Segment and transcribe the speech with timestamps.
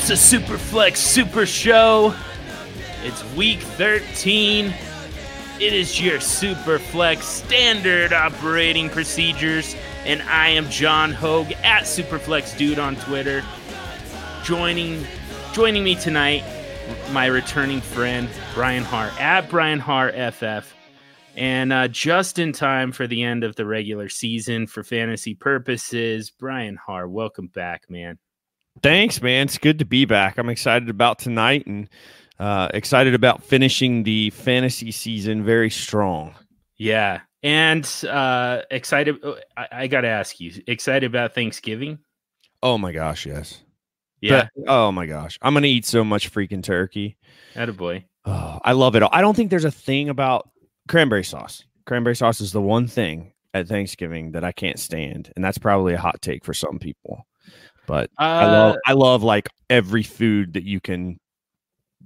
[0.00, 2.14] It's a Super Flex Super Show.
[3.04, 4.72] It's week 13.
[5.60, 9.76] It is your Super Flex standard operating procedures.
[10.06, 13.44] And I am John Hogue at Superflex Dude on Twitter.
[14.42, 15.06] Joining
[15.52, 16.44] joining me tonight,
[17.12, 20.74] my returning friend, Brian Harr at Brian Harr FF.
[21.36, 26.30] And uh, just in time for the end of the regular season for fantasy purposes,
[26.30, 28.18] Brian Harr, welcome back, man.
[28.82, 29.46] Thanks, man.
[29.46, 30.38] It's good to be back.
[30.38, 31.88] I'm excited about tonight and
[32.38, 36.34] uh, excited about finishing the fantasy season very strong.
[36.78, 39.16] Yeah, and uh, excited.
[39.56, 41.98] I, I got to ask you, excited about Thanksgiving?
[42.62, 43.60] Oh my gosh, yes.
[44.22, 47.16] Yeah, But- oh my gosh, I'm gonna eat so much freaking turkey.
[47.54, 48.04] attaboy.
[48.26, 49.02] Oh, I love it.
[49.02, 49.08] all.
[49.12, 50.48] I don't think there's a thing about
[50.88, 51.64] cranberry sauce.
[51.86, 55.94] Cranberry sauce is the one thing at Thanksgiving that I can't stand, and that's probably
[55.94, 57.26] a hot take for some people.
[57.90, 61.18] But I love, Uh, I love like every food that you can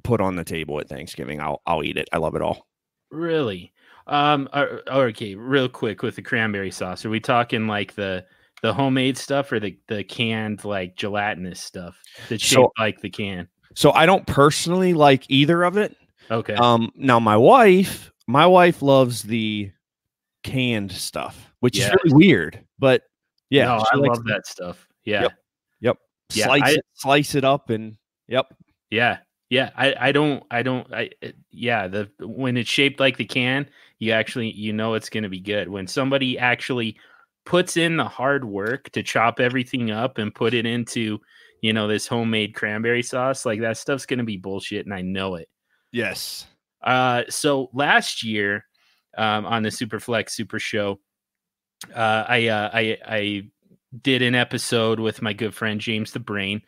[0.02, 1.42] put on the table at Thanksgiving.
[1.42, 2.08] I'll, I'll eat it.
[2.10, 2.66] I love it all.
[3.10, 3.70] really?
[4.06, 7.04] Um, uh, okay, real quick with the cranberry sauce.
[7.04, 8.24] Are we talking like the
[8.62, 13.10] the homemade stuff or the the canned like gelatinous stuff that's shaped So- like the
[13.10, 13.46] can?
[13.74, 15.94] So I don't personally like either of it.
[16.30, 16.54] Okay.
[16.54, 19.70] Um, now my wife, my wife loves the
[20.44, 21.88] canned stuff, which Yeah.
[21.88, 23.02] is really weird, but
[23.50, 24.86] yeah, no, I love that stuff.
[25.04, 25.22] Yeah.
[25.22, 25.32] Yep.
[26.36, 27.96] Yeah, Slice I- it, slice it up, and
[28.28, 28.46] yep,
[28.90, 29.18] Yeah.
[29.50, 29.70] Yeah.
[29.76, 31.10] I, I don't, I don't, I,
[31.50, 31.86] yeah.
[31.86, 33.68] The, when it's shaped like the can,
[33.98, 35.68] you actually, you know, it's going to be good.
[35.68, 36.96] When somebody actually
[37.44, 41.20] puts in the hard work to chop everything up and put it into,
[41.60, 44.86] you know, this homemade cranberry sauce, like that stuff's going to be bullshit.
[44.86, 45.48] And I know it.
[45.92, 46.46] yes,
[46.82, 48.64] Uh, so last year,
[49.16, 50.98] um, on the Superflex Super Show,
[51.94, 53.42] uh, I, uh, I, I
[54.02, 56.62] did an episode with my good friend James the Brain,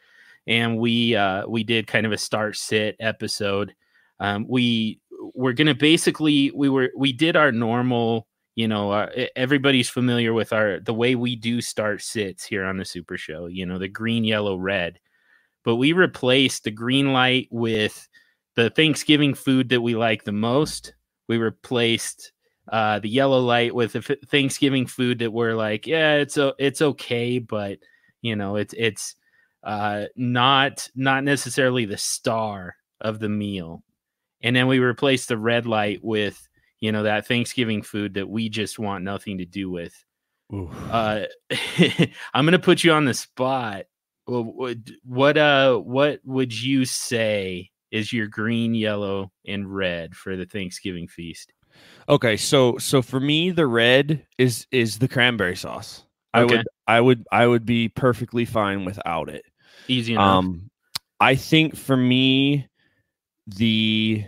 [0.47, 3.75] and we, uh, we did kind of a start sit episode.
[4.21, 5.01] Um, we
[5.35, 10.33] we're gonna basically we were we did our normal, you know, uh, e- everybody's familiar
[10.33, 13.47] with our the way we do start sits here on the Super Show.
[13.47, 14.99] You know, the green, yellow, red,
[15.65, 18.09] but we replaced the green light with
[18.55, 20.95] the Thanksgiving food that we like the most.
[21.29, 22.33] We replaced
[22.71, 26.55] uh, the yellow light with the f- Thanksgiving food that we're like, yeah, it's o-
[26.59, 27.79] it's okay, but
[28.23, 29.15] you know, it's it's
[29.63, 33.83] uh, not not necessarily the star of the meal.
[34.43, 36.49] And then we replace the red light with
[36.81, 39.95] you know that Thanksgiving food that we just want nothing to do with.
[40.91, 41.25] Uh,
[42.35, 43.85] I'm gonna put you on the spot.
[44.27, 50.37] Well, What what uh what would you say is your green, yellow, and red for
[50.37, 51.53] the Thanksgiving feast?
[52.09, 52.37] Okay.
[52.37, 56.05] So, so for me, the red is is the cranberry sauce.
[56.35, 59.45] I would, I would, I would be perfectly fine without it.
[59.89, 60.25] Easy enough.
[60.39, 60.71] Um,
[61.19, 62.69] I think for me,
[63.47, 64.25] the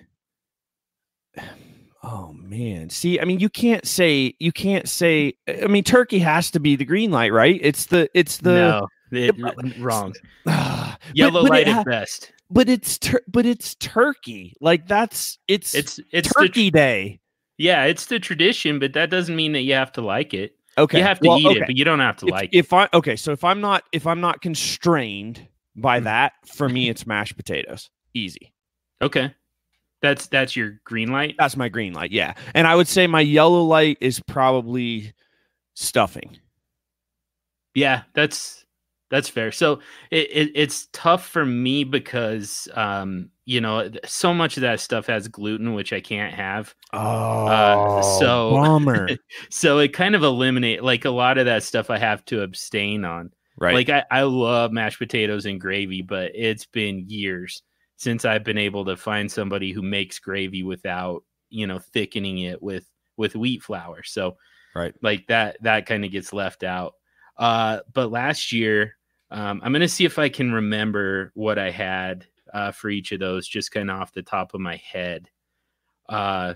[2.02, 5.34] oh man, see, I mean, you can't say you can't say.
[5.48, 7.58] I mean, turkey has to be the green light, right?
[7.62, 10.14] It's the it's the no, it- but- wrong.
[10.44, 12.32] But- Yellow but light it at ha- best.
[12.50, 14.54] but it's tur- but it's turkey.
[14.60, 17.20] Like that's it's It's it's the turkey day.
[17.58, 20.56] Yeah, it's the tradition, but that doesn't mean that you have to like it.
[20.78, 21.58] Okay, You have to well, eat okay.
[21.58, 22.58] it, but you don't have to if, like it.
[22.58, 25.46] if I okay, so if I'm not if I'm not constrained
[25.76, 26.04] by Mm.
[26.04, 27.90] that, for me it's mashed potatoes.
[28.14, 28.52] Easy.
[29.02, 29.34] Okay,
[30.00, 31.34] that's that's your green light.
[31.38, 32.12] That's my green light.
[32.12, 35.12] Yeah, and I would say my yellow light is probably
[35.74, 36.38] stuffing.
[37.74, 38.64] Yeah, that's
[39.10, 39.52] That's fair.
[39.52, 44.78] So it, it, it's tough for me because um, you know so much of that
[44.78, 46.74] stuff has gluten, which I can't have.
[46.92, 49.08] Oh, so- bummer.
[49.50, 53.04] So it kind of eliminate like a lot of that stuff I have to abstain
[53.04, 53.30] on.
[53.58, 53.74] right.
[53.74, 57.62] Like I, I love mashed potatoes and gravy, but it's been years
[57.96, 62.62] since I've been able to find somebody who makes gravy without, you know, thickening it
[62.62, 62.86] with
[63.16, 64.02] with wheat flour.
[64.02, 64.36] So
[64.74, 64.94] Right.
[65.02, 66.92] like that that kind of gets left out.
[67.38, 68.96] Uh but last year,
[69.30, 73.20] um, I'm gonna see if I can remember what I had uh for each of
[73.20, 75.30] those, just kind of off the top of my head.
[76.08, 76.54] Uh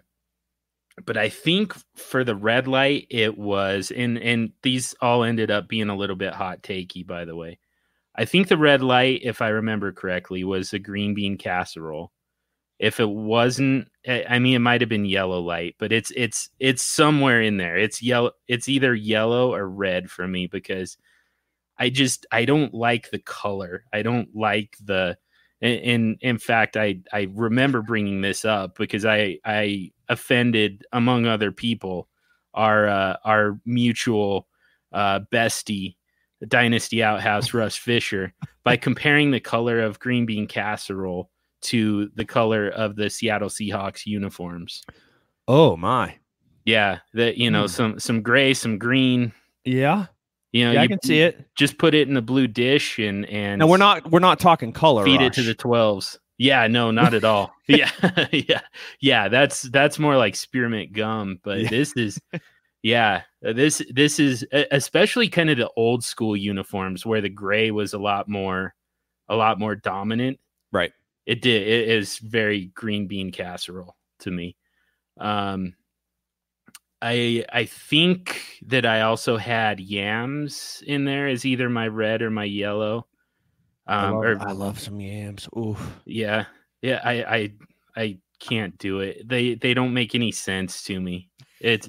[1.06, 5.68] but I think for the red light, it was and and these all ended up
[5.68, 7.58] being a little bit hot takey, by the way.
[8.14, 12.12] I think the red light, if I remember correctly, was a green bean casserole.
[12.78, 16.82] If it wasn't, I mean, it might have been yellow light, but it's it's it's
[16.82, 17.76] somewhere in there.
[17.76, 18.32] It's yellow.
[18.48, 20.98] It's either yellow or red for me because
[21.78, 23.84] I just I don't like the color.
[23.92, 25.16] I don't like the.
[25.62, 31.26] In in, in fact, I I remember bringing this up because I I offended among
[31.26, 32.08] other people
[32.54, 34.46] our uh, our mutual
[34.92, 35.96] uh, bestie
[36.48, 41.30] Dynasty Outhouse Russ Fisher by comparing the color of green bean casserole
[41.62, 44.82] to the color of the Seattle Seahawks uniforms.
[45.48, 46.16] oh my.
[46.64, 47.66] Yeah, that you know Hmm.
[47.68, 49.32] some some gray, some green.
[49.64, 50.06] Yeah.
[50.52, 51.46] You know, yeah, I you can see it.
[51.56, 54.72] Just put it in a blue dish and and Now we're not we're not talking
[54.72, 55.04] color.
[55.04, 56.18] feed it to the twelves.
[56.38, 57.52] Yeah, no, not at all.
[57.68, 57.90] yeah,
[58.32, 58.60] yeah,
[59.00, 59.28] yeah.
[59.28, 61.68] That's that's more like spearmint gum, but Yeah.
[61.70, 62.20] this is,
[62.82, 67.70] yeah, uh, this this is especially kind of the old school uniforms where the gray
[67.70, 68.74] was a lot more,
[69.28, 70.38] a lot more dominant.
[70.72, 70.92] Right.
[71.26, 71.62] It did.
[71.66, 74.56] It is very green bean casserole to me.
[75.18, 75.74] Um,
[77.02, 82.30] I I think that I also had yams in there as either my red or
[82.30, 83.08] my yellow.
[83.98, 85.48] I Um, love, or I love some yams.
[85.56, 85.76] Ooh.
[86.06, 86.46] yeah,
[86.82, 87.00] yeah.
[87.04, 87.52] I I
[87.96, 89.28] I can't do it.
[89.28, 91.30] They they don't make any sense to me.
[91.60, 91.88] It's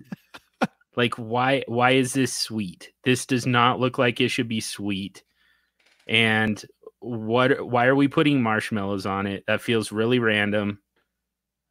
[0.97, 2.91] like why why is this sweet?
[3.05, 5.23] This does not look like it should be sweet.
[6.07, 6.63] And
[7.01, 9.45] what why are we putting marshmallows on it?
[9.47, 10.79] That feels really random.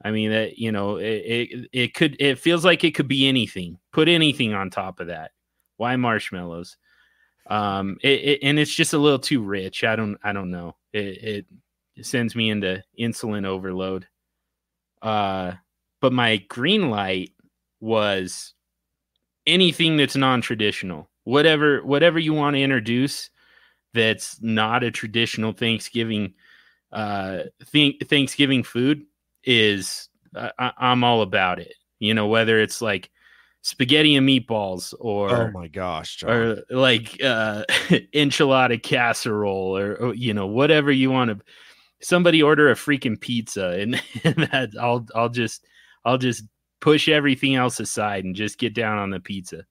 [0.05, 3.29] I mean that you know it, it it could it feels like it could be
[3.29, 3.79] anything.
[3.93, 5.33] Put anything on top of that.
[5.77, 6.77] Why marshmallows?
[7.49, 9.85] Um, it, it and it's just a little too rich.
[9.85, 10.77] I don't I don't know.
[10.93, 11.47] It
[11.97, 14.07] it sends me into insulin overload.
[15.01, 15.53] Uh,
[16.01, 17.33] but my green light
[17.81, 18.55] was
[19.47, 21.09] anything that's non-traditional.
[21.25, 23.31] Whatever whatever you want to introduce
[23.95, 26.35] that's not a traditional Thanksgiving
[26.93, 29.05] uh th- Thanksgiving food
[29.45, 31.75] is I, I'm all about it.
[31.99, 33.11] You know, whether it's like
[33.63, 36.31] spaghetti and meatballs or oh my gosh, John.
[36.31, 37.65] or like uh
[38.15, 41.45] enchilada casserole or, or, you know whatever you want to
[42.03, 45.65] somebody order a freaking pizza and, and that I'll I'll just
[46.05, 46.45] I'll just
[46.81, 49.65] push everything else aside and just get down on the pizza.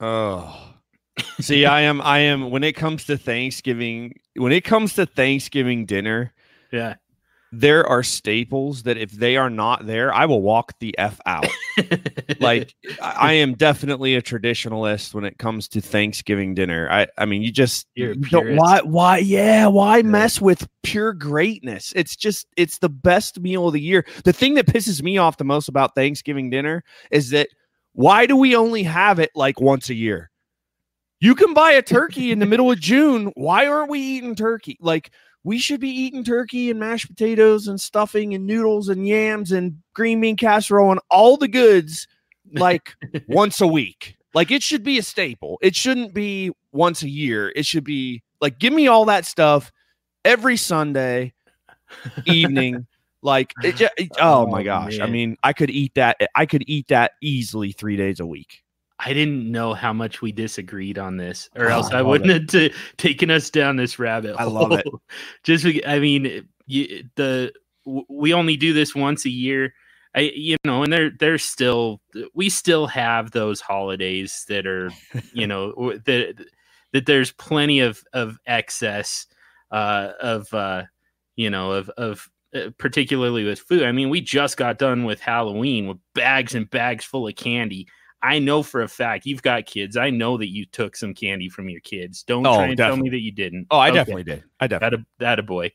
[0.00, 0.74] Oh.
[1.40, 5.86] See, I am I am when it comes to Thanksgiving, when it comes to Thanksgiving
[5.86, 6.34] dinner,
[6.70, 6.96] Yeah.
[7.52, 11.46] There are staples that if they are not there, I will walk the F out.
[12.40, 16.88] like I am definitely a traditionalist when it comes to Thanksgiving dinner.
[16.90, 18.60] I I mean, you just You're a you don't- purist.
[18.60, 21.92] why why yeah why mess with pure greatness?
[21.96, 24.04] It's just it's the best meal of the year.
[24.24, 27.48] The thing that pisses me off the most about Thanksgiving dinner is that
[27.92, 30.30] why do we only have it like once a year?
[31.20, 33.32] You can buy a turkey in the middle of June.
[33.36, 34.76] Why aren't we eating turkey?
[34.80, 35.12] Like
[35.46, 39.76] we should be eating turkey and mashed potatoes and stuffing and noodles and yams and
[39.94, 42.08] green bean casserole and all the goods
[42.54, 42.96] like
[43.28, 44.16] once a week.
[44.34, 45.56] Like it should be a staple.
[45.62, 47.52] It shouldn't be once a year.
[47.54, 49.70] It should be like give me all that stuff
[50.24, 51.32] every Sunday
[52.26, 52.86] evening.
[53.22, 55.00] Like it, ju- it- oh, Oh, my gosh.
[55.00, 56.16] I mean, I could eat that.
[56.36, 58.62] I could eat that easily 3 days a week.
[58.98, 62.30] I didn't know how much we disagreed on this, or Oh, else I I wouldn't
[62.30, 64.48] have t- taken us down this rabbit hole.
[64.48, 64.86] I love it.
[65.42, 67.52] Just, I mean, you, the
[68.08, 69.74] we only do this once a year.
[70.14, 72.00] I, you know, and they're they're still
[72.32, 74.90] we still have those holidays that are,
[75.32, 76.42] you know, that
[76.92, 79.26] that there's plenty of of excess
[79.70, 80.84] uh, of uh,
[81.36, 83.82] you know of of uh, particularly with food.
[83.82, 87.86] I mean, we just got done with Halloween with bags and bags full of candy.
[88.22, 89.96] I know for a fact you've got kids.
[89.96, 92.22] I know that you took some candy from your kids.
[92.22, 93.66] Don't Oh, try and tell me that you didn't.
[93.70, 93.98] Oh, I Okay.
[93.98, 94.44] definitely did.
[94.60, 94.96] I definitely.
[94.96, 95.72] That a that a boy.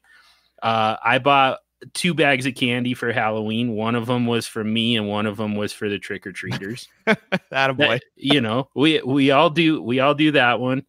[0.62, 1.60] Uh, I bought
[1.94, 3.72] two bags of candy for Halloween.
[3.72, 6.32] One of them was for me, and one of them was for the trick or
[6.32, 6.88] treaters.
[7.50, 8.00] That a boy.
[8.16, 10.84] you know, we we all do we all do that one.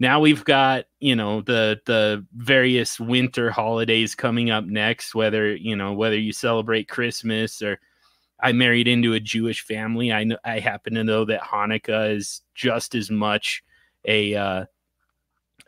[0.00, 5.76] now we've got you know the the various winter holidays coming up next whether you
[5.76, 7.78] know whether you celebrate christmas or
[8.42, 12.42] i married into a jewish family i know i happen to know that hanukkah is
[12.54, 13.62] just as much
[14.06, 14.64] a uh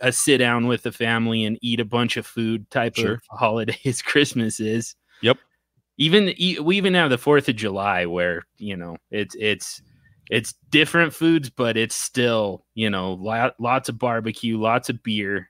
[0.00, 3.14] a sit down with the family and eat a bunch of food type Sure.
[3.14, 5.38] of holiday as christmas is Yep.
[5.98, 9.80] even we even have the fourth of july where you know it's it's
[10.28, 15.48] it's different foods, but it's still you know lot, lots of barbecue, lots of beer.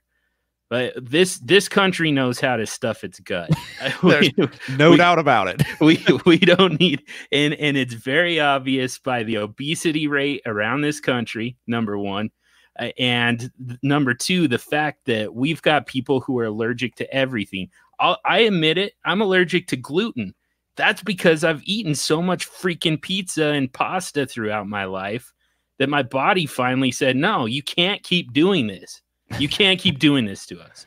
[0.68, 3.50] But this this country knows how to stuff its gut.
[4.02, 4.34] we,
[4.76, 5.62] No We- doubt about it.
[5.80, 11.00] we we don't need and and it's very obvious by the obesity rate around this
[11.00, 11.56] country.
[11.66, 12.30] Number one.
[12.78, 13.50] Uh, and
[13.82, 17.70] number two, the fact that we've got people who are allergic to everything.
[17.98, 18.92] I'll, I admit it.
[19.06, 20.34] I'm allergic to gluten.
[20.76, 25.32] That's because I've eaten so much freaking pizza and pasta throughout my life
[25.78, 29.00] that my body finally said, no, you can't keep doing this.
[29.38, 30.86] You can't keep doing this to us.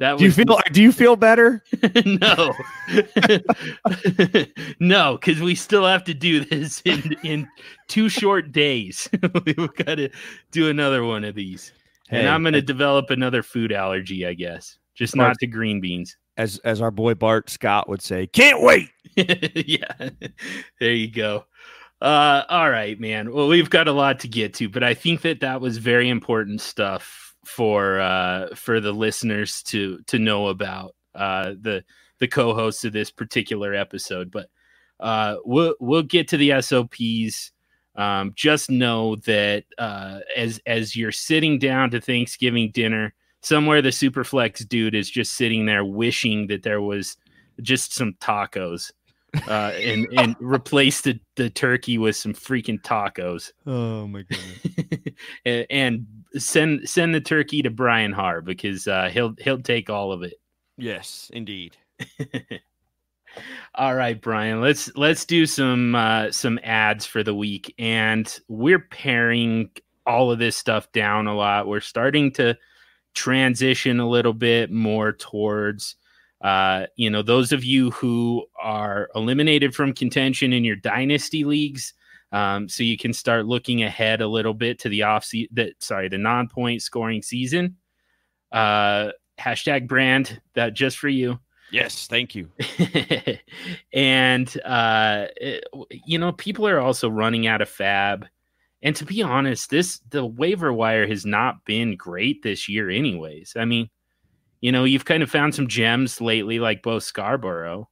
[0.00, 1.62] That Do you feel do you feel better?
[2.06, 2.54] no,
[4.80, 7.46] no, because we still have to do this in in
[7.86, 9.10] two short days.
[9.44, 10.08] We've got to
[10.52, 11.74] do another one of these,
[12.08, 15.82] and I'm going to develop another food allergy, I guess, just Bart- not to green
[15.82, 16.16] beans.
[16.38, 18.88] As as our boy Bart Scott would say, can't wait.
[19.16, 20.08] yeah,
[20.80, 21.44] there you go.
[22.00, 23.32] Uh, all right, man.
[23.32, 26.08] Well, we've got a lot to get to, but I think that that was very
[26.08, 31.84] important stuff for uh, for the listeners to to know about uh, the
[32.18, 34.30] the co-hosts of this particular episode.
[34.30, 34.48] But
[34.98, 37.52] uh, we'll we'll get to the SOPs.
[37.96, 43.90] Um, just know that uh, as as you're sitting down to Thanksgiving dinner, somewhere the
[43.90, 47.18] Superflex dude is just sitting there wishing that there was
[47.60, 48.90] just some tacos
[49.48, 55.14] uh, and and replace the, the turkey with some freaking tacos Oh my goodness.
[55.44, 56.06] and, and
[56.38, 60.34] send send the turkey to Brian Harr because uh, he'll he'll take all of it.
[60.76, 61.76] yes, indeed.
[63.76, 68.80] All right, Brian, let's let's do some uh, some ads for the week, and we're
[68.80, 69.70] pairing
[70.06, 71.68] all of this stuff down a lot.
[71.68, 72.58] We're starting to
[73.14, 75.96] transition a little bit more towards
[76.40, 81.94] uh, you know those of you who are eliminated from contention in your dynasty leagues.
[82.32, 85.82] Um, so you can start looking ahead a little bit to the off season, that
[85.82, 87.76] sorry, the non-point scoring season.
[88.52, 91.40] Uh, hashtag brand that just for you.
[91.72, 92.48] Yes, thank you.
[93.92, 95.64] and uh it-
[96.04, 98.24] you know people are also running out of FAAB
[98.82, 103.54] and to be honest this the waiver wire has not been great this year anyways
[103.56, 103.88] i mean
[104.60, 107.88] you know you've kind of found some gems lately like bo scarborough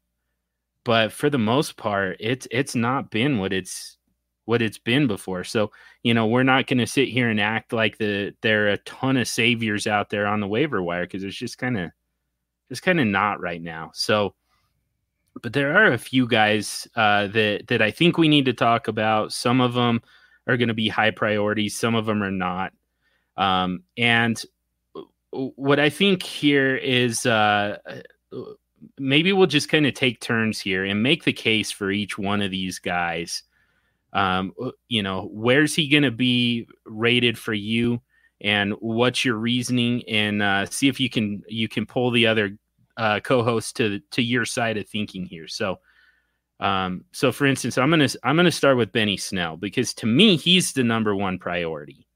[0.85, 3.97] but for the most part it's it's not been what it's
[4.45, 5.71] what it's been before so
[6.03, 8.79] you know we're not going to sit here and act like the there are a
[8.79, 11.91] ton of saviors out there on the waiver wire because it's just kind of
[12.69, 14.35] just kind of not right now so
[15.43, 18.89] but there are a few guys uh, that that I think we need to talk
[18.89, 19.33] about.
[19.33, 20.03] Some of them
[20.47, 21.79] are going to be high priorities.
[21.79, 22.73] Some of them are not.
[23.37, 24.41] Um, and
[25.31, 27.79] what I think here is uh,
[28.99, 32.43] maybe we'll just kind of take turns here and make the case for each one
[32.43, 33.43] of these guys.
[34.13, 34.53] Um,
[34.89, 38.01] you know, where's he going to be rated for you,
[38.41, 42.57] and what's your reasoning, and uh, see if you can you can pull the other
[42.97, 45.47] uh, co-host to to your side of thinking here.
[45.47, 45.79] So,
[46.59, 50.37] um, so for instance, I'm gonna I'm gonna start with Benny Snell because to me
[50.37, 52.08] he's the number one priority.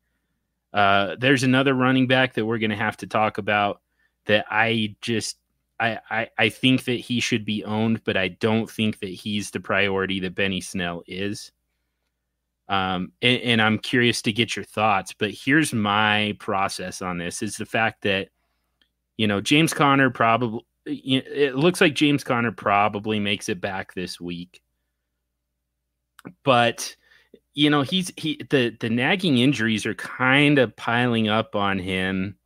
[0.72, 3.80] Uh, there's another running back that we're gonna have to talk about
[4.26, 5.38] that I just
[5.80, 9.50] I, I I think that he should be owned, but I don't think that he's
[9.50, 11.52] the priority that Benny Snell is.
[12.68, 17.42] Um, and, and I'm curious to get your thoughts, but here's my process on this:
[17.42, 18.28] is the fact that
[19.16, 24.20] you know James Conner probably it looks like James Conner probably makes it back this
[24.20, 24.62] week.
[26.44, 26.96] But
[27.54, 32.36] you know, he's he the the nagging injuries are kind of piling up on him.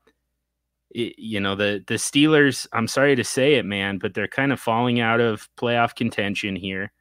[0.90, 4.52] It- you know, the the Steelers, I'm sorry to say it, man, but they're kind
[4.52, 6.92] of falling out of playoff contention here.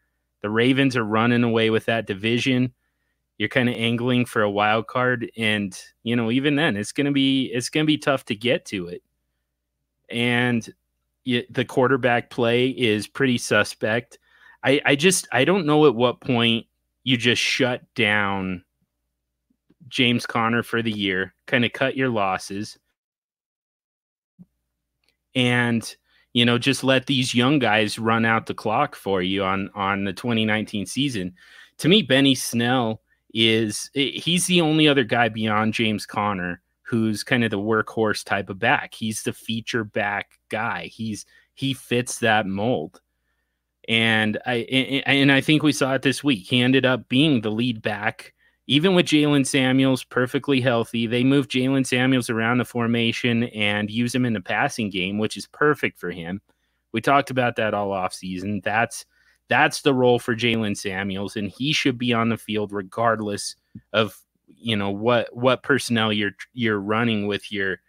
[0.41, 2.73] The Ravens are running away with that division.
[3.37, 7.07] You're kind of angling for a wild card and, you know, even then it's going
[7.07, 9.03] to be it's going to be tough to get to it.
[10.09, 10.67] And
[11.25, 14.19] y- the quarterback play is pretty suspect.
[14.63, 16.67] I, I just I don't know at what point
[17.05, 18.65] you just shut down
[19.87, 22.77] James Conner for the year, kind of cut your losses,
[25.35, 25.95] and
[26.33, 30.03] you know just let these young guys run out the clock for you on on
[30.03, 31.33] the 2019 season.
[31.77, 33.01] To me, Benny Snell
[33.33, 38.49] is he's the only other guy beyond James Conner who's kind of the workhorse type
[38.49, 38.93] of back.
[38.93, 40.87] He's the feature back guy.
[40.87, 43.01] He's he fits that mold.
[43.87, 46.47] And I and I think we saw it this week.
[46.47, 48.33] He ended up being the lead back,
[48.67, 51.07] even with Jalen Samuels perfectly healthy.
[51.07, 55.37] They moved Jalen Samuels around the formation and use him in the passing game, which
[55.37, 56.41] is perfect for him.
[56.91, 58.61] We talked about that all off season.
[58.63, 59.05] That's
[59.47, 63.55] that's the role for Jalen Samuels, and he should be on the field regardless
[63.93, 67.79] of you know what what personnel you're you're running with your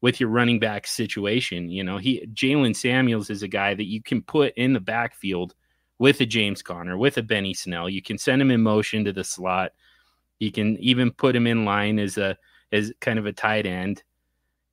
[0.00, 1.70] with your running back situation.
[1.70, 5.54] You know, he Jalen Samuels is a guy that you can put in the backfield
[5.98, 7.88] with a James Conner, with a Benny Snell.
[7.88, 9.72] You can send him in motion to the slot.
[10.38, 12.36] You can even put him in line as a
[12.72, 14.02] as kind of a tight end.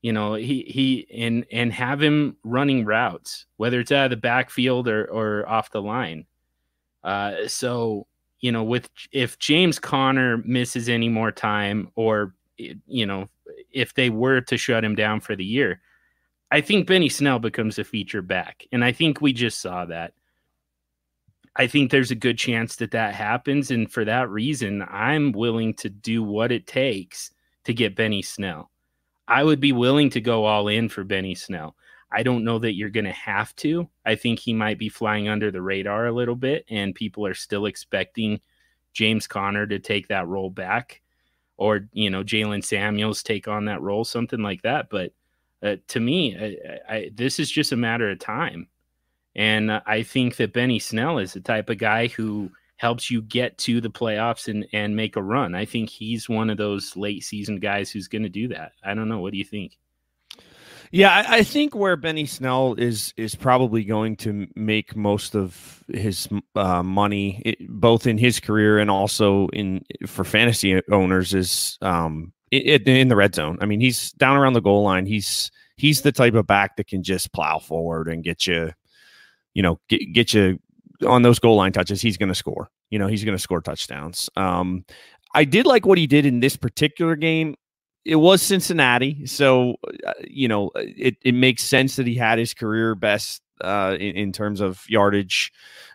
[0.02, 4.18] You know, he he and and have him running routes, whether it's out of the
[4.18, 6.26] backfield or or off the line.
[7.04, 8.08] Uh, so
[8.40, 13.28] you know, with if James Conner misses any more time, or you know,
[13.72, 15.82] if they were to shut him down for the year,
[16.52, 20.14] I think Benny Snell becomes a feature back, and I think we just saw that.
[21.56, 25.74] I think there's a good chance that that happens, and for that reason, I'm willing
[25.76, 27.32] to do what it takes
[27.64, 28.72] to get Benny Snell.
[29.28, 31.76] I would be willing to go all in for Benny Snell.
[32.12, 33.90] I don't know that you're going to have to.
[34.06, 37.34] I think he might be flying under the radar a little bit, and people are
[37.34, 38.40] still expecting
[38.94, 41.02] James Conner to take that role back,
[41.58, 44.90] or you know Jalen Samuels take on that role, something like that.
[44.90, 45.12] But
[45.64, 48.68] uh, to me, I, I, this is just a matter of time,
[49.36, 53.24] and uh, I think that Benny Snell is the type of guy who helps you
[53.24, 55.56] get to the playoffs and and make a run.
[55.56, 58.74] I think he's one of those late season guys who's going to do that.
[58.84, 59.20] I don't know.
[59.20, 59.78] What do you think?
[60.92, 65.84] Yeah, I, I, think where Benny Snell is is probably going to make most of
[65.90, 71.78] his uh, money, it, both in his career and also in for fantasy owners, is
[71.82, 73.58] um, it, in the red zone.
[73.62, 75.06] I mean, he's down around the goal line.
[75.06, 78.72] He's he's the type of back that can just plow forward and get you,
[79.54, 80.60] you know, get get you
[81.06, 82.02] on those goal line touches.
[82.02, 82.70] He's going to score.
[82.90, 84.30] You know, he's going to score touchdowns.
[84.38, 84.86] Um,
[85.34, 87.56] I did like what he did in this particular game
[88.08, 92.54] it was Cincinnati, so uh, you know it, it makes sense that he had his
[92.54, 95.52] career best uh, in, in, terms of yardage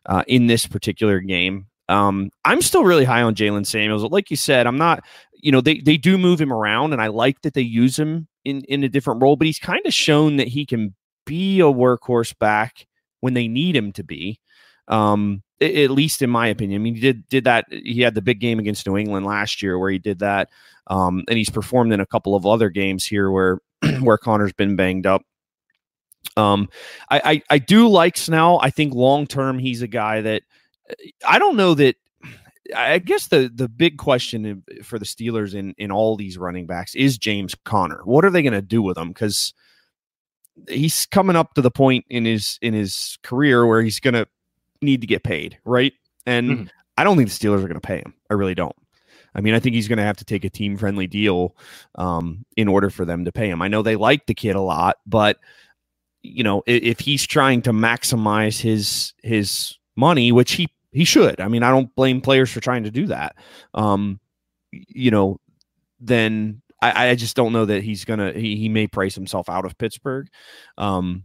[0.06, 1.66] uh, in this particular game.
[1.88, 4.04] Um, I'm still really high on Jalen Samuels.
[4.04, 5.02] Like you said, I'm not.
[5.34, 8.28] You know, they they do move him around, and I like that they use him
[8.44, 9.36] in in a different role.
[9.36, 10.94] But he's kind of shown that he can
[11.24, 12.86] be a workhorse back
[13.20, 14.38] when they need him to be.
[14.88, 16.80] Um, at least in my opinion.
[16.80, 17.66] I mean, he did did that.
[17.70, 20.50] He had the big game against New England last year where he did that,
[20.88, 23.60] um, and he's performed in a couple of other games here where
[24.00, 25.22] where Conner's been banged up.
[26.36, 26.68] Um,
[27.10, 28.58] I, I I do like Snell.
[28.62, 30.42] I think long term he's a guy that
[31.26, 31.96] I don't know that.
[32.76, 36.94] I guess the the big question for the Steelers in in all these running backs
[36.94, 38.02] is James Conner.
[38.04, 39.08] What are they going to do with him?
[39.08, 39.52] Because
[40.68, 44.26] he's coming up to the point in his in his career where he's going to
[44.82, 45.92] need to get paid, right?
[46.26, 46.64] And mm-hmm.
[46.96, 48.14] I don't think the Steelers are going to pay him.
[48.30, 48.76] I really don't.
[49.34, 51.56] I mean, I think he's going to have to take a team friendly deal
[51.94, 53.62] um, in order for them to pay him.
[53.62, 55.38] I know they like the kid a lot, but
[56.22, 61.40] you know, if, if he's trying to maximize his his money, which he he should.
[61.40, 63.36] I mean, I don't blame players for trying to do that.
[63.74, 64.20] Um,
[64.70, 65.40] you know,
[66.00, 69.64] then I, I just don't know that he's gonna he, he may price himself out
[69.64, 70.28] of Pittsburgh.
[70.76, 71.24] Um,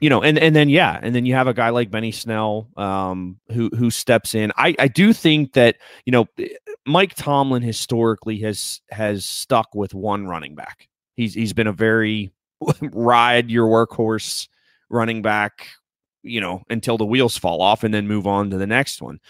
[0.00, 2.68] you know, and and then yeah, and then you have a guy like Benny Snell,
[2.76, 4.50] um, who who steps in.
[4.56, 6.26] I I do think that you know
[6.86, 10.88] Mike Tomlin historically has has stuck with one running back.
[11.16, 12.32] He's he's been a very
[12.80, 14.48] ride your workhorse
[14.88, 15.68] running back,
[16.22, 19.20] you know, until the wheels fall off, and then move on to the next one.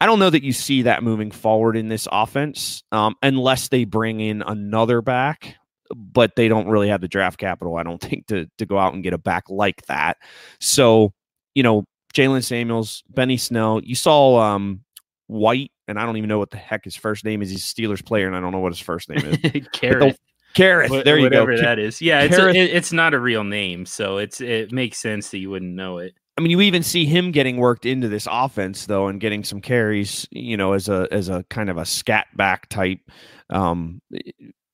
[0.00, 3.84] I don't know that you see that moving forward in this offense um, unless they
[3.84, 5.56] bring in another back
[5.94, 8.94] but they don't really have the draft capital, I don't think, to to go out
[8.94, 10.18] and get a back like that.
[10.60, 11.12] So,
[11.54, 14.82] you know, Jaylen Samuels, Benny Snell, you saw um,
[15.28, 17.50] Whyte, and I don't even know what the heck his first name is.
[17.50, 19.36] He's a Steelers player, and I don't know what his first name is.
[19.74, 20.16] Kerrith.
[20.54, 21.62] Kerrith, there you whatever go.
[21.62, 22.02] that is.
[22.02, 25.38] Yeah, it's, a, it, it's not a real name, so it's it makes sense that
[25.38, 26.14] you wouldn't know it.
[26.36, 29.60] I mean, you even see him getting worked into this offense though, and getting some
[29.60, 33.00] carries, you know, as a as a kind of a scat back type,
[33.48, 34.02] um,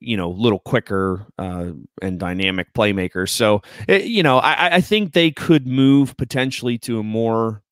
[0.01, 3.31] you know, little quicker uh, and dynamic playmakers.
[3.31, 7.63] So, it, you know, I, I, think they could move potentially to a more,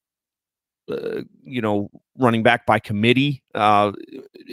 [0.90, 3.92] uh, you know, running back by committee, uh,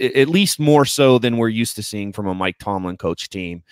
[0.01, 3.63] at least more so than we're used to seeing from a Mike Tomlin coach team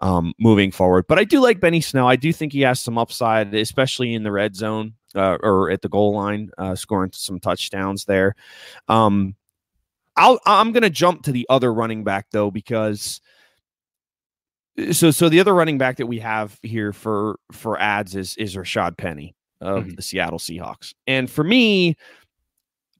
[0.00, 1.06] um, moving forward.
[1.08, 2.06] But I do like Benny Snell.
[2.06, 5.82] I do think he has some upside, especially in the red zone uh, or at
[5.82, 8.34] the goal line, uh, scoring some touchdowns there.
[8.88, 9.34] Um,
[10.16, 13.20] I'll I'm gonna jump to the other running back though because
[14.92, 18.54] so so the other running back that we have here for for ads is is
[18.56, 19.96] Rashad Penny of Mhm.
[19.96, 21.96] the Seattle Seahawks, and for me,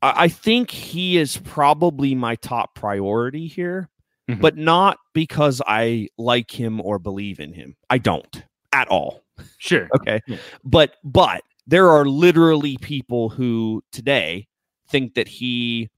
[0.03, 3.89] I, I think he is probably my top priority here,
[4.29, 4.41] Mhm.
[4.41, 7.77] but not because I like him or believe in him.
[7.91, 9.23] I don't at all.
[9.59, 9.89] Sure.
[10.01, 10.21] Okay.
[10.27, 10.39] Yeah.
[10.65, 14.47] But but there are literally people who today
[14.91, 15.89] think that he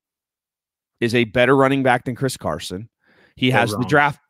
[1.01, 2.89] is a better running back than Chris Carson.
[3.37, 4.21] He They're has the draft.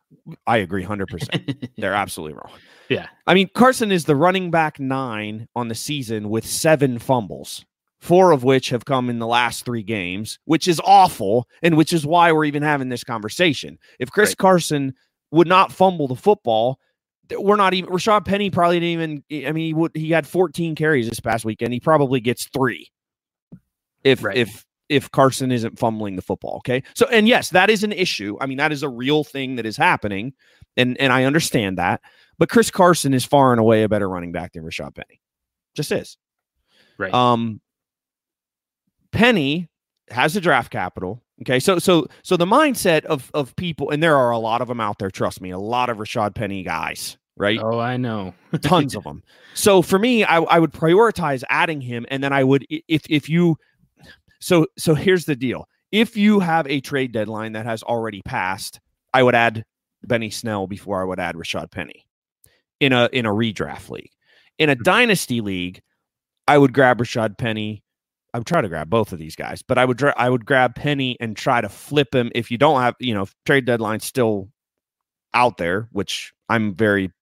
[0.47, 1.71] I agree 100%.
[1.79, 2.51] They're absolutely wrong.
[2.89, 3.09] Yeah.
[3.27, 7.65] I mean, Carson is the running back nine on the season with seven fumbles,
[8.01, 11.47] four of which have come in the last three games, which is awful.
[11.63, 13.79] And which is why we're even having this conversation.
[13.99, 14.39] If Chris Right.
[14.39, 14.95] Carson
[15.31, 16.79] would not fumble the football,
[17.39, 20.75] we're not even Rashad Penny probably didn't even I mean he would he had 14
[20.75, 21.73] carries this past weekend.
[21.73, 22.91] He probably gets three
[24.03, 24.37] if Right.
[24.37, 26.57] if if Carson isn't fumbling the football.
[26.57, 26.83] Okay.
[26.95, 28.37] So and yes, that is an issue.
[28.41, 30.35] I mean, that is a real thing that is happening.
[30.77, 32.03] And and I understand that.
[32.39, 35.21] But Chris Carson is far and away a better running back than Rashad Penny.
[35.75, 36.19] Just is.
[36.99, 37.15] Right.
[37.15, 37.61] Um
[39.13, 39.69] Penny
[40.11, 41.23] has the draft capital.
[41.43, 41.61] Okay.
[41.61, 44.81] So so so the mindset of of people, and there are a lot of them
[44.81, 47.61] out there, trust me, a lot of Rashad Penny guys, right?
[47.63, 48.35] oh, I know.
[48.61, 49.23] tons of them.
[49.55, 53.29] So for me, I, I would prioritize adding him, and then I would if if
[53.29, 53.57] you.
[54.41, 58.81] So so here's the deal: if you have a trade deadline that has already passed,
[59.13, 59.65] I would add
[60.03, 62.07] Benny Snell before I would add Rashad Penny
[62.81, 64.11] in a in a redraft league.
[64.59, 65.81] In a dynasty league,
[66.47, 67.83] I would grab Rashad Penny.
[68.33, 70.47] I would try to grab both of these guys, but I would dra- I would
[70.47, 74.01] grab Penny and try to flip him if you don't have you know trade deadline
[74.01, 74.49] still
[75.35, 77.13] out there, which I'm very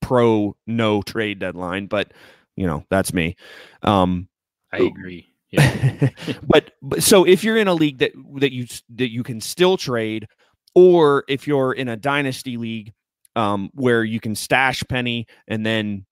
[0.00, 2.12] pro no trade deadline, but
[2.56, 3.36] you know, that's me.
[3.82, 4.28] Um
[4.72, 5.29] I agree.
[6.42, 9.76] But, but so if you're in a league that that you that you can still
[9.76, 10.26] trade
[10.74, 12.92] or if you're in a dynasty league
[13.36, 16.06] um where you can stash Penny and then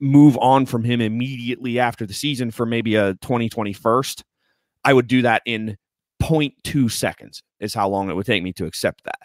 [0.00, 4.22] move on from him immediately after the season for maybe a 2021st,
[4.84, 5.76] I would do that in
[6.22, 9.18] 0.2 seconds is how long it would take me to accept that.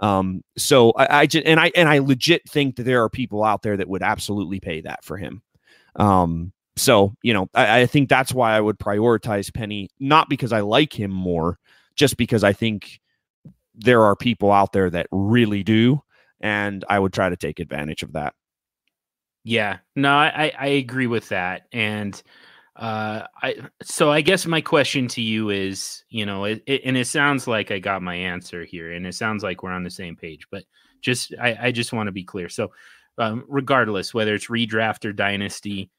[0.00, 3.42] Um, so I, I just and I and I legit think that there are people
[3.42, 5.42] out there that would absolutely pay that for him.
[5.96, 10.52] Um, so you know, I, I think that's why I would prioritize Penny, not because
[10.52, 11.58] I like him more,
[11.96, 13.00] just because I think
[13.74, 16.02] there are people out there that really do,
[16.40, 18.34] and I would try to take advantage of that.
[19.44, 21.62] Yeah, no, I, I agree with that.
[21.72, 22.20] And
[22.76, 26.96] uh, I so I guess my question to you is, you know, it, it, and
[26.96, 29.90] it sounds like I got my answer here, and it sounds like we're on the
[29.90, 30.46] same page.
[30.50, 30.64] But
[31.00, 32.48] just I, I just want to be clear.
[32.48, 32.72] So,
[33.18, 35.90] um, regardless whether it's redraft or dynasty,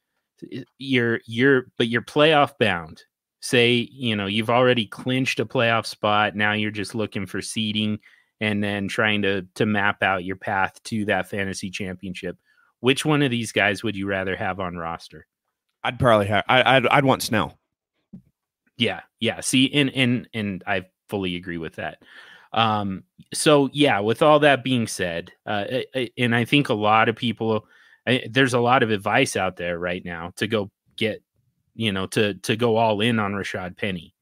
[0.78, 3.02] you're you're but you're playoff bound.
[3.40, 6.36] Say you know you've already clinched a playoff spot.
[6.36, 7.98] Now you're just looking for seeding
[8.40, 12.36] and then trying to to map out your path to that fantasy championship
[12.80, 15.26] which one of these guys would you rather have on roster?
[15.84, 16.44] I'd probably have.
[16.48, 17.58] I, I'd I'd want Snell.
[18.76, 19.40] Yeah, yeah.
[19.40, 22.02] See, and and and I fully agree with that.
[22.52, 25.64] Um, so yeah, with all that being said, uh,
[26.18, 27.66] and I think a lot of people,
[28.10, 31.22] I, there's a lot of advice out there right now to go get,
[31.74, 34.14] you know, to to go all in on Rashad Penny.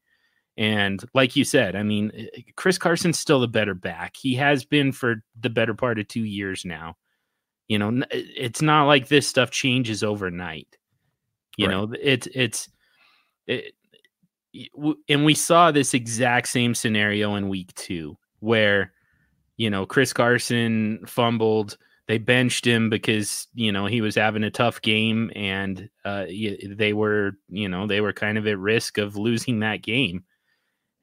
[0.57, 4.15] And like you said, I mean, eh, eh Chris Carson's still the better back.
[4.17, 6.95] He has been for the better part of two years now.
[7.67, 10.77] You know, eh, it's not like this stuff changes overnight.
[11.57, 11.73] You Right.
[11.73, 12.69] know, it's it's
[13.47, 13.61] eh,
[14.53, 14.69] it,
[15.07, 18.93] and we saw this exact same scenario in week two where
[19.57, 21.77] you know chris carson fumbled
[22.09, 26.25] they benched him because you know he was having a tough game and uh,
[26.75, 30.23] they were you know they were kind of at risk of losing that game.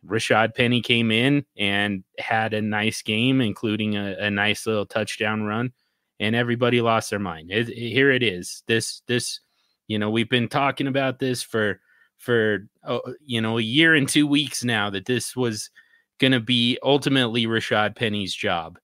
[0.04, 5.44] Rashad penny came in and had a nice game including a, a nice little touchdown
[5.44, 5.72] run
[6.18, 7.52] and everybody lost their mind.
[7.52, 8.64] It, it- here it is.
[8.66, 9.38] This this
[9.86, 11.80] you know we've been talking about this for
[12.18, 15.70] for uh, you know a year and two weeks now that this was
[16.18, 18.76] going to be ultimately Rashad Penny's job.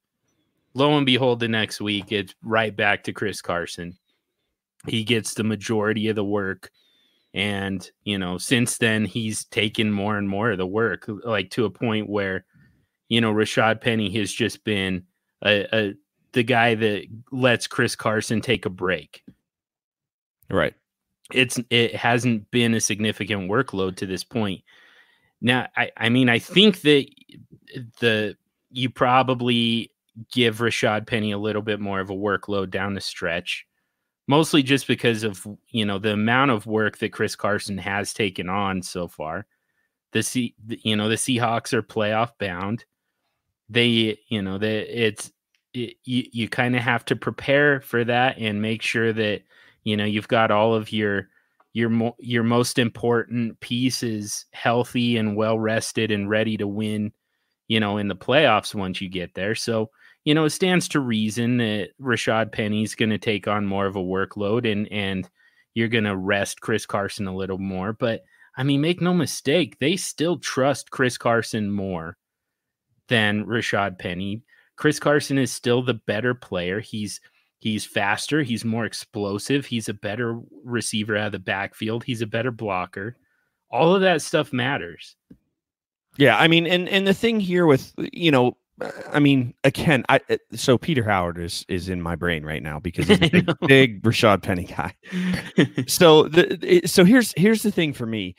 [0.75, 3.99] Lo and behold, the next week it's right back to Chris Carson.
[4.87, 6.71] He gets the majority of the work,
[7.35, 11.67] and you know since then he's taken more and more of the work, like to
[11.67, 12.45] a point where
[13.09, 15.05] you know Rashad Penny has just been
[15.45, 15.95] a, a
[16.33, 19.23] the guy that lets Chris Carson take a break
[20.51, 20.75] Right.
[21.33, 24.63] it's it hasn't been a significant workload to this point.
[25.41, 27.07] Now, I, I mean, I think that
[28.01, 28.37] the
[28.71, 29.92] you probably
[30.31, 33.67] give Rashad Penny a little bit more of a workload down the stretch,
[34.27, 38.49] mostly just because of you know the amount of work that Chris Carson has taken
[38.49, 39.47] on so far.
[40.13, 42.85] The C, you know, the Seahawks are playoff bound.
[43.69, 45.33] They, you know, that it's
[45.75, 49.43] it, you you kind of have to prepare for that and make sure that
[49.85, 51.29] you know you've got all of your
[51.73, 57.13] your mo- your most important pieces healthy and well rested and ready to win
[57.69, 59.91] you know in the playoffs once you get there so
[60.25, 63.97] you know it stands to reason that Rashad Penny's going to take on more of
[63.97, 65.29] a workload and and
[65.75, 68.23] you're going to rest Chris Carson a little more but
[68.57, 72.17] I mean make no mistake they still trust Chris Carson more
[73.09, 74.43] than Rashad Penny
[74.77, 76.81] Chris Carson is still the better player.
[76.81, 77.21] He's
[77.59, 82.27] he's faster, he's more explosive, he's a better receiver out of the backfield, he's a
[82.27, 83.17] better blocker.
[83.71, 85.17] All of that stuff matters.
[86.19, 88.57] Yeah, I mean, and and the thing here with you know,
[89.13, 92.79] I mean, again, I uh, so Peter Howard is is in my brain right now
[92.79, 94.95] because he's a big, big Rashad Penny guy.
[95.87, 98.35] so the so here's here's the thing for me.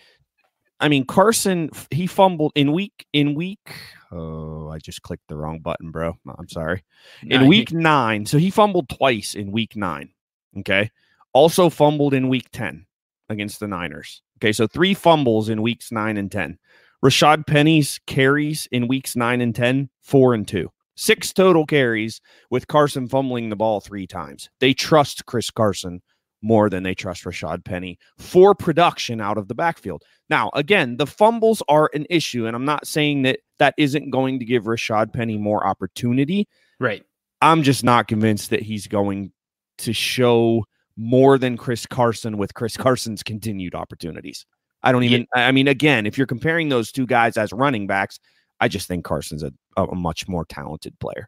[0.79, 3.69] I mean, Carson he fumbled in week in week
[4.13, 6.15] Oh, I just clicked the wrong button, bro.
[6.37, 6.83] I'm sorry.
[7.23, 10.11] In week nine, so he fumbled twice in week nine.
[10.59, 10.91] Okay.
[11.33, 12.85] Also fumbled in week 10
[13.29, 14.21] against the Niners.
[14.37, 14.51] Okay.
[14.51, 16.59] So three fumbles in weeks nine and 10.
[17.03, 20.69] Rashad Penny's carries in weeks nine and 10, four and two.
[20.95, 24.49] Six total carries with Carson fumbling the ball three times.
[24.59, 26.03] They trust Chris Carson
[26.43, 30.03] more than they trust Rashad Penny for production out of the backfield.
[30.29, 34.39] Now, again, the fumbles are an issue, and I'm not saying that that isn't going
[34.39, 36.47] to give Rashad Penny more opportunity.
[36.79, 37.03] Right.
[37.41, 39.31] I'm just not convinced that he's going
[39.79, 44.45] to show more than Chris Carson with Chris Carson's continued opportunities.
[44.83, 45.47] I don't even, yeah.
[45.47, 48.19] I mean, again, if you're comparing those two guys as running backs,
[48.63, 51.27] I just think Carson's a, a much more talented player.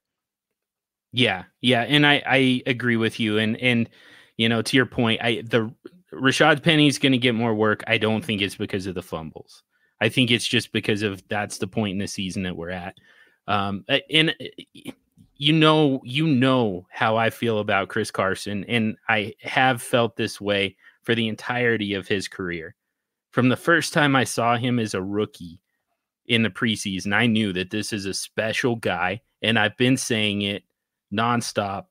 [1.12, 1.44] Yeah.
[1.60, 1.82] Yeah.
[1.82, 3.38] And I, I agree with you.
[3.38, 3.90] And, and,
[4.38, 5.70] you know, to your point, I the
[6.14, 7.84] Rashad Penny's going to get more work.
[7.88, 9.64] I don't think it's because of the fumbles.
[10.00, 12.96] I think it's just because of that's the point in the season that we're at.
[13.48, 14.34] Um, and
[15.36, 20.40] you know, you know how I feel about Chris Carson, and I have felt this
[20.40, 22.76] way for the entirety of his career.
[23.32, 25.60] From the first time I saw him as a rookie
[26.28, 30.42] in the preseason, I knew that this is a special guy, and I've been saying
[30.42, 30.64] it
[31.14, 31.86] nonstop.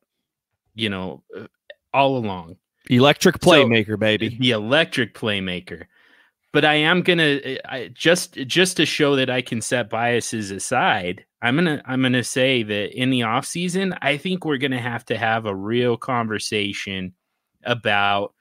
[0.73, 1.47] You know, uh,
[1.93, 2.57] all along.
[2.89, 4.37] Electric playmaker, so, baby.
[4.39, 5.85] The electric playmaker.
[6.51, 10.51] But I am gonna uh, I, just just to show that I can set biases
[10.51, 11.25] aside.
[11.41, 15.05] I'm gonna I'm gonna say that in the off season, I think we're gonna have
[15.05, 17.13] to have a real conversation
[17.63, 18.33] about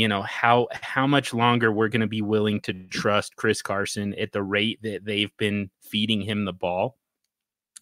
[0.00, 4.14] you know how how much longer we're going to be willing to trust Chris Carson
[4.14, 6.96] at the rate that they've been feeding him the ball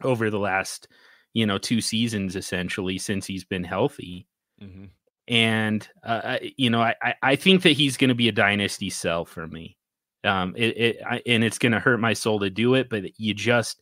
[0.02, 0.88] over the last
[1.35, 4.26] you know two seasons essentially since he's been healthy
[4.62, 4.85] Mm-hmm.
[5.28, 9.24] And uh, you know, I I think that he's going to be a dynasty sell
[9.24, 9.76] for me.
[10.24, 13.18] Um, it, it I, and it's going to hurt my soul to do it, but
[13.20, 13.81] you just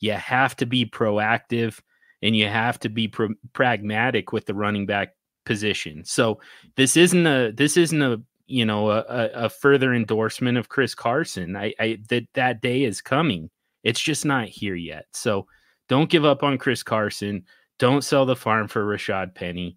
[0.00, 1.80] you have to be proactive
[2.22, 6.04] and you have to be pro- pragmatic with the running back position.
[6.04, 6.40] So
[6.76, 9.04] this isn't a this isn't a you know a,
[9.34, 11.56] a further endorsement of Chris Carson.
[11.56, 13.50] I, I that that day is coming.
[13.82, 15.06] It's just not here yet.
[15.12, 15.46] So
[15.88, 17.44] don't give up on Chris Carson.
[17.78, 19.76] Don't sell the farm for Rashad Penny.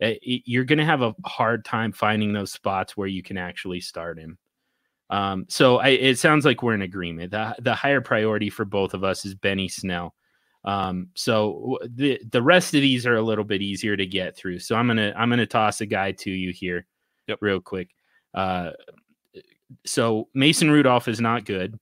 [0.00, 3.80] Eh, you're going to have a hard time finding those spots where you can actually
[3.80, 4.38] start him.
[5.10, 7.30] Um, so I, it sounds like we're in agreement.
[7.30, 10.14] The, the higher priority for both of us is Benny Snell.
[10.68, 14.58] Um, so the the rest of these are a little bit easier to get through.
[14.58, 16.84] So I'm gonna I'm gonna toss a guy to you here,
[17.26, 17.38] yep.
[17.40, 17.88] real quick.
[18.34, 18.72] Uh,
[19.86, 21.80] so Mason Rudolph is not good,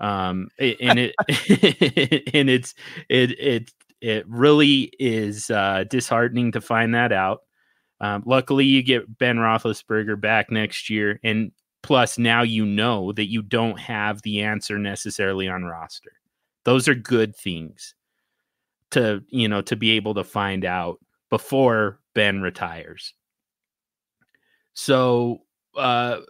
[0.00, 1.14] um, and it
[2.34, 2.74] and it's
[3.08, 7.42] it it it really is uh, disheartening to find that out.
[8.00, 11.52] Um, luckily, you get Ben Roethlisberger back next year, and
[11.84, 16.10] plus now you know that you don't have the answer necessarily on roster.
[16.64, 17.94] Those are good things
[18.92, 20.98] to you know to be able to find out
[21.30, 23.14] before Ben retires.
[24.74, 25.42] So,
[25.76, 26.20] uh,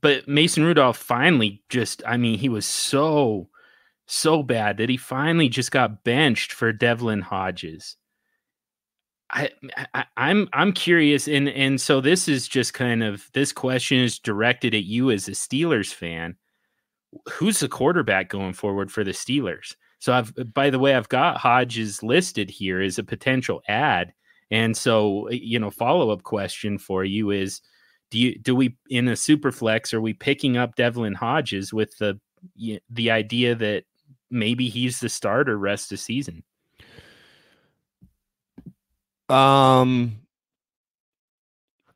[0.00, 3.48] but Mason Rudolph finally just, I mean, he was so
[4.06, 7.96] so bad that he finally just got benched for Devlin Hodges.
[9.30, 9.50] I,
[9.94, 14.18] I I'm I'm curious and and so this is just kind of this question is
[14.18, 16.36] directed at you as a Steelers fan.
[17.32, 19.74] Who's the quarterback going forward for the Steelers?
[19.98, 24.12] So I've by the way I've got Hodges listed here as a potential ad.
[24.50, 27.60] And so you know follow-up question for you is
[28.10, 31.96] do you do we in a super flex are we picking up Devlin Hodges with
[31.98, 32.20] the
[32.90, 33.84] the idea that
[34.30, 36.42] maybe he's the starter rest of season?
[39.28, 40.16] Um,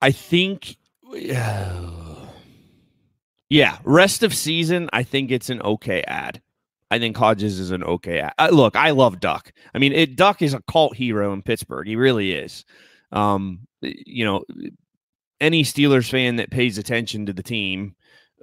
[0.00, 0.76] I think.
[1.34, 1.90] Uh,
[3.50, 6.42] Yeah, rest of season, I think it's an okay ad.
[6.90, 8.28] I think Hodges is an okay.
[8.38, 9.52] Uh, look, I love Duck.
[9.74, 11.86] I mean, it, Duck is a cult hero in Pittsburgh.
[11.86, 12.64] He really is.
[13.12, 14.44] Um, you know,
[15.40, 17.94] any Steelers fan that pays attention to the team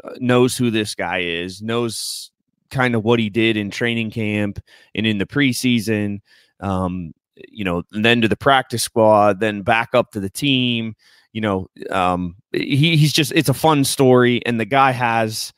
[0.04, 2.32] uh, knows who this guy is, knows
[2.70, 4.60] kind of what he did in training camp
[4.94, 6.20] and in the preseason.
[6.60, 7.14] Um,
[7.50, 10.96] you know, then to the practice squad, then back up to the team.
[11.34, 15.54] You know, um, he, he's just it's a fun story, and the guy has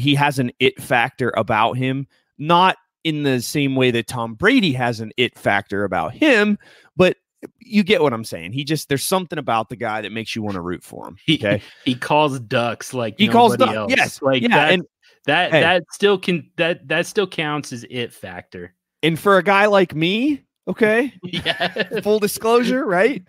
[0.00, 2.06] he has an it factor about him,
[2.38, 6.58] not in the same way that Tom Brady has an it factor about him,
[6.96, 7.16] but
[7.58, 8.52] you get what I'm saying.
[8.52, 11.16] He just there's something about the guy that makes you want to root for him.
[11.28, 13.74] Okay, he, he calls ducks like he calls ducks.
[13.74, 13.94] Else.
[13.96, 14.82] Yes, like yeah, that, and
[15.26, 15.60] that hey.
[15.60, 18.74] that still can that that still counts as it factor.
[19.02, 23.22] and for a guy like me, okay, Yeah, full disclosure, right?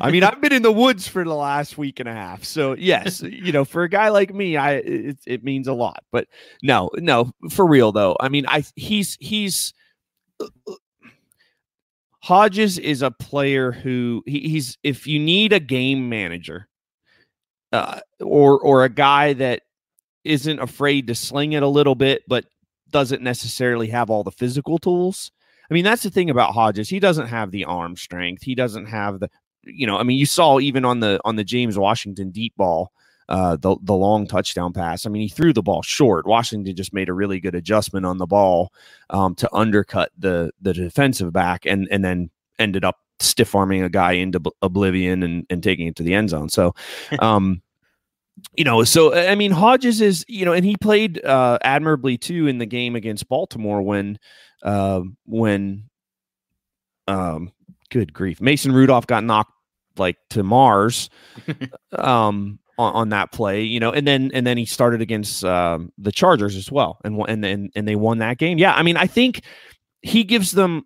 [0.00, 2.74] I mean, I've been in the woods for the last week and a half, so
[2.74, 6.04] yes, you know, for a guy like me, I it, it means a lot.
[6.12, 6.28] But
[6.62, 8.16] no, no, for real though.
[8.20, 9.72] I mean, I he's he's
[12.20, 16.68] Hodges is a player who he, he's if you need a game manager,
[17.72, 19.62] uh, or or a guy that
[20.24, 22.44] isn't afraid to sling it a little bit, but
[22.90, 25.30] doesn't necessarily have all the physical tools.
[25.70, 26.88] I mean, that's the thing about Hodges.
[26.88, 28.42] He doesn't have the arm strength.
[28.42, 29.30] He doesn't have the,
[29.64, 32.92] you know, I mean, you saw even on the on the James Washington deep ball,
[33.28, 35.04] uh, the the long touchdown pass.
[35.04, 36.26] I mean, he threw the ball short.
[36.26, 38.72] Washington just made a really good adjustment on the ball
[39.10, 43.90] um, to undercut the the defensive back, and and then ended up stiff arming a
[43.90, 46.48] guy into oblivion and and taking it to the end zone.
[46.48, 46.74] So,
[47.18, 47.60] um,
[48.56, 52.46] you know, so I mean, Hodges is you know, and he played uh, admirably too
[52.46, 54.18] in the game against Baltimore when
[54.62, 55.84] uh, when
[57.06, 57.52] um,
[57.90, 59.52] good grief, Mason Rudolph got knocked
[59.96, 61.10] like to Mars
[61.92, 65.92] um on, on that play, you know, and then and then he started against um,
[65.98, 68.58] the Chargers as well, and and and and they won that game.
[68.58, 69.42] Yeah, I mean, I think
[70.02, 70.84] he gives them.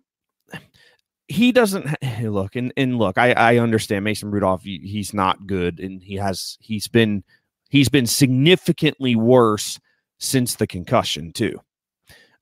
[1.27, 3.17] He doesn't ha- look and and look.
[3.17, 4.63] I I understand Mason Rudolph.
[4.63, 7.23] he- He's not good, and he has he's been
[7.69, 9.79] he's been significantly worse
[10.19, 11.59] since the concussion too.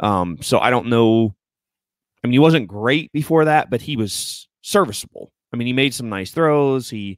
[0.02, 1.34] Um, so I don't know.
[2.24, 5.32] I mean, he wasn't great before that, but he was serviceable.
[5.54, 6.90] I mean, he made some nice throws.
[6.90, 7.18] He,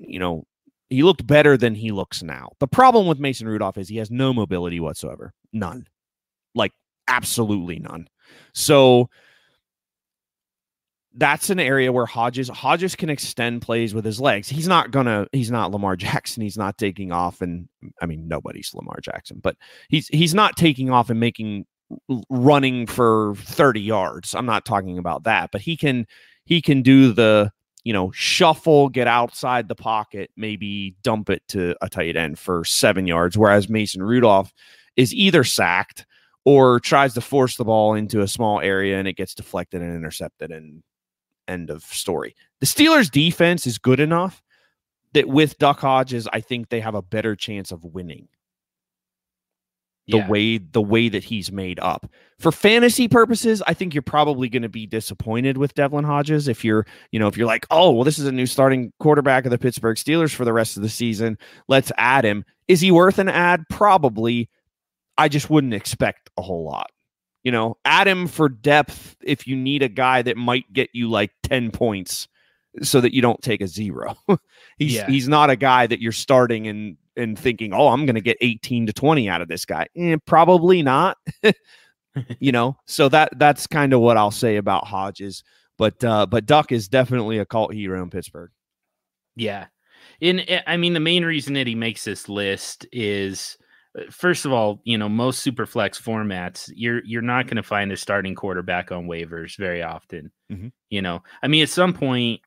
[0.00, 0.44] you know,
[0.88, 2.50] he looked better than he looks now.
[2.58, 5.32] The problem with Mason Rudolph is he has no mobility whatsoever.
[5.52, 5.86] None.
[6.54, 6.72] Like
[7.08, 8.08] absolutely none.
[8.52, 9.08] So
[11.14, 14.48] that's an area where Hodges Hodges can extend plays with his legs.
[14.48, 16.42] He's not gonna he's not Lamar Jackson.
[16.42, 17.68] He's not taking off and
[18.00, 19.56] I mean nobody's Lamar Jackson, but
[19.88, 21.66] he's he's not taking off and making
[22.28, 24.34] running for 30 yards.
[24.34, 26.06] I'm not talking about that, but he can
[26.44, 27.52] he can do the
[27.84, 32.64] you know, shuffle, get outside the pocket, maybe dump it to a tight end for
[32.64, 33.38] seven yards.
[33.38, 34.52] Whereas Mason Rudolph
[34.96, 36.06] is either sacked
[36.44, 39.94] or tries to force the ball into a small area and it gets deflected and
[39.94, 40.82] intercepted and
[41.48, 42.34] end of story.
[42.60, 44.42] The Steelers defense is good enough
[45.14, 48.28] that with Duck Hodges, I think they have a better chance of winning
[50.10, 50.28] the Yeah.
[50.28, 52.10] way the way that he's made up.
[52.38, 56.64] For fantasy purposes, I think you're probably going to be disappointed with Devlin Hodges if
[56.64, 59.50] you're, you know, if you're like, "Oh, well this is a new starting quarterback of
[59.50, 61.38] the Pittsburgh Steelers for the rest of the season.
[61.68, 63.64] Let's add him." Is he worth an add?
[63.68, 64.48] Probably.
[65.18, 66.90] I just wouldn't expect a whole lot.
[67.44, 71.08] You know, add him for depth if you need a guy that might get you
[71.10, 72.28] like 10 points
[72.82, 74.16] so that you don't take a zero.
[74.78, 75.06] he's Yeah.
[75.08, 78.36] he's not a guy that you're starting and and thinking, "Oh, I'm going to get
[78.40, 81.16] 18 to 20 out of this guy." Eh, probably not.
[82.40, 85.42] you know, so that that's kind of what I'll say about Hodges.
[85.78, 88.50] But uh but Duck is definitely a cult hero in Pittsburgh.
[89.36, 89.66] Yeah.
[90.20, 93.56] In eh, I mean the main reason that he makes this list is
[93.98, 97.62] uh, first of all, you know, most super flex formats, you're you're not going to
[97.62, 100.30] find a starting quarterback on waivers very often.
[100.52, 100.72] Mhm.
[100.90, 102.40] You know, I mean at some point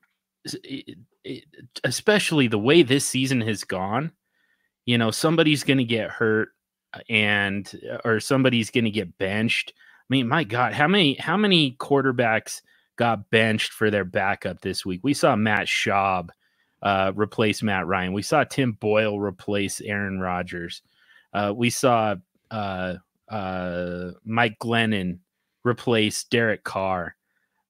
[0.46, 1.44] s- it- it-
[1.84, 4.12] especially the way this season has gone,
[4.86, 6.50] you know, somebody's going to get hurt
[6.92, 9.72] uh, and or somebody's going to get benched.
[9.76, 12.62] I mean, my god, how many how many quarterbacks
[12.96, 15.00] got benched for their backup this week?
[15.02, 16.28] We saw Matt Schaub
[16.82, 18.12] uh, replace Matt Ryan.
[18.12, 20.82] We saw Tim Boyle replace Aaron Rodgers.
[21.32, 22.14] Uh, we saw
[22.50, 22.94] uh,
[23.28, 25.18] uh, Mike Glennon
[25.64, 27.16] replace Derek Carr.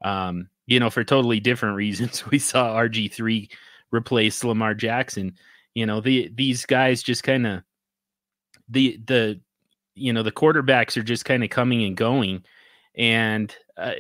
[0.03, 2.27] Um, you know, for totally different reasons.
[2.27, 3.51] We saw RG3
[3.93, 5.37] replace Lamar Jackson.
[5.75, 7.63] You know, the these guys just kind of
[8.69, 9.41] the the
[9.95, 12.45] you know the quarterbacks are just kind of coming and going,
[12.95, 13.93] and uh,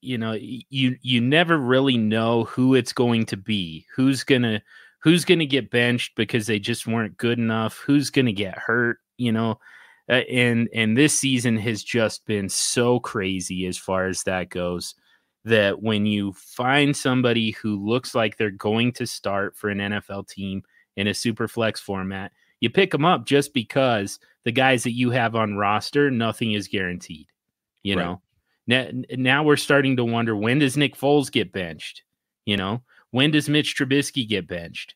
[0.00, 3.86] you know you you never really know who it's going to be.
[3.94, 4.62] Who's gonna
[5.02, 9.32] who's to get benched because they just weren't good enough, who's to get hurt, you
[9.32, 9.58] know.
[10.08, 14.94] Uh, and and this season has just been so crazy as far as that goes
[15.44, 20.28] that when you find somebody who looks like they're going to start for an NFL
[20.28, 20.62] team
[20.96, 25.10] in a super flex format, you pick them up just because the guys that you
[25.10, 27.26] have on roster, nothing is guaranteed.
[27.82, 28.04] You right.
[28.04, 28.22] know,
[28.66, 32.02] now, now we're starting to wonder when does Nick Foles get benched?
[32.44, 34.94] You know, when does Mitch Trubisky get benched?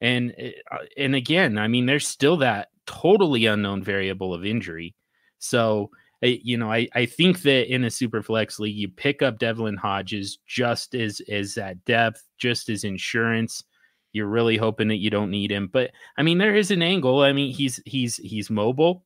[0.00, 4.94] And eh, uh, and again, I mean, there's still that totally unknown variable of injury.
[5.38, 5.90] So
[6.22, 9.38] eh, you know, I, I think that in a super flex league, you pick up
[9.38, 13.64] Devlin Hodges just as as that depth, just as insurance.
[14.12, 17.20] You're really hoping that you don't need him, but I mean, there is an angle.
[17.20, 19.04] I mean, he's he's he's mobile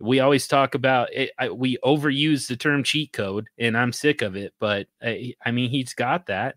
[0.00, 4.22] we always talk about it, I, we overuse the term cheat code and i'm sick
[4.22, 6.56] of it but I, I mean he's got that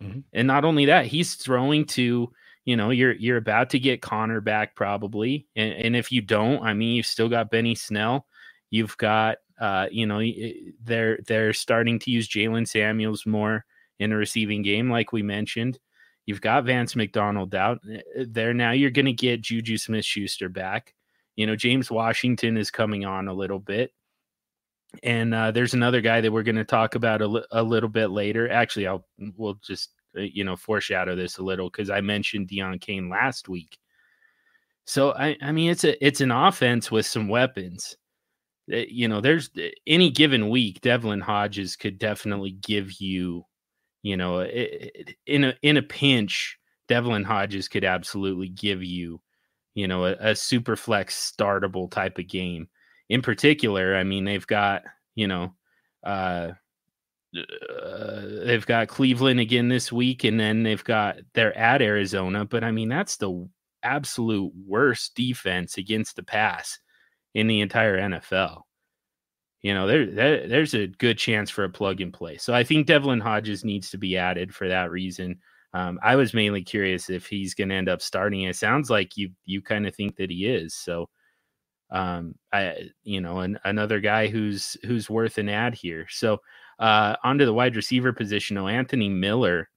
[0.00, 0.20] mm-hmm.
[0.32, 2.30] and not only that he's throwing to
[2.64, 6.62] you know you're you're about to get conner back probably and, and if you don't
[6.62, 8.26] i mean you've still got benny snell
[8.70, 10.22] you've got uh you know
[10.84, 13.64] they're they're starting to use Jaylen samuels more
[13.98, 15.78] in a receiving game like we mentioned
[16.26, 20.48] you've got vance mcdonald out eh, there now you're going to get juju smith schuster
[20.48, 20.94] back
[21.36, 23.92] you know, James Washington is coming on a little bit.
[25.02, 27.88] And uh, there's another guy that we're going to talk about a, li- a little
[27.88, 28.50] bit later.
[28.50, 29.06] Actually, I'll
[29.36, 33.48] we'll just uh, you know foreshadow this a little because I mentioned Deon Cain last
[33.48, 33.78] week.
[34.84, 37.96] So I, I mean, it's a it's an offense with some weapons.
[38.70, 39.50] Uh, you know, there's
[39.86, 43.46] any given week, Devlin Hodges could definitely give you,
[44.02, 49.20] you know, in a in a pinch, Devlin Hodges could absolutely give you
[49.74, 52.68] you know, a, a super flex startable type of game.
[53.08, 54.82] In particular, I mean, they've got,
[55.14, 55.54] you know,
[56.04, 56.52] uh,
[57.34, 62.44] uh, they've got Cleveland again this week, and then they've got they're at Arizona.
[62.44, 63.48] But I mean, that's the
[63.82, 66.78] absolute worst defense against the pass
[67.34, 68.62] in the entire NFL.
[69.62, 72.36] You know, there, there there's a good chance for a plug and play.
[72.36, 75.38] So I think Devlin Hodges needs to be added for that reason.
[75.72, 78.42] Um, I was mainly curious if he's going to end up starting.
[78.42, 80.74] It sounds like you you kind of think that he is.
[80.74, 81.08] So,
[81.90, 86.06] um, I you know, an, another guy who's who's worth an add here.
[86.10, 86.38] So,
[86.78, 88.58] uh, onto the wide receiver position.
[88.58, 89.68] Oh, Anthony Miller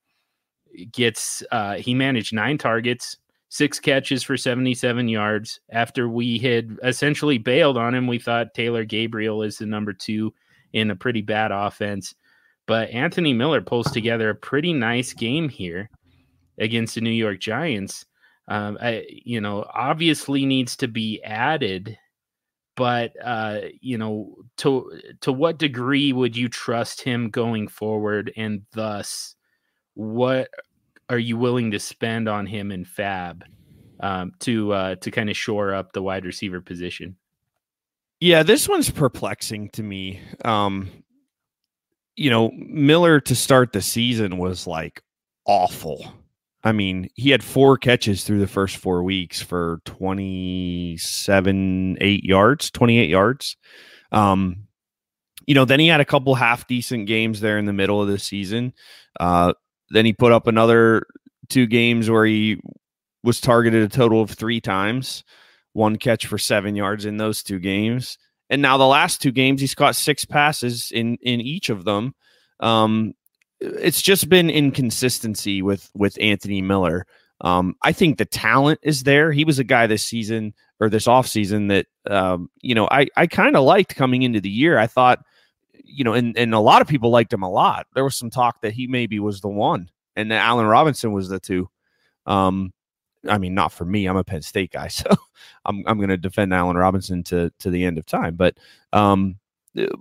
[0.91, 3.17] gets uh, he managed nine targets,
[3.49, 5.59] six catches for 77 yards.
[5.69, 10.33] After we had essentially bailed on him, we thought Taylor Gabriel is the number two
[10.73, 12.15] in a pretty bad offense.
[12.67, 15.89] But Anthony Miller pulls together a pretty nice game here
[16.57, 18.05] against the New York Giants.
[18.47, 21.97] Um, I, you know, obviously needs to be added,
[22.75, 28.63] but uh, you know, to to what degree would you trust him going forward, and
[28.73, 29.35] thus,
[29.95, 30.49] what
[31.09, 33.43] are you willing to spend on him in FAAB
[33.99, 37.15] um, to uh, to kind of shore up the wide receiver position?
[38.19, 40.21] Yeah, this one's perplexing to me.
[40.43, 40.89] Um,
[42.15, 45.01] you know, Miller to start the season was like
[45.45, 46.13] awful.
[46.63, 52.71] I mean, he had four catches through the first four weeks for 27, eight yards,
[52.71, 53.57] 28 yards.
[54.11, 54.65] Um,
[55.45, 58.07] you know, then he had a couple half decent games there in the middle of
[58.07, 58.73] the season.
[59.19, 59.53] Uh,
[59.89, 61.05] then he put up another
[61.49, 62.59] two games where he
[63.23, 65.23] was targeted a total of three times,
[65.73, 68.17] one catch for seven yards in those two games.
[68.49, 72.13] And now the last two games, he's caught six passes in in each of them.
[72.59, 73.13] Um,
[73.59, 77.07] it's just been inconsistency with with Anthony Miller.
[77.41, 79.31] Um, I think the talent is there.
[79.31, 83.27] He was a guy this season or this offseason that um, you know I I
[83.27, 84.77] kind of liked coming into the year.
[84.77, 85.19] I thought
[85.85, 87.87] you know, and and a lot of people liked him a lot.
[87.93, 91.29] There was some talk that he maybe was the one, and that Allen Robinson was
[91.29, 91.69] the two.
[92.25, 92.73] Um,
[93.27, 94.05] I mean, not for me.
[94.07, 95.09] I'm a Penn State guy, so
[95.65, 98.35] I'm I'm going to defend Allen Robinson to to the end of time.
[98.35, 98.57] But
[98.93, 99.37] um,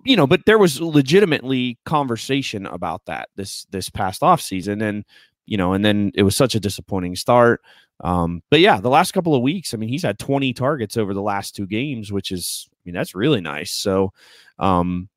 [0.05, 5.05] you know, but there was legitimately conversation about that this this past off season, and
[5.47, 7.61] you know, and then it was such a disappointing start.
[8.01, 11.14] Um, but yeah, the last couple of weeks, I mean, he's had 20 targets over
[11.14, 13.70] the last two games, which is, I mean, that's really nice.
[13.70, 14.12] So,
[14.59, 15.09] um,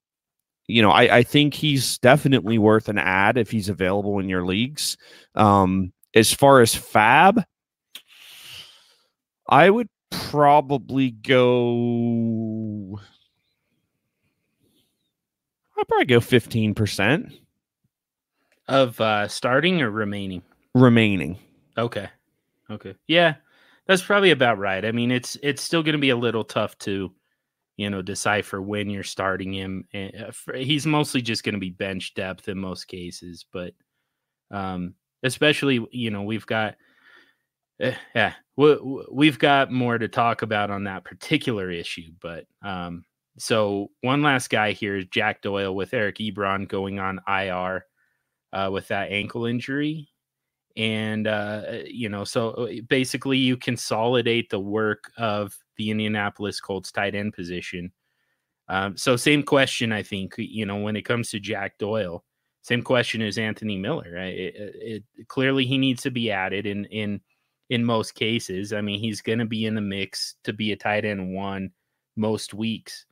[0.68, 4.46] you know, I, I think he's definitely worth an add if he's available in your
[4.46, 4.98] leagues.
[5.36, 7.44] Um, as far as FAAB,
[9.50, 13.00] I would probably go.
[15.78, 17.32] I'd probably go fifteen percent
[18.68, 20.42] of uh, starting or remaining.
[20.76, 21.38] Remaining.
[21.78, 22.10] Okay.
[22.70, 22.96] Okay.
[23.08, 23.36] Yeah,
[23.86, 24.84] that's probably about right.
[24.84, 27.14] I mean, it's it's still going to be a little tough to,
[27.78, 29.88] you know, decipher when you're starting him.
[29.94, 33.74] And he's mostly just going to be bench depth in most cases, but
[34.52, 36.76] um, especially you know we've got
[37.80, 38.78] eh, yeah, we,
[39.12, 43.04] we've got more to talk about on that particular issue, but um,
[43.38, 47.86] so one last guy here is Jack Doyle with Eric Ebron going on IR
[48.52, 50.10] uh, with that ankle injury.
[50.76, 57.16] And, uh, you know, so basically you consolidate the work of the Indianapolis Colts tight
[57.16, 57.92] end position.
[58.70, 62.24] Um, so, same question, I think, you know, when it comes to Jack Doyle,
[62.62, 64.12] same question as Anthony Miller.
[64.14, 64.38] Right?
[64.38, 67.22] It, it, clearly, he needs to be added in, in,
[67.70, 68.74] in most cases.
[68.74, 71.72] I mean, he's going to be in the mix to be a tight end one
[72.18, 73.06] most weeks.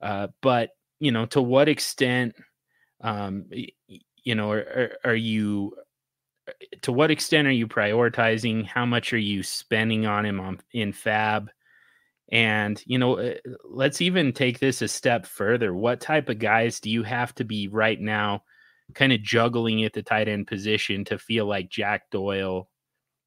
[0.00, 0.70] Uh, but
[1.00, 2.34] you know, to what extent,
[3.02, 3.46] um,
[4.24, 5.74] you know, are, are you?
[6.48, 8.64] Uh, to what extent are you prioritizing?
[8.66, 11.48] How much are you spending on him on in FAAB?
[12.30, 15.74] And you know, uh, let's even take this a step further.
[15.74, 18.42] What type of guys do you have to be right now,
[18.94, 22.68] kind of juggling at the tight end position to feel like Jack Doyle,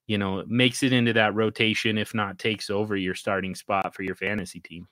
[0.05, 4.03] you know, makes it into that rotation, if not takes over your starting spot for
[4.03, 4.87] your fantasy team?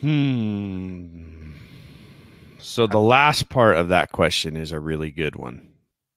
[0.00, 1.52] Hmm.
[2.58, 5.71] So the last part of that question is a really good one.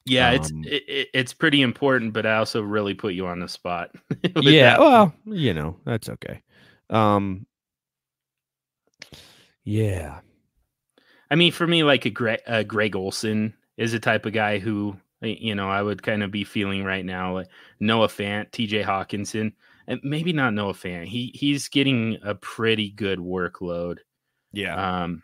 [0.06, 3.48] Yeah, um, it's it, it's pretty important, but I also really put you on the
[3.48, 3.92] spot.
[4.42, 6.42] yeah, well, you know that's okay.
[6.90, 7.48] Um,
[9.64, 10.20] yeah,
[11.32, 14.60] I mean, for me, like a Greg, uh, Greg Olsen is a type of guy
[14.60, 17.34] who you know I would kind of be feeling right now.
[17.34, 17.48] Like
[17.80, 18.84] Noah Fant, T.J.
[18.84, 19.54] Hockenson,
[19.88, 21.06] and maybe not Noah Fant.
[21.06, 23.98] He he's getting a pretty good workload.
[24.54, 25.04] Yeah.
[25.04, 25.24] Um,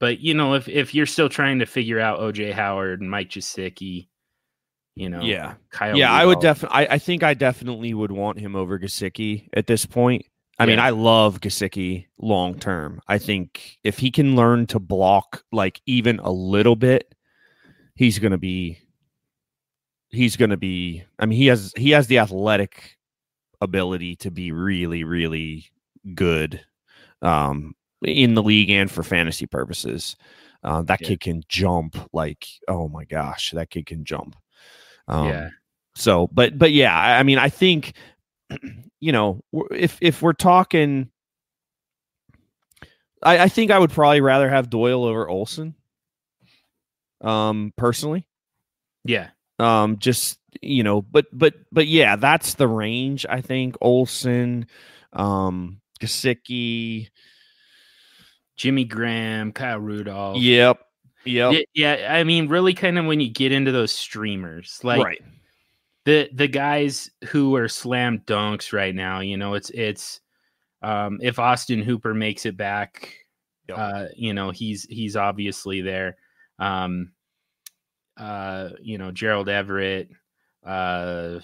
[0.00, 3.28] but you know, if if you're still trying to figure out OJ Howard and Mike
[3.28, 4.08] Gesicki,
[4.96, 6.10] you know, yeah, Kyle yeah.
[6.10, 6.88] I would definitely.
[6.88, 10.24] I, I think I definitely would want him over Gesicki at this point.
[10.58, 10.70] I yeah.
[10.70, 13.00] mean, I love Gesicki long term.
[13.08, 17.14] I think if he can learn to block like even a little bit,
[17.94, 18.78] he's gonna be.
[20.08, 21.04] He's gonna be.
[21.18, 22.96] I mean, he has he has the athletic
[23.60, 25.70] ability to be really, really
[26.14, 26.64] good
[27.22, 30.16] um, in the league and for fantasy purposes.
[30.62, 31.08] Uh, that yeah.
[31.08, 34.36] kid can jump like, oh my gosh, that kid can jump.
[35.08, 35.48] Um, yeah.
[35.94, 37.94] So, but but yeah, I, I mean, I think
[39.00, 41.10] you know if if we're talking,
[43.22, 45.74] I, I think I would probably rather have Doyle over Olsen.
[47.22, 48.26] Um, personally.
[49.04, 49.28] Yeah.
[49.58, 53.26] Um, just you know, but but but yeah, that's the range.
[53.28, 54.66] I think Olsen,
[55.12, 57.08] um, Gesicki,
[58.60, 60.36] Jimmy Graham, Kyle Rudolph.
[60.36, 60.80] Yep.
[61.24, 61.64] Yep.
[61.72, 65.22] Yeah, I mean, really, kind of when you get into those streamers, like right.
[66.04, 69.20] the the guys who are slam dunks right now.
[69.20, 70.20] You know, it's it's
[70.82, 73.14] um, if Austin Hooper makes it back,
[73.66, 73.78] yep.
[73.78, 76.18] uh, you know, he's he's obviously there.
[76.58, 77.12] Um,
[78.18, 80.10] uh, you know, Gerald Everett,
[80.66, 81.40] uh,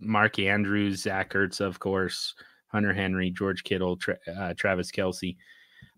[0.00, 2.34] Mark Andrews, Zach Ertz, of course,
[2.68, 5.36] Hunter Henry, George Kittle, Tra- uh, Travis Kelce.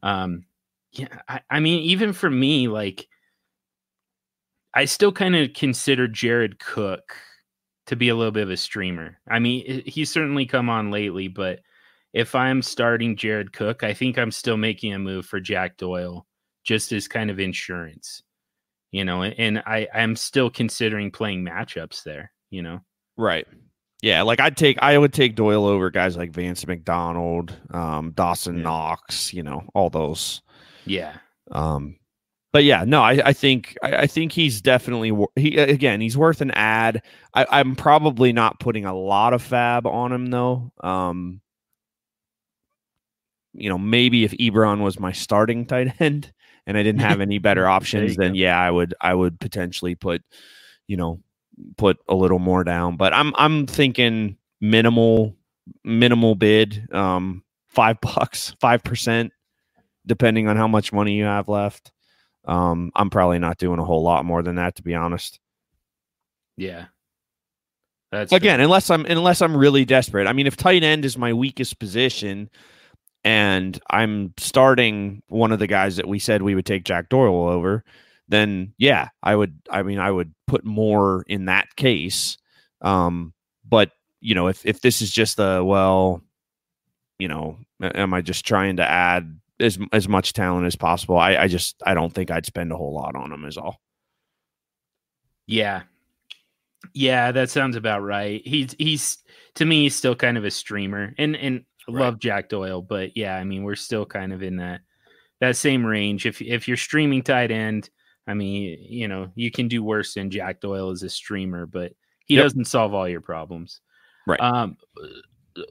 [0.02, 0.44] Um,
[0.92, 3.08] yeah, I, I mean, even for me, like,
[4.74, 7.16] I still kind of consider Jared Cook
[7.86, 9.18] to be a little bit of a streamer.
[9.28, 11.60] I mean, he's certainly come on lately, but
[12.12, 16.26] if I'm starting Jared Cook, I think I'm still making a move for Jack Doyle
[16.64, 18.22] just as kind of insurance
[18.92, 22.80] you know, and I I'm still considering playing matchups there, you know.
[23.16, 23.46] Right.
[24.02, 28.58] Yeah, like I'd take I would take Doyle over guys like Vance McDonald, um, Dawson
[28.58, 28.62] yeah.
[28.62, 30.40] Knox, you know, all those.
[30.86, 31.16] Yeah.
[31.52, 31.96] Um,
[32.52, 36.40] but yeah, no, I, I think I, I, think he's definitely he again he's worth
[36.40, 37.02] an add.
[37.34, 40.72] I, am probably not putting a lot of FAAB on him though.
[40.82, 41.40] Um,
[43.52, 46.32] you know, maybe if Ebron was my starting tight end,
[46.66, 50.22] and I didn't have any better options, then yeah, I would I would potentially put,
[50.88, 51.20] you know,
[51.76, 52.96] put a little more down.
[52.96, 55.36] But I'm I'm thinking minimal
[55.84, 59.32] minimal bid, um, five bucks, five percent,
[60.06, 61.92] depending on how much money you have left.
[62.44, 65.38] Um, I'm probably not doing a whole lot more than that, to be honest.
[66.56, 66.86] Yeah.
[68.10, 68.64] That's again, fair.
[68.64, 70.26] unless I'm unless I'm really desperate.
[70.26, 72.50] I mean, if tight end is my weakest position,
[73.22, 77.48] and I'm starting one of the guys that we said we would take Jack Doyle
[77.48, 77.84] over,
[78.30, 79.60] then yeah, I would.
[79.68, 82.38] I mean, I would put more in that case.
[82.80, 83.34] Um,
[83.68, 86.22] but you know, if if this is just a well,
[87.18, 91.18] you know, am I just trying to add as as much talent as possible?
[91.18, 93.44] I, I just I don't think I'd spend a whole lot on him.
[93.44, 93.80] Is all.
[95.46, 95.82] Yeah,
[96.92, 98.42] yeah, that sounds about right.
[98.44, 99.18] He's he's
[99.56, 102.00] to me he's still kind of a streamer, and and right.
[102.02, 104.80] love Jack Doyle, but yeah, I mean, we're still kind of in that
[105.40, 106.26] that same range.
[106.26, 107.90] If if you're streaming tight end,
[108.30, 111.92] I mean, you know, you can do worse than Jack Doyle as a streamer, but
[112.26, 112.44] He Yep.
[112.44, 113.80] doesn't solve all your problems.
[114.26, 114.40] Right.
[114.40, 114.76] Um,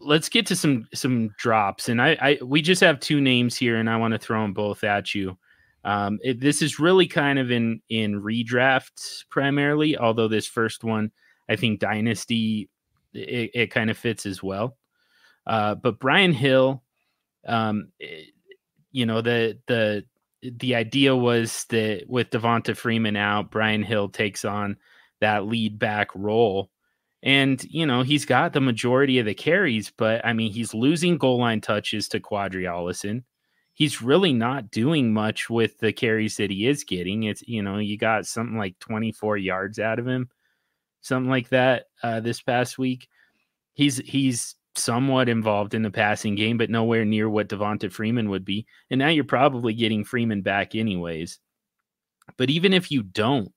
[0.01, 3.77] let's get to some some drops, and I, I we just have two names here,
[3.77, 5.37] and I want to throw them both at you.
[5.85, 11.11] Um, it, this is really kind of in in redraft primarily, although this first one,
[11.47, 12.69] I think Dynasty,
[13.13, 14.75] it, it kind of fits as well.
[15.47, 16.83] Uh, but Brian Hill,
[17.47, 18.23] um, eh,
[18.91, 20.03] you know the the
[20.41, 24.77] the idea was that with Devonta Freeman out, Brian Hill takes on
[25.19, 26.69] that lead back role.
[27.21, 31.17] And, you know, he's got the majority of the carries, but I mean, he's losing
[31.17, 33.23] goal line touches to Qadree Ollison.
[33.73, 37.23] He's really not doing much with the carries that he is getting.
[37.23, 40.29] It's, you know, you got something like 24 yards out of him,
[41.01, 43.09] something like that uh, this past week.
[43.73, 48.45] He's, he's, somewhat involved in the passing game, but nowhere near what Devonta Freeman would
[48.45, 48.65] be.
[48.89, 51.39] And now you're probably getting Freeman back anyways.
[52.37, 53.51] But even if you don't,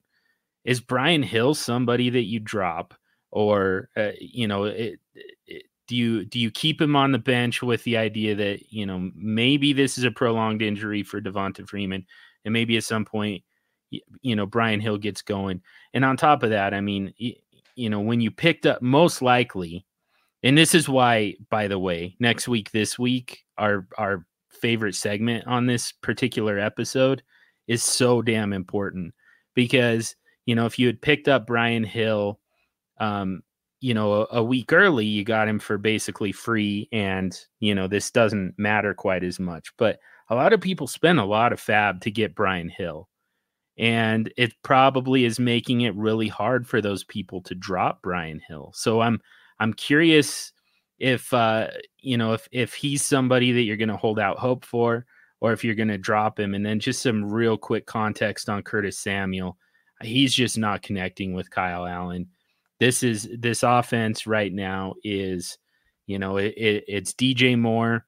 [0.64, 2.94] is Brian Hill somebody that you drop,
[3.30, 5.00] or uh, you know, it,
[5.46, 8.86] it, do you do you keep him on the bench with the idea that you
[8.86, 12.06] know maybe this is a prolonged injury for Devonta Freeman,
[12.44, 13.42] and maybe at some point,
[14.20, 15.62] you know, Brian Hill gets going.
[15.92, 19.84] And on top of that, I mean, you know, when you picked up, most likely,
[20.42, 25.46] and this is why, by the way, next week, this week, our our favorite segment
[25.46, 27.22] on this particular episode
[27.68, 29.14] is so damn important
[29.54, 30.14] because
[30.46, 32.40] you know if you had picked up Brian Hill,
[32.98, 33.42] um,
[33.80, 37.86] you know, a, a week early, you got him for basically free, and you know
[37.86, 39.72] this doesn't matter quite as much.
[39.76, 43.08] But a lot of people spend a lot of FAAB to get Brian Hill.
[43.78, 48.72] And it probably is making it really hard for those people to drop Brian Hill.
[48.74, 49.20] So I'm
[49.60, 50.52] I'm curious
[50.98, 51.68] if uh,
[52.00, 55.06] you know if if he's somebody that you're going to hold out hope for,
[55.42, 56.54] or if you're going to drop him.
[56.54, 59.58] And then just some real quick context on Curtis Samuel.
[60.00, 62.28] He's just not connecting with Kyle Allen.
[62.78, 65.58] This is this offense right now is,
[66.06, 68.06] you know, it, it, it's DJ Moore,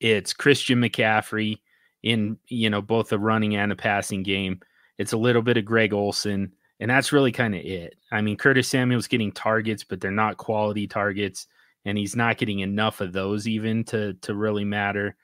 [0.00, 1.60] it's Christian McCaffrey
[2.02, 4.58] in you know both the running and the passing game.
[4.98, 6.50] It's a little bit of Greg Olsen
[6.80, 7.94] and that's really kind of it.
[8.12, 11.46] I mean, Curtis Samuel's getting targets, but they're not quality targets,
[11.84, 15.16] and he's not getting enough of those even to to really matter.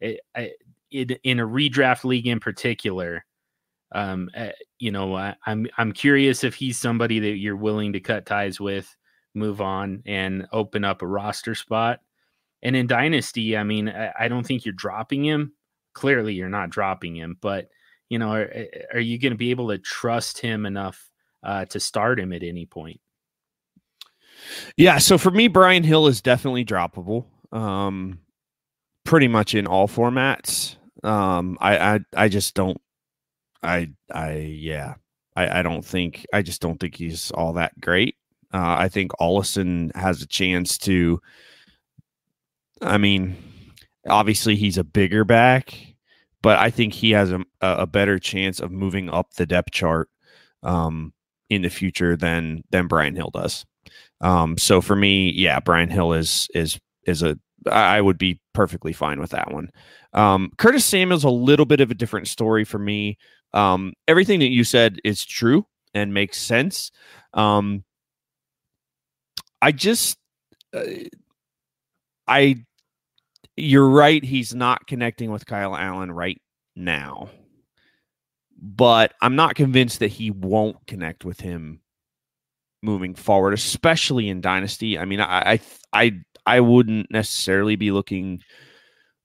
[0.00, 0.20] It,
[0.90, 3.24] it, in a redraft league in particular,
[3.92, 8.00] um, uh, you know, I, I'm I'm curious if he's somebody that you're willing to
[8.00, 8.94] cut ties with,
[9.34, 12.00] move on, and open up a roster spot.
[12.62, 15.52] And in Dynasty, I mean, I, I don't think you're dropping him.
[15.92, 17.68] Clearly, you're not dropping him, but
[18.14, 18.48] you know, are,
[18.92, 21.10] are you going to be able to trust him enough
[21.42, 23.00] uh, to start him at any point?
[24.76, 24.98] Yeah.
[24.98, 27.24] So for me, Brian Hill is definitely droppable.
[27.50, 28.20] Um,
[29.02, 30.76] pretty much in all formats.
[31.02, 32.80] Um, I, I, I just don't,
[33.64, 34.94] I, I, yeah,
[35.34, 38.14] I, I don't think, I just don't think he's all that great.
[38.52, 41.20] Uh, I think Ollison has a chance to,
[42.80, 43.34] I mean,
[44.08, 45.93] obviously he's a bigger back
[46.44, 50.10] but I think he has a, a better chance of moving up the depth chart
[50.62, 51.14] um,
[51.48, 53.64] in the future than than Brian Hill does.
[54.20, 57.38] Um, so for me, yeah, Brian Hill is is is a
[57.72, 59.70] I would be perfectly fine with that one.
[60.12, 63.16] Um, Curtis Samuel's a little bit of a different story for me.
[63.54, 66.90] Um, everything that you said is true and makes sense.
[67.32, 67.84] Um,
[69.62, 70.18] I just,
[70.74, 70.82] uh,
[72.28, 72.66] I
[73.56, 74.22] you're right.
[74.22, 76.40] He's not connecting with Kyle Allen right
[76.74, 77.30] now,
[78.60, 81.80] but I'm not convinced that he won't connect with him
[82.82, 84.98] moving forward, especially in Dynasty.
[84.98, 85.60] I mean, I, I,
[85.92, 86.12] I,
[86.46, 88.42] I wouldn't necessarily be looking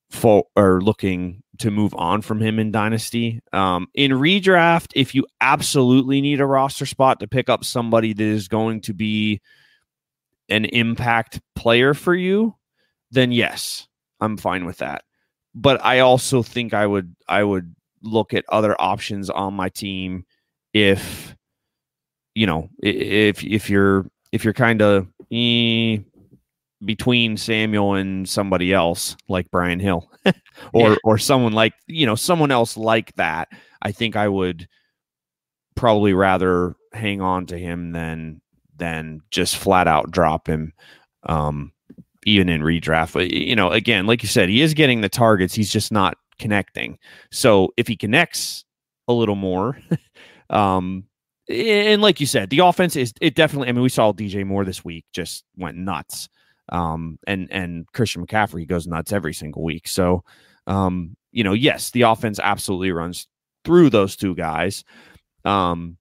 [0.09, 3.41] for or looking to move on from him in Dynasty.
[3.51, 8.23] Um, in redraft, if you absolutely need a roster spot to pick up somebody that
[8.23, 9.41] is going to be
[10.47, 12.55] an impact player for you,
[13.11, 13.88] then yes,
[14.21, 15.03] I'm fine with that.
[15.55, 20.25] But I also think I would I would look at other options on my team
[20.73, 21.35] if
[22.35, 25.97] you know if if you're if you're kind of eh,
[26.85, 30.09] between Samuel and somebody else like Brian Hill
[30.73, 30.95] or Yeah.
[31.03, 33.49] or someone like you know someone else like that
[33.81, 34.67] I think I would
[35.75, 38.41] probably rather hang on to him than
[38.77, 40.73] than just flat out drop him
[41.23, 41.71] um
[42.25, 45.71] even in redraft you know again like you said he is getting the targets he's
[45.71, 46.97] just not connecting.
[47.31, 48.63] So if he connects
[49.07, 49.77] a little more
[50.49, 51.03] um
[51.49, 54.63] and like you said the offense is it definitely i mean we saw dj moore
[54.63, 56.29] this week just went nuts
[56.71, 59.87] um and and christian mccaffrey goes nuts every single week.
[59.87, 60.23] So
[60.67, 63.27] um you know yes the offense absolutely runs
[63.65, 64.83] through those two guys
[65.43, 65.97] um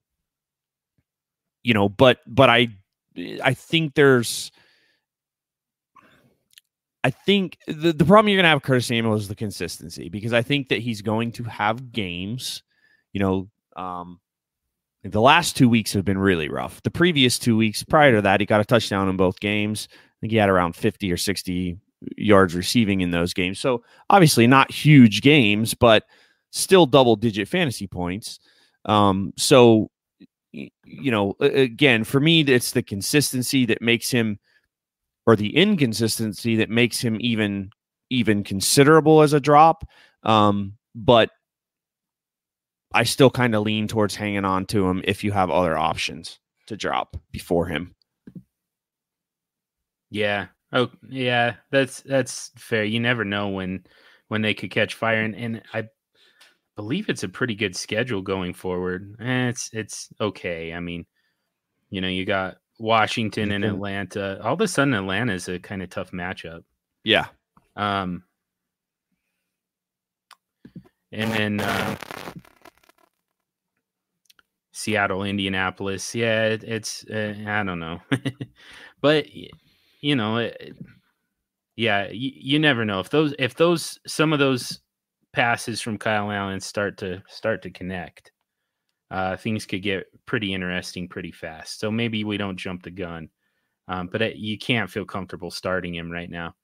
[1.68, 2.68] you know, but but I
[3.42, 4.50] I think there's
[7.08, 10.34] I think the, the problem you're gonna have with Curtis Samuel is the consistency because
[10.34, 12.62] I think that he's going to have games,
[13.14, 14.20] you know, um
[15.04, 16.82] the last two weeks have been really rough.
[16.82, 19.88] The previous two weeks prior to that, he got a touchdown in both games.
[19.90, 21.78] I think he had around 50 or 60
[22.18, 23.58] yards receiving in those games.
[23.58, 26.04] So obviously not huge games, but
[26.50, 28.38] still double digit fantasy points.
[28.84, 29.90] Um, so
[30.52, 34.38] you know, again, for me, it's the consistency that makes him,
[35.28, 37.68] or the inconsistency that makes him even
[38.08, 39.84] even considerable as a drop.
[40.22, 41.28] Um, but
[42.94, 46.40] I still kind of lean towards hanging on to him if you have other options
[46.68, 47.94] to drop before him.
[50.08, 50.46] Yeah.
[50.72, 51.56] Oh, yeah.
[51.70, 52.84] That's that's fair.
[52.84, 53.84] You never know when
[54.28, 55.88] when they could catch fire, and, and I
[56.74, 59.14] believe it's a pretty good schedule going forward.
[59.20, 60.72] Eh, it's it's okay.
[60.72, 61.04] I mean,
[61.90, 64.40] you know, you got Washington and Atlanta.
[64.42, 66.64] All of a sudden, Atlanta is a kind of tough matchup.
[67.04, 67.26] Yeah.
[67.76, 68.24] Um.
[71.10, 71.96] And then uh,
[74.72, 76.14] Seattle, Indianapolis.
[76.14, 78.00] Yeah, it, it's uh, I don't know,
[79.00, 79.26] but
[80.00, 80.76] you know, it,
[81.74, 84.80] yeah, you, you never know if those if those some of those
[85.32, 88.30] passes from Kyle Allen start to start to connect.
[89.10, 91.80] Uh, things could get pretty interesting pretty fast.
[91.80, 93.30] So maybe we don't jump the gun,
[93.88, 96.54] um, but it, you can't feel comfortable starting him right now.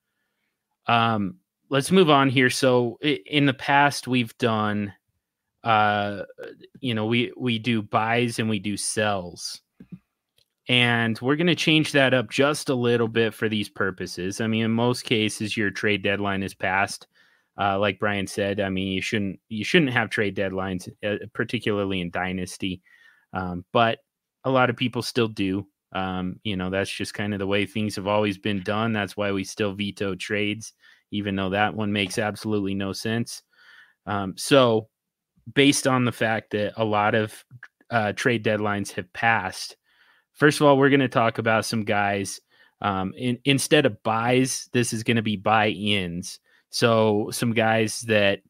[0.86, 1.36] Um,
[1.70, 2.50] let's move on here.
[2.50, 4.92] So in the past, we've done
[5.64, 6.24] uh,
[6.80, 9.62] you know, we we do buys and we do sells.
[10.68, 14.40] And we're going to change that up just a little bit for these purposes.
[14.40, 17.06] I mean, in most cases, your trade deadline is passed.
[17.58, 22.00] Uh, like Brian said, I mean, you shouldn't you shouldn't have trade deadlines, uh, particularly
[22.00, 22.82] in dynasty.
[23.32, 23.98] Um, but
[24.44, 25.66] a lot of people still do.
[25.92, 28.92] Um, you know, that's just kind of the way things have always been done.
[28.92, 30.72] That's why we still veto trades,
[31.12, 33.42] even though that one makes absolutely no sense.
[34.06, 34.88] Um, so
[35.54, 37.44] based on the fact that a lot of
[37.90, 39.76] uh, trade deadlines have passed.
[40.32, 42.40] First of all, we're going to talk about some guys.
[42.80, 46.40] Um, in, instead of buys, this is going to be buy-ins.
[46.74, 48.40] So some guys that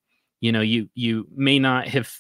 [0.40, 2.10] you know you you may not have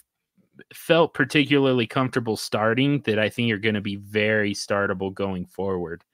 [0.74, 6.04] felt particularly comfortable starting that I think you're going to be very startable going forward.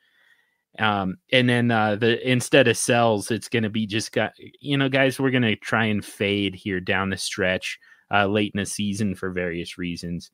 [0.79, 4.77] Um, and then uh, the instead of sells, it's going to be just got you
[4.77, 5.19] know guys.
[5.19, 7.77] We're going to try and fade here down the stretch
[8.13, 10.31] uh, late in the season for various reasons.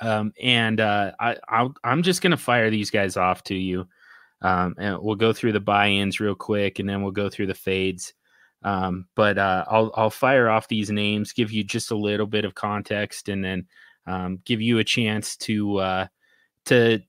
[0.00, 3.86] Um, and uh, I, I'll, I'm just going to fire these guys off to you.
[4.40, 7.54] Um, and we'll go through the buy-ins real quick, and then we'll go through the
[7.54, 8.12] fades.
[8.64, 12.44] Um, but uh, I'll I'll fire off these names, give you just a little bit
[12.44, 13.66] of context, and then
[14.06, 16.06] um, give you a chance to uh,
[16.66, 17.00] to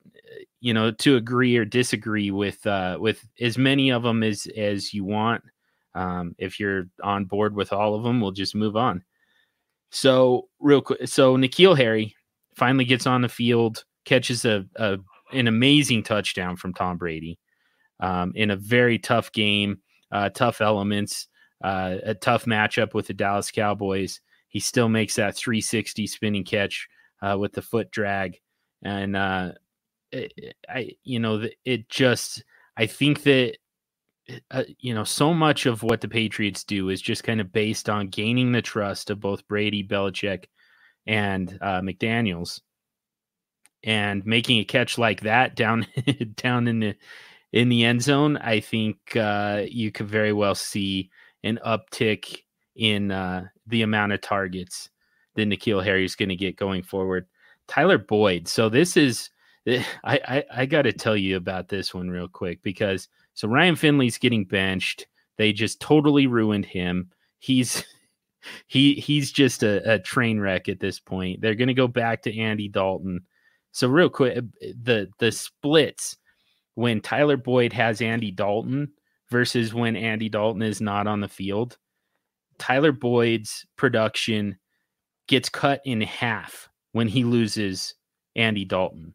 [0.60, 4.92] you know to agree or disagree with uh, with as many of them as as
[4.92, 5.42] you want.
[5.94, 9.04] Um, if you're on board with all of them, we'll just move on.
[9.90, 12.16] So real quick, so N'Keal Harry
[12.56, 14.98] finally gets on the field, catches a, a
[15.32, 17.38] an amazing touchdown from Tom Brady
[18.00, 19.78] um, in a very tough game,
[20.10, 21.28] uh, tough elements,
[21.64, 24.20] uh, a tough matchup with the Dallas Cowboys.
[24.48, 26.86] He still makes that 360 spinning catch
[27.22, 28.38] uh, with the foot drag,
[28.84, 29.52] and uh,
[30.12, 32.44] it, I, you know, it just
[32.76, 33.56] I think that
[34.50, 37.88] uh, you know, so much of what the Patriots do is just kind of based
[37.88, 40.44] on gaining the trust of both Brady, Belichick,
[41.06, 42.60] and uh, McDaniels,
[43.82, 45.86] and making a catch like that down
[46.36, 46.94] down in the
[47.52, 48.36] in the end zone.
[48.36, 51.10] I think uh, you could very well see
[51.44, 52.38] an uptick
[52.74, 54.90] in uh, the amount of targets
[55.36, 57.26] that N'Keal Harry is going to get going forward.
[57.68, 58.48] Tyler Boyd.
[58.48, 59.30] So this is
[59.66, 63.76] I I, I got to tell you about this one real quick because so Ryan
[63.76, 65.06] Finley's getting benched.
[65.36, 67.10] They just totally ruined him.
[67.38, 67.84] He's
[68.66, 71.40] he he's just a, a train wreck at this point.
[71.40, 73.20] They're going to go back to Andy Dalton.
[73.72, 76.16] So real quick, the the splits
[76.74, 78.92] when Tyler Boyd has Andy Dalton
[79.34, 81.76] versus when Andy Dalton is not on the field.
[82.56, 84.56] Tyler Boyd's production
[85.26, 87.96] gets cut in half when he loses
[88.36, 89.12] Andy Dalton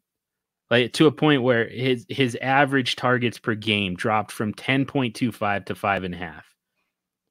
[0.69, 5.75] like to a point where his his average targets per game dropped from 10.25 to
[5.75, 6.45] five and a half.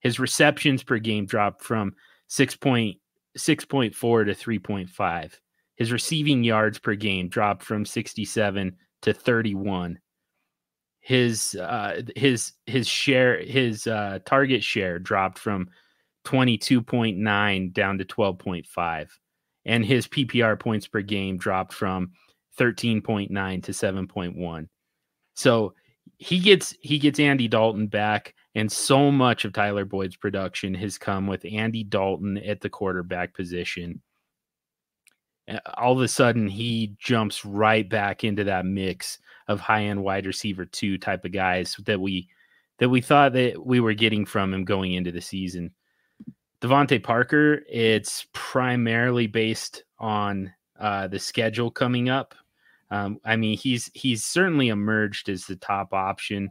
[0.01, 1.93] His receptions per game dropped from
[2.31, 2.99] 6.6.4
[3.37, 5.33] to 3.5.
[5.77, 9.99] His receiving yards per game dropped from 67 to 31.
[11.09, 15.71] His uh, his his share his uh, target share dropped from
[16.27, 19.09] 22.9 down to 12.5
[19.65, 22.11] and his PPR points per game dropped from
[22.59, 24.69] 13.9 to 7.1.
[25.33, 25.73] So
[26.19, 30.99] he gets he gets Andy Dalton back, and so much of Tyler Boyd's production has
[30.99, 34.03] come with Andy Dalton at the quarterback position.
[35.79, 39.19] All of a sudden, he jumps right back into that mix
[39.49, 42.29] of high end wide receiver two type of guys that we
[42.79, 45.73] that we thought that we were getting from him going into the season.
[46.61, 52.35] DeVante Parker, it's primarily based on uh, the schedule coming up.
[52.91, 56.51] Um, I mean, he's he's certainly emerged as the top option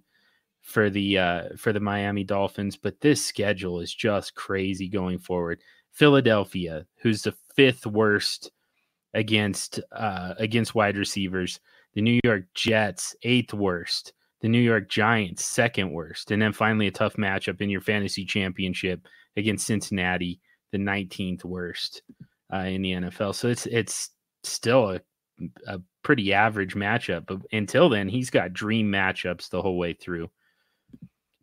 [0.62, 5.62] for the uh, for the Miami Dolphins, but this schedule is just crazy going forward.
[5.92, 8.52] Philadelphia, who's the fifth worst
[9.14, 11.60] against uh, against wide receivers,
[11.98, 16.86] the New York Jets, eighth worst, the New York Giants, second worst, and then finally
[16.86, 20.40] a tough matchup in your fantasy championship against Cincinnati,
[20.72, 22.04] the 19th worst
[22.54, 23.34] uh, in the NFL.
[23.34, 24.12] So it's it's
[24.44, 25.02] still a,
[25.66, 27.26] a pretty average matchup.
[27.26, 30.30] But until then, he's got dream matchups the whole way through.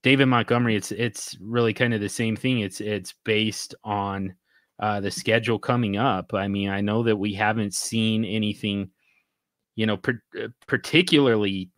[0.05, 2.61] David Montgomery, it's it's really kind of the same thing.
[2.61, 4.36] It's it's based on
[4.78, 6.32] uh, the schedule coming up.
[6.32, 8.90] I mean, I know that we haven't seen anything,
[9.76, 11.70] you know, per, uh, particularly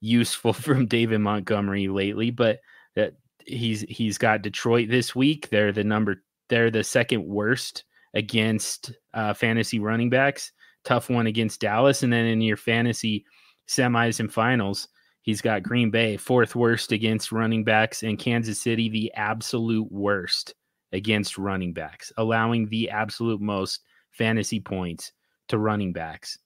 [0.00, 2.60] useful from David Montgomery lately, but
[2.94, 3.14] that
[3.46, 5.48] he's he's got Detroit this week.
[5.50, 7.84] They're the number they're the second worst
[8.14, 10.52] against uh, fantasy running backs.
[10.84, 13.24] Tough one against Dallas, and then in your fantasy
[13.68, 14.88] semis and finals,
[15.22, 20.54] he's got Green Bay fourth worst against running backs, and Kansas City the absolute worst
[20.92, 23.80] against running backs, allowing the absolute most
[24.12, 25.12] fantasy points
[25.48, 26.38] to running backs.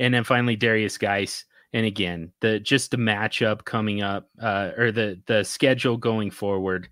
[0.00, 1.44] And then finally, Darius Guice.
[1.72, 6.88] and again the just the matchup coming up uh, or the the schedule going forward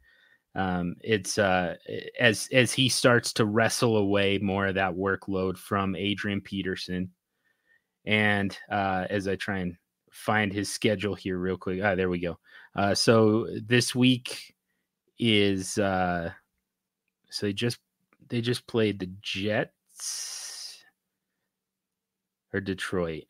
[0.58, 1.76] um, it's uh,
[2.18, 7.10] as as he starts to wrestle away more of that workload from Adrian Peterson.
[8.04, 9.76] And uh, as I try and
[10.10, 12.38] find his schedule here real quick ah, there we go.
[12.74, 14.54] Uh, so this week
[15.18, 16.32] is uh,
[17.30, 17.78] so they just
[18.28, 20.47] they just played the Jets
[22.52, 23.24] or Detroit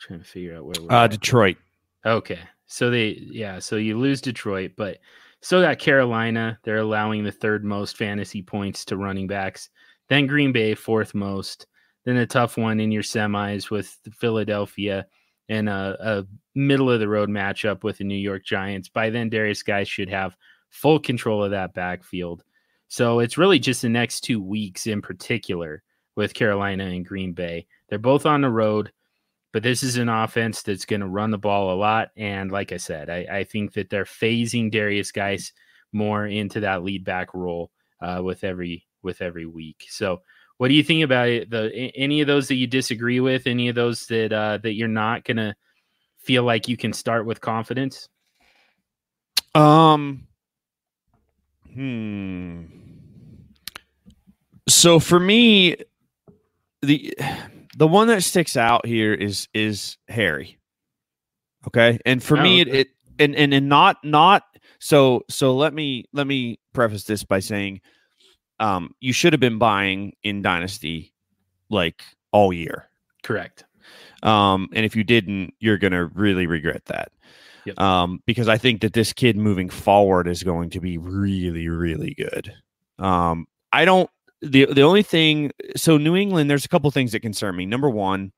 [0.00, 1.56] trying to figure out where we're uh, Detroit.
[2.04, 2.40] Okay.
[2.66, 4.98] So they yeah, so you lose Detroit, but
[5.40, 6.58] still got Carolina.
[6.64, 9.68] They're allowing the third most fantasy points to running backs.
[10.08, 11.66] Then Green Bay, fourth most.
[12.04, 15.06] Then a tough one in your semis with Philadelphia
[15.48, 18.88] and a, a middle of the road matchup with the New York Giants.
[18.88, 20.36] By then, Darius Guice should have
[20.70, 22.42] full control of that backfield.
[22.88, 25.82] So it's really just the next two weeks in particular
[26.16, 27.66] with Carolina and Green Bay.
[27.92, 28.90] They're both on the road.
[29.52, 32.08] But this is an offense that's going to run the ball a lot.
[32.16, 35.52] And like I said, I, I, think that they're phasing Darius Guice
[35.92, 37.70] more into that lead back role
[38.00, 39.84] uh, with every with every week.
[39.90, 40.22] So
[40.56, 41.50] what do you think about it?
[41.50, 44.88] The any of those that you disagree with, any of those that uh, that you're
[44.88, 45.54] not gonna
[46.16, 48.08] feel like you can start with confidence?
[49.54, 50.28] Um
[51.74, 52.62] hmm.
[54.66, 55.76] So for me,
[56.80, 57.14] the
[57.76, 60.58] the one that sticks out here is is Harry.
[61.66, 64.44] Okay, and for oh, me, it, it and and and not not
[64.78, 65.54] so so.
[65.54, 67.80] Let me let me preface this by saying,
[68.60, 71.12] um, you should have been buying in Dynasty
[71.70, 72.02] like
[72.32, 72.88] all year.
[73.22, 73.64] Correct.
[74.22, 77.12] Um, and if you didn't, you're gonna really regret that.
[77.64, 77.78] Yep.
[77.78, 82.14] Um, because I think that this kid moving forward is going to be really, really
[82.14, 82.52] good.
[82.98, 84.10] Um, I don't
[84.42, 87.64] the the only thing so New England, there's a couple things that concern me.
[87.64, 88.32] Number one,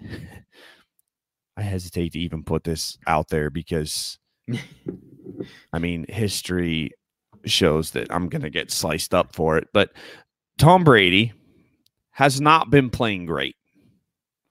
[1.56, 4.18] I hesitate to even put this out there because
[5.72, 6.90] I mean history
[7.44, 9.68] shows that I'm gonna get sliced up for it.
[9.72, 9.92] But
[10.58, 11.32] Tom Brady
[12.10, 13.56] has not been playing great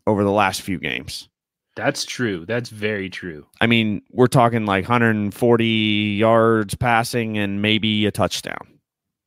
[0.07, 1.27] over the last few games.
[1.75, 2.45] That's true.
[2.45, 3.45] That's very true.
[3.59, 8.74] I mean, we're talking like 140 yards passing and maybe a touchdown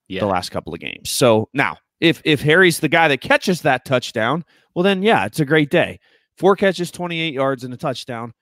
[0.08, 0.20] yeah.
[0.20, 1.10] the last couple of games.
[1.10, 4.44] So now, if if Harry's the guy that catches that touchdown,
[4.74, 6.00] well then yeah, it's a great day.
[6.36, 8.32] Four catches, 28 yards and a touchdown,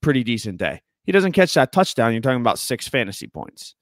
[0.00, 0.80] pretty decent day.
[1.04, 3.74] He doesn't catch that touchdown, you're talking about six fantasy points.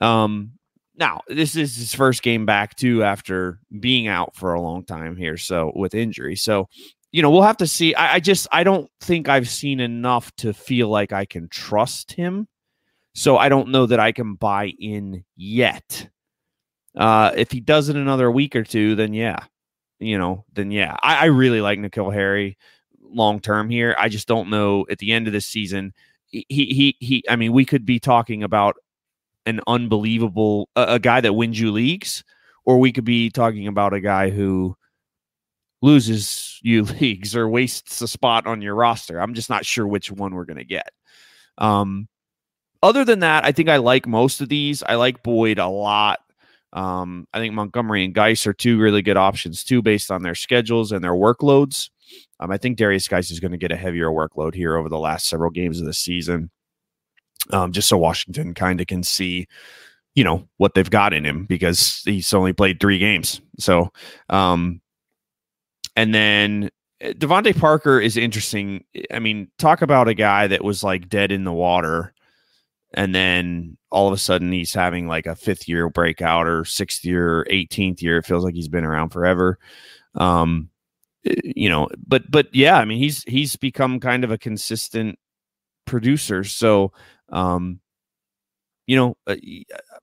[0.00, 0.52] Um
[0.94, 5.16] now, this is his first game back too after being out for a long time
[5.16, 6.36] here, so with injury.
[6.36, 6.68] So,
[7.12, 7.94] you know, we'll have to see.
[7.94, 12.12] I, I just I don't think I've seen enough to feel like I can trust
[12.12, 12.46] him.
[13.14, 16.08] So I don't know that I can buy in yet.
[16.96, 19.38] Uh, if he does it another week or two, then yeah,
[19.98, 22.58] you know, then yeah, I, I really like N'Keal Harry
[23.02, 23.94] long term here.
[23.98, 25.92] I just don't know at the end of this season.
[26.26, 27.24] He he he.
[27.28, 28.76] I mean, we could be talking about
[29.46, 32.24] an unbelievable a, a guy that wins you leagues,
[32.64, 34.76] or we could be talking about a guy who
[35.82, 39.20] loses you leagues or wastes a spot on your roster.
[39.20, 40.90] I'm just not sure which one we're to get.
[41.58, 42.08] Um,
[42.82, 44.82] other than that, I think I like most of these.
[44.82, 46.20] I like Boyd a lot.
[46.72, 50.34] Um, I think Montgomery and Guice are two really good options too, based on their
[50.34, 51.90] schedules and their workloads.
[52.40, 54.98] Um, I think Darius Guice is going to get a heavier workload here over the
[54.98, 56.50] last several games of the season,
[57.50, 59.46] um, just so Washington kind of can see,
[60.14, 63.40] you know, what they've got in him because he's only played three games.
[63.58, 63.92] So,
[64.28, 64.80] um,
[65.94, 66.70] and then
[67.00, 68.84] eh, DeVante Parker is interesting.
[69.10, 72.14] I mean, talk about a guy that was like dead in the water
[72.94, 77.04] and then all of a sudden he's having like a fifth year breakout or sixth
[77.04, 78.18] year, 18th year.
[78.18, 79.58] It feels like he's been around forever.
[80.14, 80.70] Um,
[81.24, 85.18] eh, you know, but but yeah, I mean he's he's become kind of a consistent
[85.84, 86.42] producer.
[86.42, 86.92] So,
[87.28, 87.80] um,
[88.86, 89.36] you know, uh,
[89.74, 89.96] uh,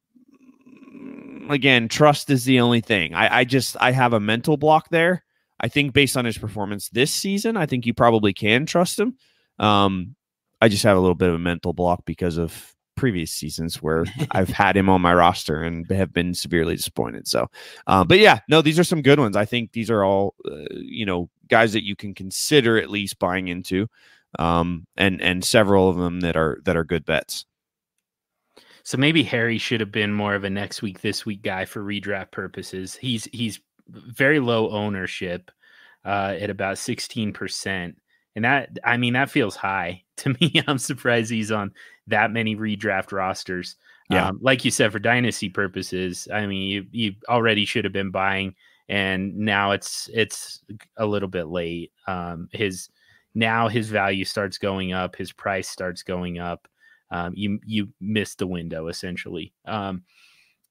[1.49, 3.13] again, trust is the only thing.
[3.13, 5.23] I, I just I have a mental block there.
[5.59, 9.17] I think based on his performance this season, I think you probably can trust him.
[9.57, 10.15] Um,
[10.61, 14.03] I just have a little bit of a mental block because of previous seasons where
[14.31, 17.27] I've had him on my roster and have been severely disappointed.
[17.27, 17.49] So,
[17.87, 19.37] uh, but yeah, no, these are some good ones.
[19.37, 23.17] I think these are all, uh, you know, guys that you can consider at least
[23.17, 23.87] buying into,
[24.37, 27.45] um, and and several of them that are that are good bets.
[28.83, 31.83] So maybe Harry should have been more of a next week, this week guy for
[31.83, 32.95] redraft purposes.
[32.95, 35.51] He's he's very low ownership
[36.05, 37.95] uh, at about sixteen percent
[38.35, 40.63] and that, I mean, that feels high to me.
[40.67, 41.71] I'm surprised he's on
[42.09, 43.75] that many redraft rosters.
[44.09, 44.29] Yeah.
[44.29, 48.11] Um, like you said, for dynasty purposes, I mean, you, you already should have been
[48.11, 48.55] buying,
[48.87, 50.63] and now it's it's
[50.97, 51.91] a little bit late.
[52.07, 52.89] Um, his
[53.35, 56.67] now his value starts going up, his price starts going up.
[57.11, 59.53] Um, you you missed the window essentially.
[59.65, 60.03] Um,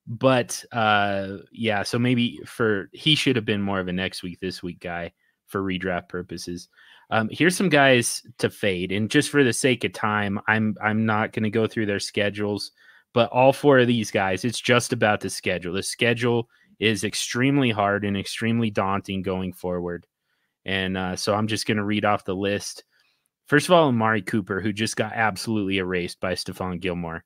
[0.09, 4.41] but uh, yeah, so maybe for he should have been more of a next week,
[4.41, 5.12] this week guy
[5.47, 6.68] for redraft purposes.
[7.11, 11.07] Um, here's some guys to fade, and just for the sake of time, I'm I'm
[11.07, 12.73] not going to go through their schedules,
[13.15, 15.73] but all four of these guys, it's just about the schedule.
[15.73, 16.49] The schedule
[16.79, 20.07] is extremely hard and extremely daunting going forward,
[20.67, 22.85] and uh, so I'm just going to read off the list.
[23.47, 27.25] First of all, Amari Cooper, who just got absolutely erased by Stephon Gilmore.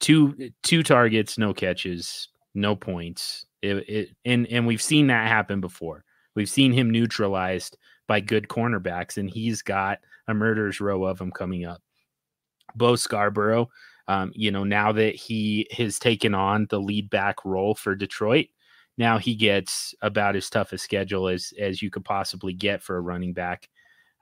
[0.00, 3.46] Two two targets, no catches, no points.
[3.62, 6.04] It, it, and and we've seen that happen before.
[6.34, 7.76] We've seen him neutralized
[8.08, 11.80] by good cornerbacks, and he's got a murderer's row of them coming up.
[12.74, 13.68] Bo Scarbrough,
[14.08, 18.46] um, you know, now that he has taken on the lead back role for Detroit,
[18.96, 22.96] now he gets about as tough a schedule as as you could possibly get for
[22.96, 23.68] a running back.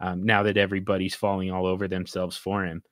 [0.00, 2.82] Um, now that everybody's falling all over themselves for him.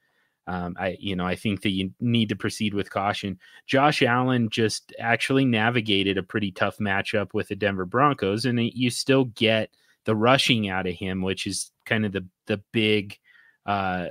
[0.46, 3.38] Um, I, you know, I think that you need to proceed with caution.
[3.66, 8.90] Josh Allen just actually navigated a pretty tough matchup with the Denver Broncos, and you
[8.90, 9.70] still get
[10.04, 13.18] the rushing out of him, which is kind of the the big
[13.66, 14.08] uh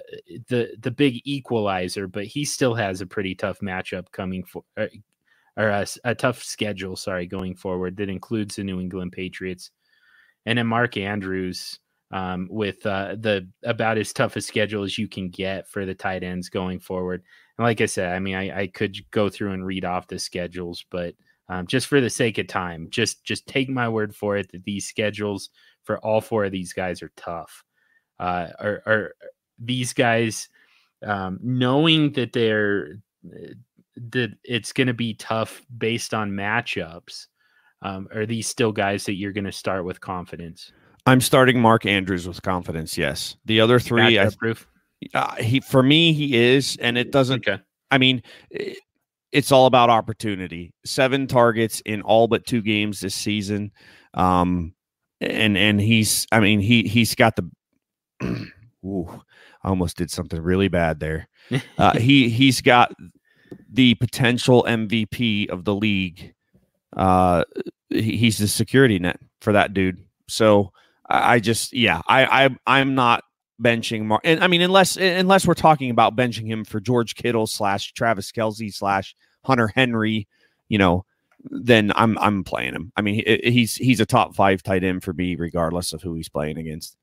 [0.49, 4.87] the the big equalizer, but he still has a pretty tough matchup coming for uh,
[5.55, 9.69] or a, a, tough schedule, sorry, going forward that includes the New England Patriots.
[10.47, 11.79] And then Mark Andrews
[12.11, 15.95] um, with uh, the about as tough a schedule as you can get for the
[15.95, 17.23] tight ends going forward.
[17.57, 20.19] And like I said, I mean, I, I could go through and read off the
[20.19, 21.15] schedules, but
[21.49, 24.63] um, just for the sake of time, just just take my word for it that
[24.63, 25.49] these schedules
[25.84, 27.63] for all four of these guys are tough.
[28.19, 29.15] Uh, are, are
[29.59, 30.49] these guys
[31.05, 32.99] um, knowing that they're
[33.95, 37.27] that it's going to be tough based on matchups?
[37.81, 40.71] Um, are these still guys that you're going to start with confidence?
[41.05, 42.97] I'm starting Mark Andrews with confidence.
[42.97, 44.67] Yes, the other three, I, proof.
[45.13, 47.47] Uh, he for me he is, and it doesn't.
[47.47, 47.61] Okay.
[47.91, 48.23] I mean,
[49.34, 50.73] it's all about opportunity.
[50.86, 53.71] Seven targets in all but two games this season.
[54.13, 54.73] Um,
[55.24, 57.49] and and he's I mean he he's got the
[58.86, 59.21] ooh,
[59.63, 61.28] I almost did something really bad there.
[61.78, 62.93] Uh, he he's got
[63.69, 66.34] the potential MVP of the league.
[66.95, 67.43] Uh,
[67.89, 69.97] he's the security net for that dude.
[70.30, 70.71] So
[71.09, 73.26] I, just yeah I I I'm not
[73.61, 77.45] benching Mar- and I mean unless unless we're talking about benching him for George Kittle
[77.45, 80.28] slash Travis Kelce slash Hunter Henry,
[80.69, 81.05] you know
[81.43, 82.91] then I'm I'm playing him.
[82.95, 86.29] I mean, he's he's a top five tight end for me, regardless of who he's
[86.29, 86.97] playing against.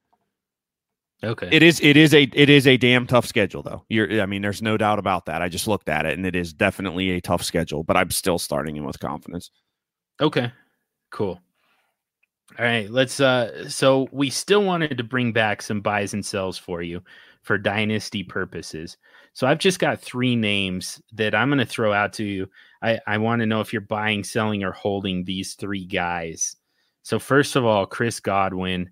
[1.23, 1.49] Okay.
[1.53, 3.85] It is it is a it is a damn tough schedule though.
[3.89, 5.43] You're I mean, there's no doubt about that.
[5.43, 8.39] I just looked at it and it is definitely a tough schedule, but I'm still
[8.39, 9.51] starting him with confidence.
[10.21, 10.51] Okay.
[11.11, 11.41] Cool.
[12.59, 16.57] All right, let's uh so we still wanted to bring back some buys and sells
[16.57, 17.03] for you
[17.43, 18.97] for dynasty purposes.
[19.33, 22.49] So I've just got three names that I'm going to throw out to you.
[22.83, 26.57] I, I want to know if you're buying, selling, or holding these three guys
[27.03, 28.91] So first of all, Chris Godwin,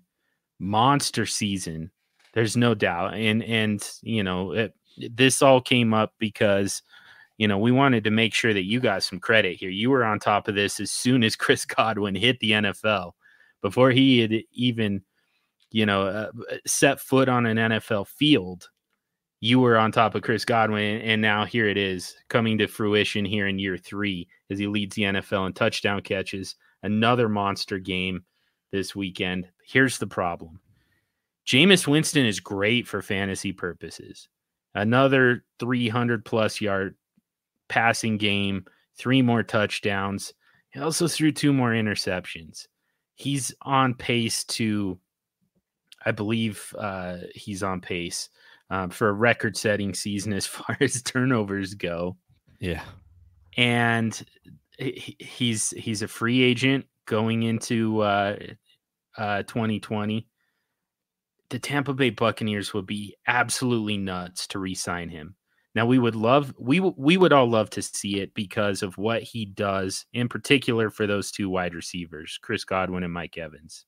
[0.59, 1.91] monster season.
[2.33, 6.83] There's no doubt, and and you know it, this all came up because
[7.37, 9.69] you know we wanted to make sure that you got some credit here.
[9.69, 13.13] You were on top of this as soon as Chris Godwin hit the NFL,
[13.61, 15.01] before he had even
[15.71, 16.31] you know uh,
[16.67, 18.69] set foot on an NFL field.
[19.41, 23.23] You were on top of Chris Godwin, and now here it is coming to fruition
[23.23, 26.55] here in year three as he leads the NFL in touchdown catches.
[26.83, 28.23] Another monster game
[28.71, 29.47] this weekend.
[29.65, 30.59] Here's the problem
[31.47, 34.27] Jameis Winston is great for fantasy purposes.
[34.75, 36.95] Another 300 plus yard
[37.69, 38.65] passing game,
[38.97, 40.33] three more touchdowns.
[40.71, 42.67] He also threw two more interceptions.
[43.15, 44.99] He's on pace to,
[46.05, 48.29] I believe, uh, he's on pace
[48.69, 52.17] um, for a record setting season as far as turnovers go.
[52.59, 52.83] Yeah.
[53.57, 54.21] And
[54.77, 58.37] he's he's a free agent going into uh,
[59.17, 60.27] uh, 2020
[61.49, 65.35] the Tampa Bay Buccaneers would be absolutely nuts to re-sign him.
[65.75, 69.21] Now we would love we we would all love to see it because of what
[69.21, 73.85] he does in particular for those two wide receivers, Chris Godwin and Mike Evans.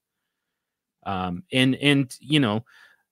[1.06, 2.66] Um and and you know,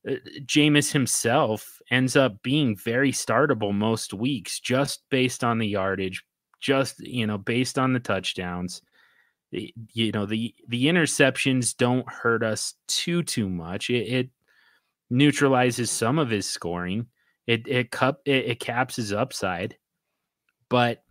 [0.08, 6.24] Uh, Jameis himself ends up being very startable most weeks just based on the yardage,
[6.60, 8.82] just you know, based on the touchdowns.
[9.52, 13.90] You know, the the interceptions don't hurt us too too much.
[13.90, 14.30] It, it
[15.10, 17.08] neutralizes some of his scoring.
[17.48, 19.76] It it cup it, it caps his upside,
[20.70, 21.04] but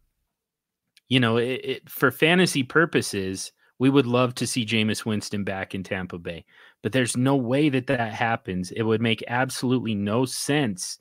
[1.09, 5.82] you know, it, for fantasy purposes, we would love to see Jameis Winston back in
[5.82, 6.45] Tampa Bay,
[6.83, 8.70] but there's no way that that happens.
[8.70, 10.99] It would make absolutely no sense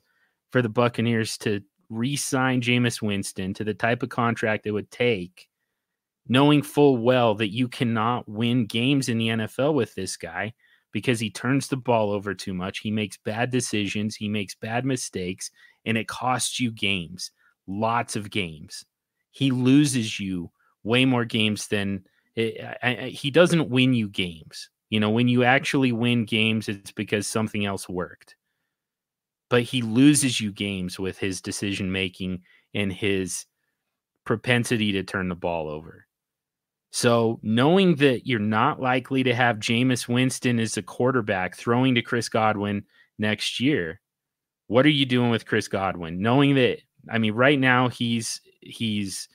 [0.50, 1.60] for the Buccaneers to
[1.90, 5.48] re-sign Jameis Winston to the type of contract it would take,
[6.26, 10.52] knowing full well that you cannot win games in the NFL with this guy
[10.92, 12.78] because he turns the ball over too much.
[12.80, 15.50] He makes bad decisions, he makes bad mistakes,
[15.84, 17.30] and it costs you games,
[17.66, 18.84] lots of games.
[19.30, 20.50] He loses you
[20.82, 22.04] way more games than
[22.34, 24.70] it, eh, I, I, he doesn't win you games.
[24.90, 28.36] You know, when you actually win games, it's because something else worked.
[29.50, 32.42] But he loses you games with his decision making
[32.74, 33.46] and his
[34.24, 36.06] propensity to turn the ball over.
[36.90, 42.02] So knowing that you're not likely to have Jameis Winston as a quarterback throwing to
[42.02, 42.84] Chris Godwin
[43.18, 44.00] next year,
[44.68, 46.20] what are you doing with Chris Godwin?
[46.20, 46.78] Knowing that,
[47.10, 49.28] I mean, right now he's he's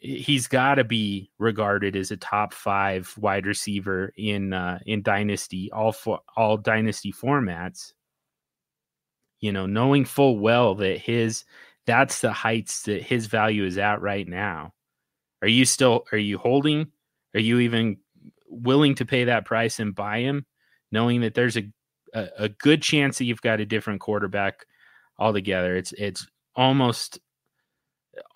[0.00, 5.70] he's got to be regarded as a top five wide receiver in uh, in dynasty
[5.72, 7.92] all for all dynasty formats.
[9.40, 11.44] You know, knowing full well that his
[11.86, 14.72] that's the heights that his value is at right now
[15.42, 16.88] are you still are you holding?
[17.34, 17.98] Are you even
[18.48, 20.46] willing to pay that price and buy him,
[20.90, 21.64] knowing that there's a
[22.14, 24.66] a, a good chance that you've got a different quarterback
[25.18, 25.76] altogether?
[25.76, 27.20] It's it's almost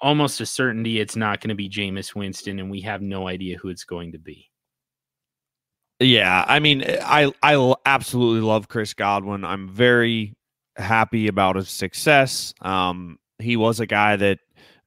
[0.01, 3.59] almost a certainty it's not going to be Jameis Winston, and we have no idea
[3.59, 4.51] who it's going to be.
[6.01, 9.45] Yeah, I mean, I I absolutely love Chris Godwin.
[9.45, 10.35] I'm very
[10.77, 12.55] happy about his success.
[12.63, 14.39] Um, he was a guy that,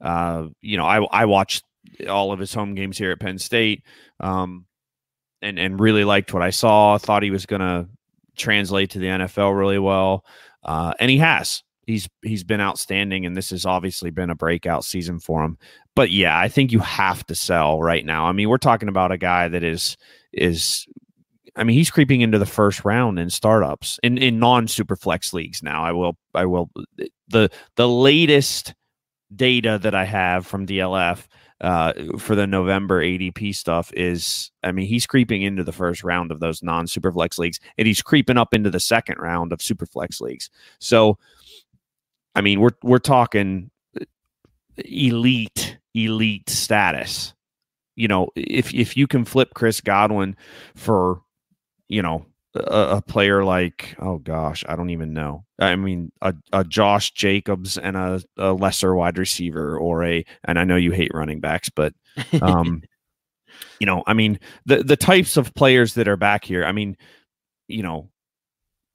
[0.02, 1.66] uh, you know, I I watched
[2.10, 3.84] all of his home games here at Penn State,
[4.20, 4.66] um,
[5.44, 6.98] and and really liked what I saw.
[6.98, 7.88] Thought he was going to
[8.36, 10.26] translate to the NFL really well,
[10.64, 11.64] uh, and he has.
[11.86, 15.58] He's he's been outstanding, and this has obviously been a breakout season for him.
[15.96, 18.26] But yeah, I think you have to sell right now.
[18.26, 19.98] I mean, we're talking about a guy that is
[20.32, 20.88] is
[21.56, 25.34] I mean, he's creeping into the first round in startups in, in non super flex
[25.34, 25.84] leagues now.
[25.84, 26.70] I will I will
[27.28, 28.74] the the latest
[29.36, 31.28] data that I have from DLF
[31.62, 36.32] uh, for the November ADP stuff is, I mean, he's creeping into the first round
[36.32, 40.20] of those non superflex leagues, and he's creeping up into the second round of superflex
[40.20, 40.50] leagues.
[40.80, 41.18] So,
[42.36, 43.70] I mean, we're we're talking
[44.78, 47.34] elite, elite status.
[47.96, 50.36] You know, if if you can flip Chris Godwin
[50.76, 51.22] for,
[51.90, 55.46] you know, a, a, player like oh gosh, I don't even know.
[55.60, 60.58] I mean, a, a Josh Jacobs and a, a, lesser wide receiver, or a and
[60.58, 61.94] I know you hate running backs, but
[62.42, 62.82] um,
[63.80, 66.66] you know, I mean the the types of players that are back here.
[66.66, 66.98] I mean,
[67.68, 68.10] you know,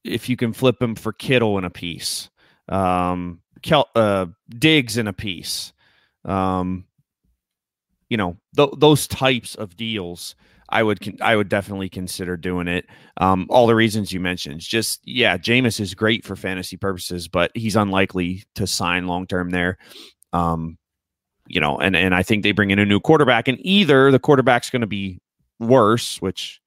[0.05, 2.31] if you can flip them for Kittle in a piece,
[2.69, 5.73] um, Kel, uh, Diggs in a piece,
[6.25, 6.85] um,
[8.09, 10.35] you know, th- those types of deals
[10.71, 12.87] I would I would definitely consider doing it.
[13.17, 17.51] Um, all the reasons you mentioned, just yeah, Jameis is great for fantasy purposes, but
[17.55, 19.79] he's unlikely to sign long term there.
[20.33, 20.77] Um,
[21.47, 24.19] you know, and and I think they bring in a new quarterback, and either the
[24.19, 25.21] quarterback's going to be
[25.59, 26.61] worse, which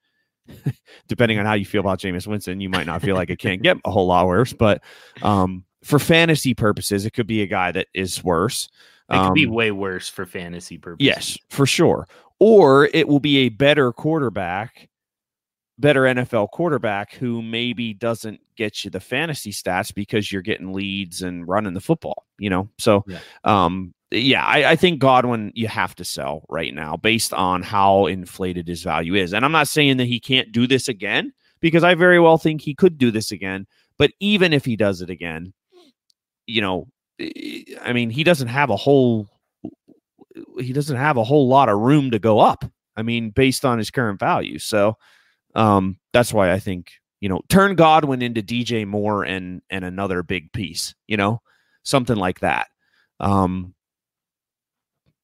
[1.07, 3.61] depending on how you feel about Jameis Winston, you might not feel like it can't
[3.61, 4.51] get a whole lot worse.
[4.51, 4.81] But
[5.21, 8.69] um, for fantasy purposes, it could be a guy that is worse.
[9.09, 11.05] It could be Um, way worse for fantasy purposes.
[11.05, 12.07] Yes, for sure.
[12.39, 14.89] Or it will be a better quarterback,
[15.77, 21.21] better NFL quarterback who maybe doesn't get you the fantasy stats because you're getting leads
[21.23, 22.69] and running the football, you know?
[22.77, 23.19] So, Yeah.
[23.43, 28.05] um, yeah, I, I think Godwin you have to sell right now based on how
[28.05, 29.33] inflated his value is.
[29.33, 32.61] And I'm not saying that he can't do this again because I very well think
[32.61, 33.65] he could do this again.
[33.97, 35.53] But even if he does it again,
[36.51, 36.87] you know,
[37.81, 39.27] I mean, he doesn't have a whole
[40.59, 42.63] he doesn't have a whole lot of room to go up.
[42.95, 44.59] I mean, based on his current value.
[44.59, 44.97] So
[45.55, 50.23] um that's why I think, you know, turn Godwin into DJ Moore and and another
[50.23, 51.41] big piece, you know,
[51.83, 52.67] something like that.
[53.19, 53.73] Um,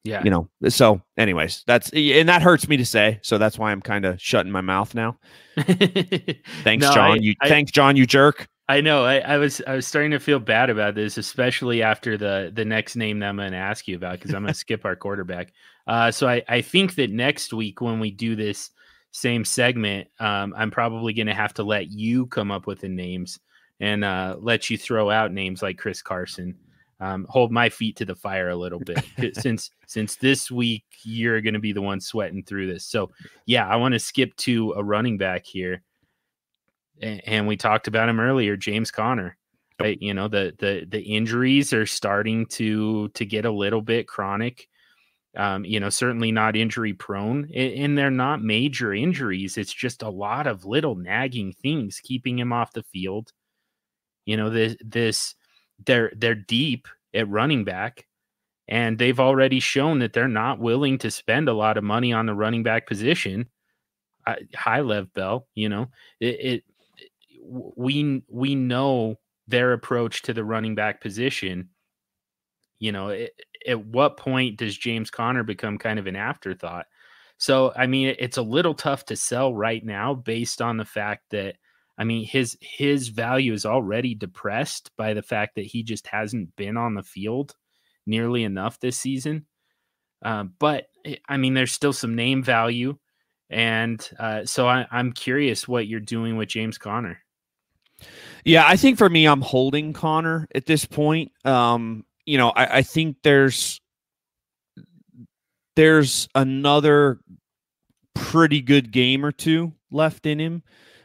[0.04, 0.24] Yeah.
[0.24, 3.20] you know, so anyways, that's and that hurts me to say.
[3.24, 5.18] So that's why I'm kind of shutting my mouth now.
[5.58, 7.12] Thanks, No, John.
[7.12, 8.48] I- you I- thanks, John, you jerk.
[8.70, 9.06] I know.
[9.06, 12.66] I, I was I was starting to feel bad about this, especially after the the
[12.66, 14.96] next name that I'm going to ask you about because I'm going to skip our
[14.96, 15.54] quarterback.
[15.88, 18.72] Uh, so I I think that next week when we do this
[19.12, 22.90] same segment, um, I'm probably going to have to let you come up with the
[22.90, 23.40] names
[23.80, 26.56] and uh, let you throw out names like Chris Carson.
[27.00, 29.06] Um, hold my feet to the fire a little bit
[29.38, 32.84] since since this week you're going to be the one sweating through this.
[32.84, 33.12] So
[33.46, 35.84] yeah, I want to skip to a running back here
[37.02, 39.38] and we talked about him earlier, James Conner.
[39.80, 39.98] Right?
[40.02, 44.68] You know, the the the injuries are starting to to get a little bit chronic.
[45.36, 49.56] Um, you know, certainly not injury prone, and they're not major injuries.
[49.56, 53.32] It's just a lot of little nagging things keeping him off the field.
[54.26, 55.36] You know, this this
[55.86, 58.08] they're they're deep at running back,
[58.68, 62.26] and they've already shown that they're not willing to spend a lot of money on
[62.26, 63.48] the running back position.
[64.26, 66.64] I, high lev bell, you know, it, it
[67.48, 69.16] we we know
[69.48, 71.70] their approach to the running back position.
[72.80, 73.32] You know, it,
[73.68, 76.86] at what point does James Conner become kind of an afterthought?
[77.38, 81.24] So, I mean, it's a little tough to sell right now based on the fact
[81.32, 81.56] that
[81.98, 86.56] I mean his his value is already depressed by the fact that he just hasn't
[86.56, 87.56] been on the field
[88.06, 89.46] nearly enough this season.
[90.24, 92.98] Uh, but eh, I mean, there's still some name value,
[93.50, 97.20] and uh, so I, I'm curious what you're doing with James Conner.
[98.46, 101.32] Yeah, I think for me, I'm holding Conner at this point.
[101.44, 103.82] Um, you know, I, I think there's
[105.76, 107.20] there's another
[108.16, 110.64] pretty good game or two left in him.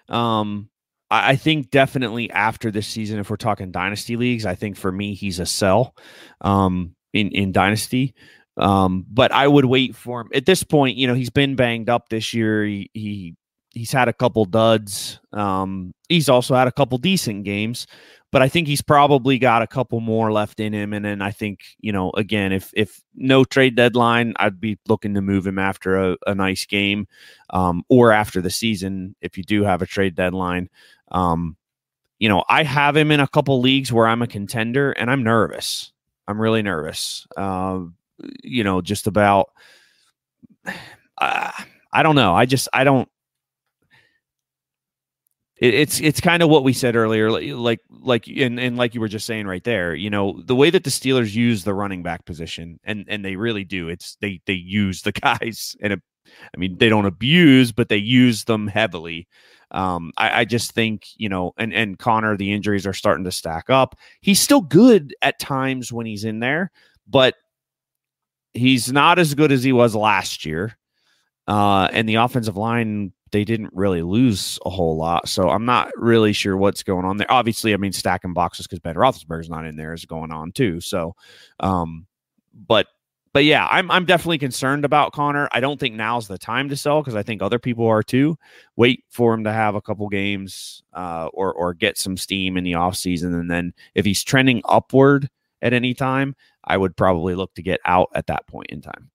[0.08, 0.68] Um,
[1.10, 4.90] I, I think definitely after this season, if we're talking dynasty leagues, I think for
[4.90, 5.94] me he's a sell
[6.40, 8.14] um, in in dynasty.
[8.56, 10.96] Um, but I would wait for him at this point.
[10.96, 12.64] You know, he's been banged up this year.
[12.64, 13.34] He, he
[13.72, 15.18] he's had a couple duds.
[15.32, 17.86] Um, he's also had a couple decent games,
[18.30, 20.92] but I think he's probably got a couple more left in him.
[20.92, 25.14] And then I think, you know, again, if if no trade deadline, I'd be looking
[25.14, 27.08] to move him after a, a nice game,
[27.50, 30.68] um, or after the season if you do have a trade deadline.
[31.10, 31.56] Um,
[32.18, 35.24] you know, I have him in a couple leagues where I'm a contender, and I'm
[35.24, 35.92] nervous.
[36.28, 37.26] I'm really nervous.
[37.36, 37.80] Uh,
[38.42, 39.50] you know, just about.
[41.18, 41.52] Uh,
[41.92, 42.34] I don't know.
[42.34, 43.08] I just I don't
[45.62, 49.00] it, it's it's kind of what we said earlier like like and, and like you
[49.00, 52.02] were just saying right there you know the way that the steelers use the running
[52.02, 56.58] back position and and they really do it's they they use the guys and i
[56.58, 59.26] mean they don't abuse but they use them heavily.
[59.70, 63.32] Um I, I just think you know and and conner the injuries are starting to
[63.32, 63.94] stack up.
[64.20, 66.72] He's still good at times when he's in there
[67.08, 67.36] but
[68.52, 70.76] he's not as good as he was last year.
[71.46, 75.28] Uh and the offensive line they didn't really lose a whole lot.
[75.28, 77.30] So I'm not really sure what's going on there.
[77.30, 80.80] Obviously, I mean, stacking boxes because Ben Roethlisberger's not in there is going on too.
[80.80, 81.16] So,
[81.60, 82.06] um,
[82.54, 82.86] but
[83.32, 85.48] but yeah, I'm I'm definitely concerned about Conner.
[85.52, 88.36] I don't think now's the time to sell because I think other people are too.
[88.76, 92.64] Wait for him to have a couple games, uh, or or get some steam in
[92.64, 93.38] the offseason.
[93.38, 95.30] and then if he's trending upward
[95.62, 99.11] at any time, I would probably look to get out at that point in time.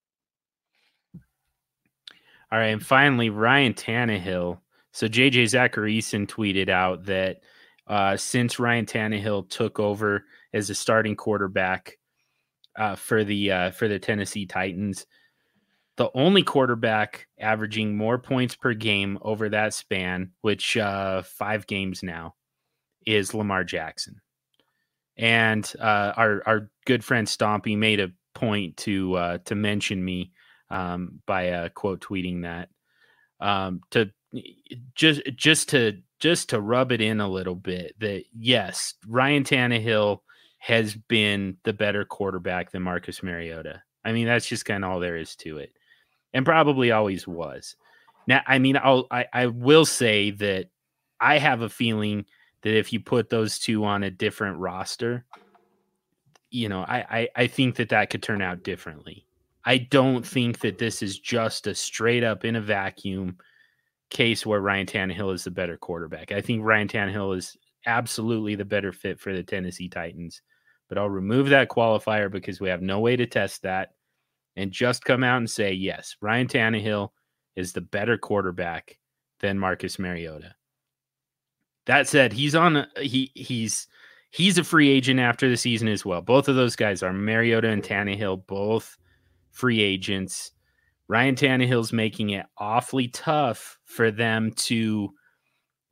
[2.51, 4.59] All right, and finally, Ryan Tannehill.
[4.93, 7.41] So JJ Zachariason tweeted out that
[7.87, 11.97] uh, since Ryan Tannehill took over as a starting quarterback
[12.77, 15.05] uh, for the uh, for the Tennessee Titans,
[15.97, 22.03] the only quarterback averaging more points per game over that span, which uh, five games
[22.03, 22.35] now,
[23.05, 24.21] is Lamar Jackson.
[25.17, 30.31] And uh, our our good friend Stompy made a point to uh, to mention me
[30.69, 32.69] um, by uh, quote tweeting that.
[33.39, 34.11] um, to
[34.95, 40.19] just just to just to rub it in a little bit that yes, Ryan Tannehill
[40.59, 43.81] has been the better quarterback than Marcus Mariota.
[44.03, 45.73] I mean, that's just kind of all there is to it,
[46.33, 47.75] and probably always was.
[48.27, 50.69] Now, I mean, I'll I, I will say that
[51.19, 52.25] I have a feeling
[52.63, 55.25] that if you put those two on a different roster,
[56.49, 59.26] you know, I, I, I think that that could turn out differently.
[59.67, 63.35] I don't think that this is just a straight up in a vacuum
[64.09, 66.31] case where Ryan Tannehill is the better quarterback.
[66.31, 70.41] I think Ryan Tannehill is absolutely the better fit for the Tennessee Titans.
[70.87, 73.89] But I'll remove that qualifier because we have no way to test that
[74.55, 77.09] and just come out and say, yes, Ryan Tannehill
[77.57, 78.97] is the better quarterback
[79.41, 80.55] than Marcus Mariota.
[81.87, 83.87] That said, he's on he he's
[84.31, 86.21] he's a free agent after the season as well.
[86.21, 88.97] Both of those guys are Mariota and Tannehill, both
[89.57, 90.51] free agents.
[91.07, 95.09] Ryan Tannehill's making it awfully tough for them to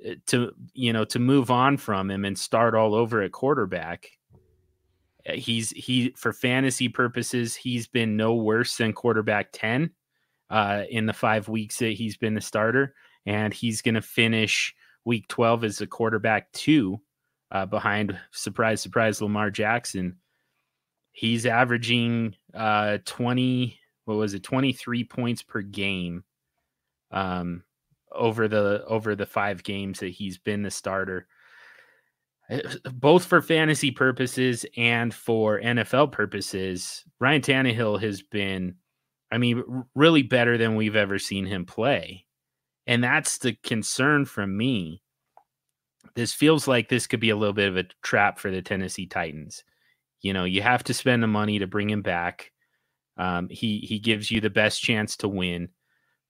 [0.08, 4.08] uh, to you know to move on from him and start all over at quarterback.
[5.28, 9.90] Uh, he's he for fantasy purposes, he's been no worse than quarterback 10
[10.52, 12.94] uh, in the five weeks that he's been the starter,
[13.26, 14.76] and he's going to finish
[15.06, 17.00] week 12 as a quarterback two
[17.52, 20.18] uh, behind surprise surprise Lamar Jackson.
[21.16, 26.26] He's averaging uh, 20 what was it 23 points per game
[27.10, 27.64] um,
[28.12, 31.26] over the over the five games that he's been the starter.
[32.50, 32.60] Eh,
[32.94, 38.76] both for fantasy purposes and for NFL purposes Ryan Tannehill has been
[39.32, 39.64] I mean
[39.96, 42.26] really better than we've ever seen him play.
[42.88, 45.02] And that's the concern from me.
[46.14, 49.08] This feels like this could be a little bit of a trap for the Tennessee
[49.08, 49.64] Titans
[50.26, 52.52] you know you have to spend the money to bring him back
[53.18, 55.70] um, he he gives you the best chance to win,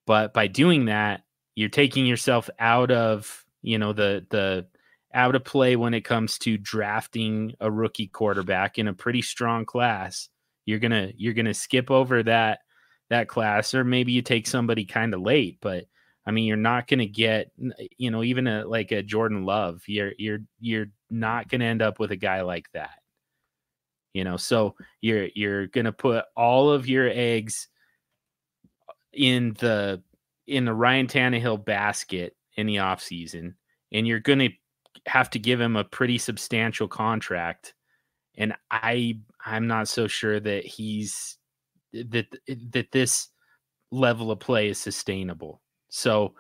[0.05, 1.21] but by doing that,
[1.55, 4.67] you're taking yourself out of you know the the
[5.13, 9.65] out of play when it comes to drafting a rookie quarterback in a pretty strong
[9.65, 10.29] class.
[10.65, 12.59] You're gonna you're gonna skip over that
[13.09, 15.85] that class, or maybe you take somebody kind of late, but
[16.27, 17.51] I mean, you're not going to get,
[17.99, 19.83] you know, even a like a Jordan Love.
[19.85, 22.89] You're you're you're not going to end up with a guy like that
[24.15, 27.67] you know so you're you're gonna put all of your eggs
[29.11, 30.01] in the
[30.47, 33.55] in the Ryan Tannehill basket in the offseason
[33.91, 34.49] and you're gonna
[35.05, 37.73] have to give him a pretty substantial contract
[38.37, 41.37] and I I'm not so sure that he's
[41.91, 42.27] that
[42.71, 43.27] that this
[43.91, 45.61] level of play is sustainable.
[45.89, 46.35] So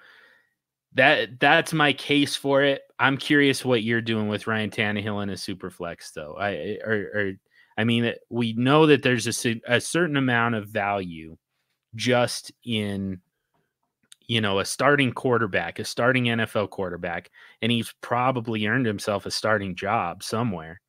[0.93, 2.83] that that's my case for it.
[2.99, 6.35] I'm curious what you're doing with Ryan Tannehill in a super flex though.
[6.39, 7.31] I or, or
[7.77, 11.37] I mean, we know that there's a, a certain amount of value
[11.95, 13.21] just in
[14.27, 17.29] you know, a starting quarterback, a starting NFL quarterback,
[17.61, 20.81] and he's probably earned himself a starting job somewhere.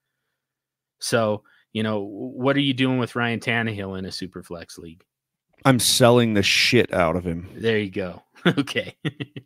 [1.00, 1.42] So,
[1.72, 5.04] you know, what are you doing with Ryan Tannehill in a super flex league?
[5.64, 7.48] I'm selling the shit out of him.
[7.56, 8.22] There you go.
[8.46, 8.96] okay.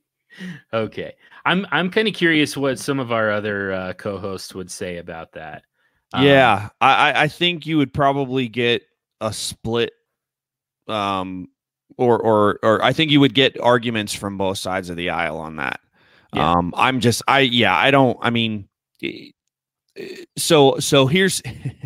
[0.72, 1.14] okay.
[1.44, 5.32] I'm I'm kind of curious what some of our other uh, co-hosts would say about
[5.32, 5.64] that.
[6.12, 8.82] Um, yeah, I I think you would probably get
[9.20, 9.92] a split,
[10.88, 11.48] um,
[11.96, 15.38] or or or I think you would get arguments from both sides of the aisle
[15.38, 15.80] on that.
[16.34, 16.52] Yeah.
[16.52, 18.68] Um, I'm just I yeah I don't I mean,
[20.36, 21.42] so so here's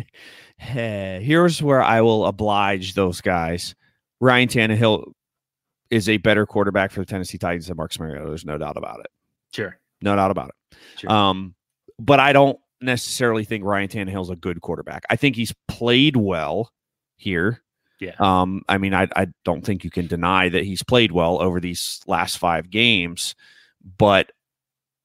[0.57, 3.75] here's where I will oblige those guys.
[4.21, 5.11] Ryan Tannehill
[5.91, 8.27] is a better quarterback for the Tennessee Titans than Marcus Mariota.
[8.27, 9.07] There's no doubt about it.
[9.53, 10.77] Sure, no doubt about it.
[10.97, 11.11] Sure.
[11.11, 11.53] Um,
[11.99, 15.05] but I don't necessarily think Ryan Tannehill's a good quarterback.
[15.09, 16.71] I think he's played well
[17.17, 17.61] here.
[17.99, 18.15] Yeah.
[18.19, 21.59] Um, I mean, I, I don't think you can deny that he's played well over
[21.59, 23.35] these last five games,
[23.97, 24.31] but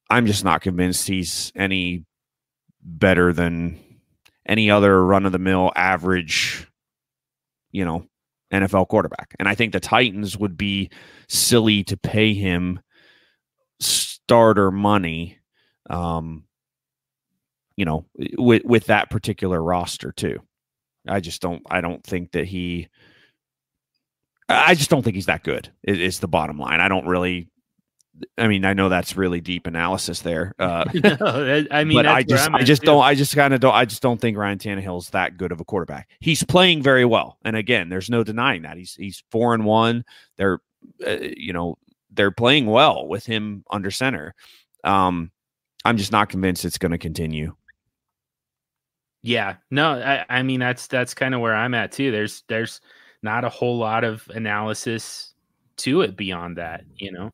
[0.09, 2.05] I'm just not convinced he's any
[2.83, 3.79] better than
[4.47, 6.67] any other run of the mill average,
[7.71, 8.07] you know,
[8.53, 9.35] NFL quarterback.
[9.39, 10.91] And I think the Titans would be
[11.29, 12.81] silly to pay him
[13.79, 15.39] starter money
[15.89, 16.45] um,
[17.77, 18.05] you know,
[18.39, 20.41] with with that particular roster too.
[21.09, 22.89] I just don't I don't think that he
[24.49, 25.71] I just don't think he's that good.
[25.83, 26.81] Is the bottom line.
[26.81, 27.49] I don't really
[28.37, 30.55] I mean, I know that's really deep analysis there.
[30.71, 33.75] Uh, no, I mean, but I just, I just don't, I just kind of don't,
[33.75, 36.09] I just don't think Ryan Tannehill's that good of a quarterback.
[36.21, 40.05] He's playing very well, and again, there's no denying that he's he's four and one.
[40.37, 40.61] They're,
[41.05, 41.77] uh, you know,
[42.13, 44.35] they're playing well with him under center.
[44.85, 45.33] Um,
[45.85, 47.55] I'm just not convinced it's going to continue.
[49.23, 52.11] Yeah, no, I, I mean that's that's kind of where I'm at too.
[52.11, 52.81] There's there's
[53.23, 55.35] not a whole lot of analysis
[55.79, 56.93] to it beyond that, mm.
[56.99, 57.31] you know.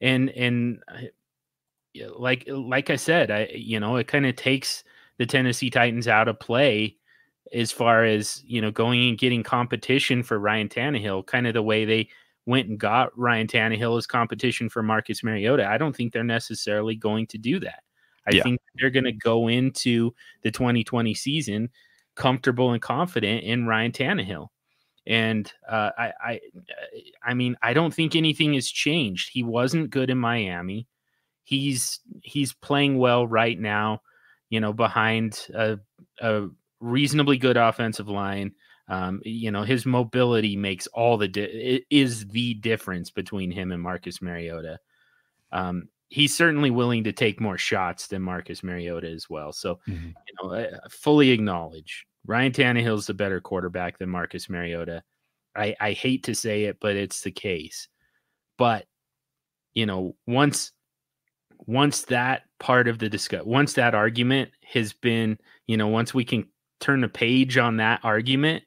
[0.00, 4.84] And and uh, like like I said, I you know, it kind of takes
[5.18, 6.96] the Tennessee Titans out of play
[7.52, 11.62] as far as, you know, going and getting competition for Ryan Tannehill, kind of the
[11.62, 12.08] way they
[12.46, 15.66] went and got Ryan Tannehill as competition for Marcus Mariota.
[15.68, 17.82] I don't think they're necessarily going to do that.
[18.28, 18.42] I yeah.
[18.42, 21.70] think they're going to go into the 2020 season
[22.14, 24.48] comfortable and confident in Ryan Tannehill.
[25.06, 26.40] And uh, I, I,
[27.22, 29.30] I mean, I don't think anything has changed.
[29.32, 30.86] He wasn't good in Miami.
[31.44, 34.02] He's he's playing well right now.
[34.50, 35.78] You know, behind a,
[36.20, 36.48] a
[36.80, 38.52] reasonably good offensive line.
[38.88, 43.82] Um, you know, his mobility makes all the di- is the difference between him and
[43.82, 44.78] Marcus Mariota.
[45.52, 49.52] Um, he's certainly willing to take more shots than Marcus Mariota as well.
[49.52, 50.08] So, mm-hmm.
[50.08, 55.02] you know, I fully acknowledge Ryan Tannehill's the better quarterback than Marcus Mariota.
[55.56, 57.88] I, I hate to say it, but it's the case.
[58.56, 58.86] But
[59.74, 60.72] you know, once
[61.66, 66.24] once that part of the discuss once that argument has been, you know, once we
[66.24, 66.46] can
[66.80, 68.64] turn the page on that argument,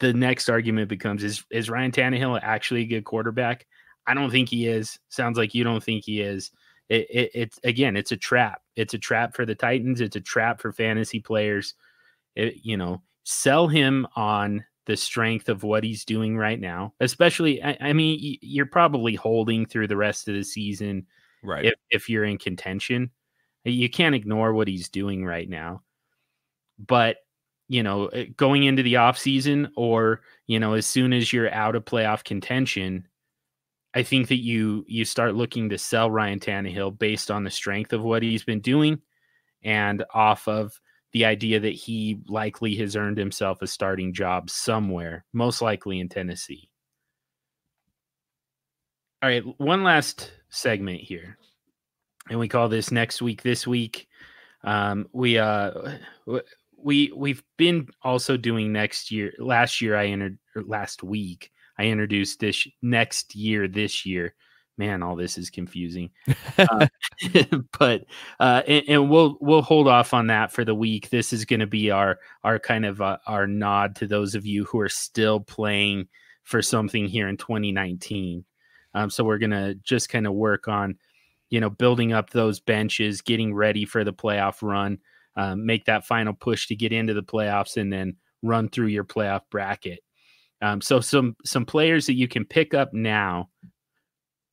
[0.00, 3.66] the next argument becomes is is Ryan Tannehill actually a good quarterback?
[4.06, 4.98] I don't think he is.
[5.10, 6.50] Sounds like you don't think he is
[6.88, 8.62] it, it, it's again, it's a trap.
[8.76, 10.00] It's a trap for the Titans.
[10.00, 11.74] It's a trap for fantasy players.
[12.34, 16.94] It, you know, sell him on the strength of what he's doing right now.
[17.00, 21.06] Especially, I, I mean, you're probably holding through the rest of the season,
[21.42, 21.66] right?
[21.66, 23.10] If if you're in contention,
[23.64, 25.82] you can't ignore what he's doing right now.
[26.78, 27.18] But
[27.68, 31.52] you know, eh, going into the off season, or you know, as soon as you're
[31.52, 33.06] out of playoff contention,
[33.94, 37.92] I think that you you start looking to sell Ryan Tannehill based on the strength
[37.92, 39.00] of what he's been doing
[39.62, 40.78] and off of
[41.12, 46.08] the idea that he likely has earned himself a starting job somewhere, most likely in
[46.08, 46.68] Tennessee.
[49.22, 51.38] All right, one last segment here.
[52.28, 54.06] And we call this next week this week.
[54.64, 55.72] Um, we uh
[56.76, 59.32] we we've been also doing next year.
[59.38, 64.34] Last year I entered last week I introduced this next year, this year.
[64.76, 66.10] Man, all this is confusing.
[66.58, 66.86] uh,
[67.78, 68.04] but
[68.38, 71.10] uh, and, and, we'll we'll hold off on that for the week.
[71.10, 74.46] This is going to be our our kind of uh, our nod to those of
[74.46, 76.06] you who are still playing
[76.44, 78.44] for something here in 2019.
[78.94, 80.96] Um, so we're gonna just kind of work on,
[81.50, 84.98] you know, building up those benches, getting ready for the playoff run,
[85.36, 89.04] um, make that final push to get into the playoffs, and then run through your
[89.04, 90.00] playoff bracket.
[90.60, 93.48] Um, so some some players that you can pick up now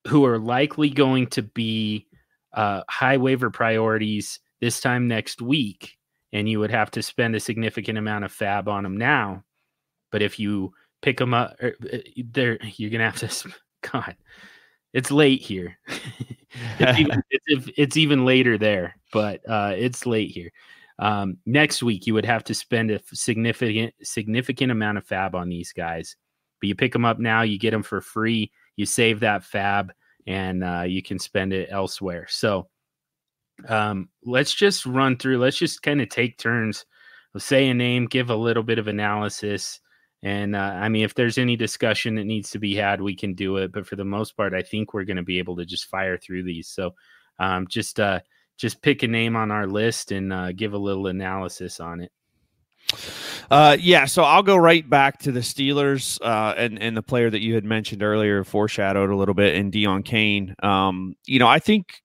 [0.08, 2.08] who are likely going to be
[2.54, 5.98] uh, high waiver priorities this time next week,
[6.32, 9.44] and you would have to spend a significant amount of FAAB on them now.
[10.12, 11.98] But if you pick them up, er, uh,
[12.32, 13.54] there you're gonna have to.
[13.92, 14.16] God,
[14.94, 15.78] it's late here.
[16.80, 20.52] it's, even, it's, it's, even later there, but uh, it's late here.
[21.00, 25.50] Um, next week, you would have to spend a significant significant amount of FAAB on
[25.50, 26.16] these guys,
[26.62, 29.90] but you pick them up now, you get them for free, you save that FAAB,
[30.28, 32.28] and uh, you can spend it elsewhere.
[32.30, 32.70] So
[33.68, 35.40] um, let's just run through.
[35.40, 36.86] Let's just kind of take turns.
[37.38, 39.82] Say a name, give a little bit of analysis.
[40.24, 43.34] And uh, I mean, if there's any discussion that needs to be had, we can
[43.34, 43.74] do it.
[43.74, 46.18] But for the most part, I think we're going to be able to just fire
[46.18, 46.70] through these.
[46.70, 46.96] So
[47.38, 48.22] um, just uh,
[48.58, 52.12] just pick a name on our list and uh, give a little analysis on it.
[53.50, 57.30] Uh, yeah, so I'll go right back to the Steelers uh, and and the player
[57.30, 60.56] that you had mentioned earlier, foreshadowed a little bit, in Deon Cain.
[60.62, 62.02] Um, you know, I think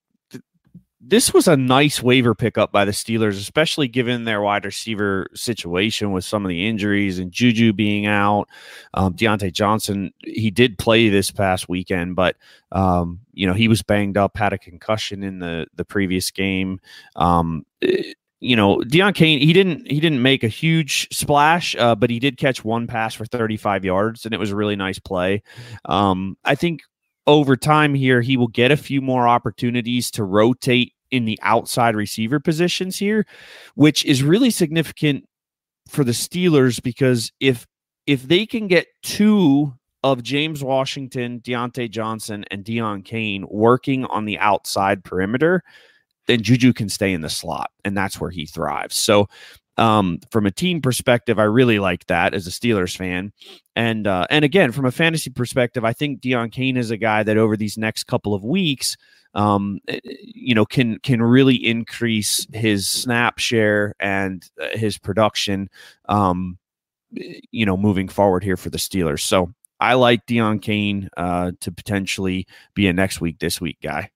[1.00, 6.12] this was a nice waiver pickup by the Steelers, especially given their wide receiver situation
[6.12, 8.48] with some of the injuries and Juju being out.
[8.92, 12.36] Um, Diontae Johnson, he did play this past weekend, but
[12.72, 16.80] um, you know he was banged up, had a concussion in the the previous game.
[17.16, 21.94] Um, eh, you know, Deon Cain, he didn't he didn't make a huge splash, uh,
[21.94, 24.98] but he did catch one pass for 35 yards, and it was a really nice
[24.98, 25.42] play.
[25.84, 26.80] Um, I think
[27.26, 31.96] over time here, he will get a few more opportunities to rotate in the outside
[31.96, 33.26] receiver positions here,
[33.74, 35.24] which is really significant
[35.88, 37.66] for the Steelers because if
[38.06, 39.72] if they can get two
[40.02, 45.62] of James Washington, Diontae Johnson, and Deon Cain working on the outside perimeter,
[46.26, 48.96] then Juju can stay in the slot, and that's where he thrives.
[48.96, 49.28] So
[49.80, 53.32] um, from a team perspective, I really like that as a Steelers fan.
[53.74, 57.22] And uh, and again, from a fantasy perspective, I think Deon Cain is a guy
[57.22, 58.98] that over these next couple of weeks,
[59.32, 65.70] um, eh, you know, can can really increase his snap share and uh, his production,
[66.10, 66.58] um,
[67.10, 69.20] you know, moving forward here for the Steelers.
[69.20, 74.10] So I like Deon Cain uh, to potentially be a next week, this week guy.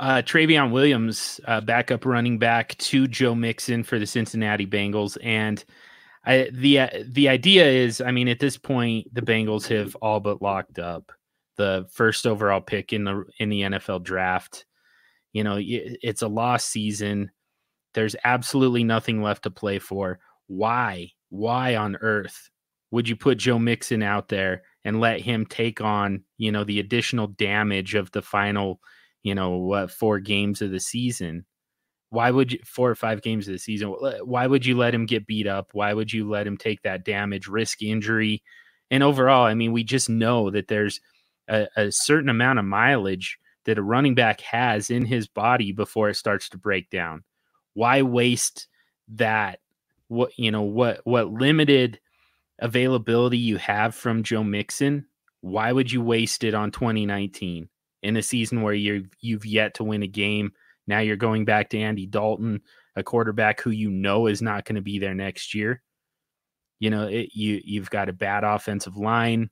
[0.00, 5.62] Uh, Trayveon Williams, uh, backup running back to Joe Mixon for the Cincinnati Bengals, and
[6.24, 10.18] I, the uh, the idea is, I mean, at this point, the Bengals have all
[10.18, 11.12] but locked up
[11.58, 14.64] the first overall pick in the in the NFL draft.
[15.34, 17.30] You know, it's a lost season.
[17.92, 20.18] There's absolutely nothing left to play for.
[20.46, 21.10] Why?
[21.28, 22.48] Why on earth
[22.90, 26.80] would you put Joe Mixon out there and let him take on, you know, the
[26.80, 28.80] additional damage of the final
[29.22, 31.44] you know what four games of the season.
[32.10, 33.94] Why would you four or five games of the season
[34.24, 35.70] why would you let him get beat up?
[35.72, 38.42] Why would you let him take that damage risk injury?
[38.90, 41.00] And overall i mean we just know that there's
[41.48, 46.08] a, a certain amount of mileage that a running back has in his body before
[46.08, 47.22] it starts to break down.
[47.74, 48.68] Why waste
[49.08, 49.60] that?
[50.08, 52.00] What you know what what limited
[52.58, 55.06] availability you have from joe mixon?
[55.40, 57.68] Why would you waste it on 2019
[58.02, 60.52] in a season where you you've yet to win a game.
[60.86, 62.62] Now you're going back to Andy Dalton,
[62.96, 65.82] a quarterback who you know is not going to be there next year.
[66.78, 69.50] You know, it, you you've got a bad offensive line,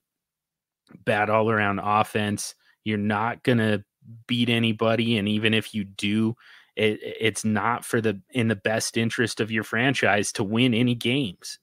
[1.04, 2.54] bad all around offense.
[2.84, 3.84] You're not going to
[4.26, 6.34] beat anybody, and even if you do,
[6.74, 10.94] it, it's not for the in the best interest of your franchise to win any
[10.94, 11.58] games.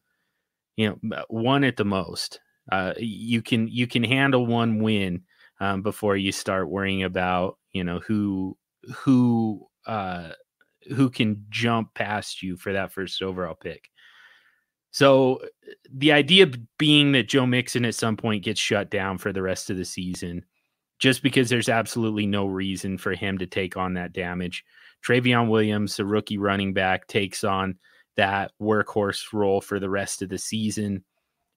[0.77, 2.39] You know, one at the most.
[2.71, 5.23] Uh, you can you can handle one win
[5.59, 8.57] um, before you start worrying about you know who
[8.93, 10.29] who uh,
[10.89, 13.89] who can jump past you for that first overall pick.
[14.91, 15.41] So
[15.93, 19.69] the idea being that Joe Mixon at some point gets shut down for the rest
[19.69, 20.45] of the season,
[20.99, 24.63] just because there's absolutely no reason for him to take on that damage.
[25.05, 27.77] Trayveon Williams, the rookie running back, takes on
[28.15, 31.03] that workhorse role for the rest of the season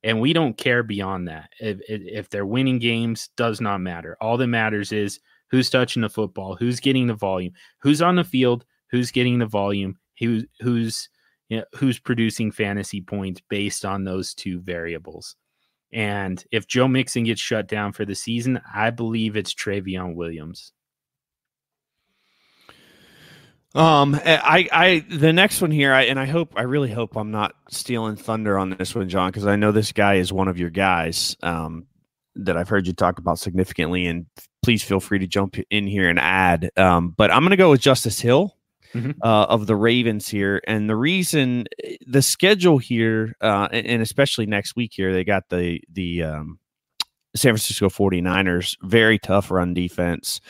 [0.03, 1.51] and we don't care beyond that.
[1.61, 4.17] If, if they're winning games, does not matter.
[4.21, 5.21] All that matters is
[5.51, 9.47] who's touching the football, who's getting the volume, who's on the field, who's getting the
[9.47, 11.09] volume, who, who's
[11.49, 15.37] you know, who's producing fantasy points based on those two variables.
[15.93, 20.73] And if Joe Mixon gets shut down for the season, I believe it's Trayveon Williams.
[23.75, 27.17] Um, eh, I, I, the next one here, I, and I hope, I really hope
[27.17, 30.49] I'm not stealing thunder on this one, John, because I know this guy is one
[30.49, 31.87] of your guys, um,
[32.37, 34.27] that I've heard you talk about significantly, and
[34.63, 36.71] please feel free to jump in here and add.
[36.77, 38.55] Um, but I'm going to go with Justice Hill.
[38.95, 39.21] Mm-hmm.
[39.23, 40.63] Uh, of the Ravens here.
[40.67, 45.25] And the reason eh, the schedule here, uh, and, and, especially next week here, they
[45.25, 46.59] got the the um,
[47.37, 50.41] San Francisco 49ers, very tough run defense.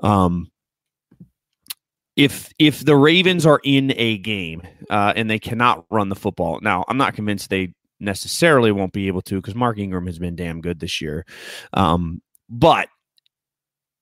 [0.00, 0.50] Um,
[2.18, 6.58] if if the Ravens are in a game uh, and they cannot run the football,
[6.60, 10.34] now I'm not convinced they necessarily won't be able to because Mark Ingram has been
[10.34, 11.24] damn good this year.
[11.72, 12.20] Um,
[12.50, 12.88] but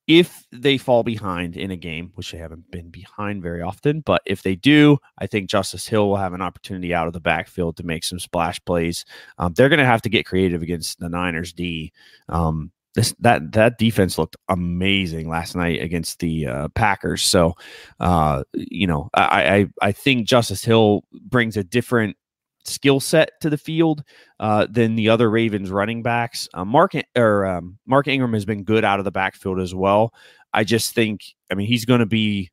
[0.07, 4.23] if they fall behind in a game, which they haven't been behind very often, but
[4.25, 7.77] if they do, I think Justice Hill will have an opportunity out of the backfield
[7.77, 9.05] to make some splash plays.
[9.37, 11.91] Um, they're going to have to get creative against the Niners D.
[12.29, 17.21] Um, this that that defense looked amazing last night against the uh, Packers.
[17.21, 17.53] So,
[17.99, 22.17] uh, you know, I, I I think Justice Hill brings a different
[22.65, 24.03] skill set to the field
[24.39, 26.49] uh, than the other Ravens running backs.
[26.55, 30.11] Uh, Mark or um, Mark Ingram has been good out of the backfield as well.
[30.51, 31.21] I just think,
[31.51, 32.49] I mean, he's going to be.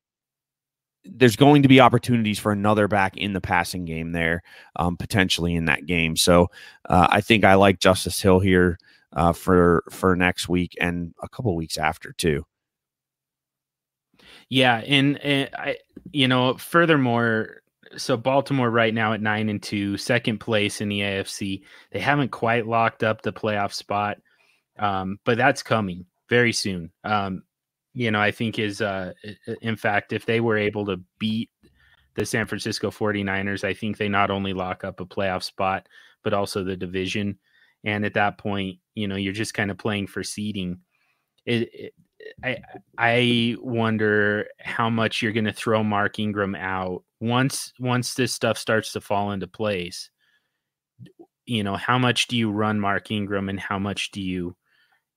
[1.07, 4.43] There's going to be opportunities for another back in the passing game there,
[4.77, 6.17] um, potentially in that game.
[6.17, 6.49] So
[6.89, 8.79] uh, I think I like Justice Hill here
[9.15, 12.45] uh, for for next week and a couple weeks after too.
[14.49, 15.79] Yeah, and, and I,
[16.13, 17.63] you know, furthermore,
[17.97, 21.63] so Baltimore right now at nine and two, second place in the AFC.
[21.91, 24.19] They haven't quite locked up the playoff spot,
[24.79, 26.91] um, but that's coming very soon.
[27.05, 27.43] Um,
[27.95, 29.13] you know, I think is uh,
[29.63, 31.51] in fact, if they were able to beat
[32.15, 35.89] the San Francisco 49ers, I think they not only lock up a playoff spot,
[36.23, 37.39] but also the division.
[37.85, 40.81] And at that point, you know, you're just kind of playing for seeding.
[41.45, 41.95] It, it,
[42.43, 42.59] I
[42.97, 48.57] I wonder how much you're going to throw Mark Ingram out once once this stuff
[48.57, 50.11] starts to fall into place.
[51.45, 54.57] You know, how much do you run Mark Ingram and how much do you,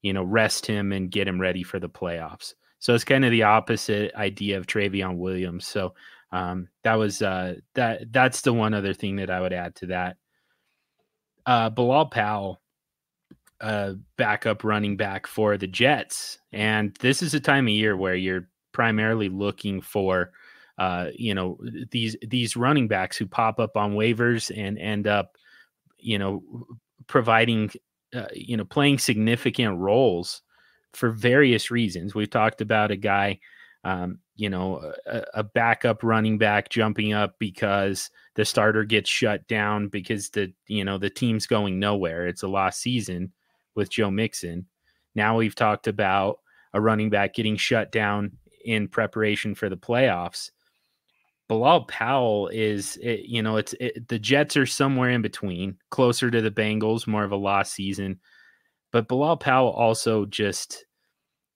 [0.02, 2.53] you know, rest him and get him ready for the playoffs?
[2.80, 5.65] So it's kind of the opposite idea of Trayveon Williams.
[5.65, 5.94] So
[6.31, 9.88] um, that was uh, that that's the one other thing that I would add to
[9.88, 10.18] that
[11.48, 12.61] uh, Bilal Powell,
[13.61, 18.14] uh, backup running back for the Jets, and this is a time of year where
[18.14, 20.32] you're primarily looking for,
[20.78, 21.57] uh, you know,
[21.91, 25.38] these these running backs who pop up on waivers and end up,
[25.98, 26.44] you know,
[27.07, 27.72] providing,
[28.14, 30.44] uh, you know, playing significant roles
[30.94, 32.14] for various reasons.
[32.14, 33.40] We've talked about a guy,
[33.84, 39.47] um, you know, a, a, backup running back jumping up because the starter gets shut
[39.47, 42.27] down because the you know the team's going nowhere.
[42.27, 43.34] It's a lost season
[43.76, 44.68] with Joe Mixon.
[45.15, 46.38] Now we've talked about
[46.73, 50.51] a running back getting shut down in preparation for the playoffs.
[51.47, 56.30] Bilal Powell is, it, you know, it's it, the Jets are somewhere in between, closer
[56.30, 58.19] to the Bengals, more of a lost season.
[58.91, 60.85] But Bilal Powell also just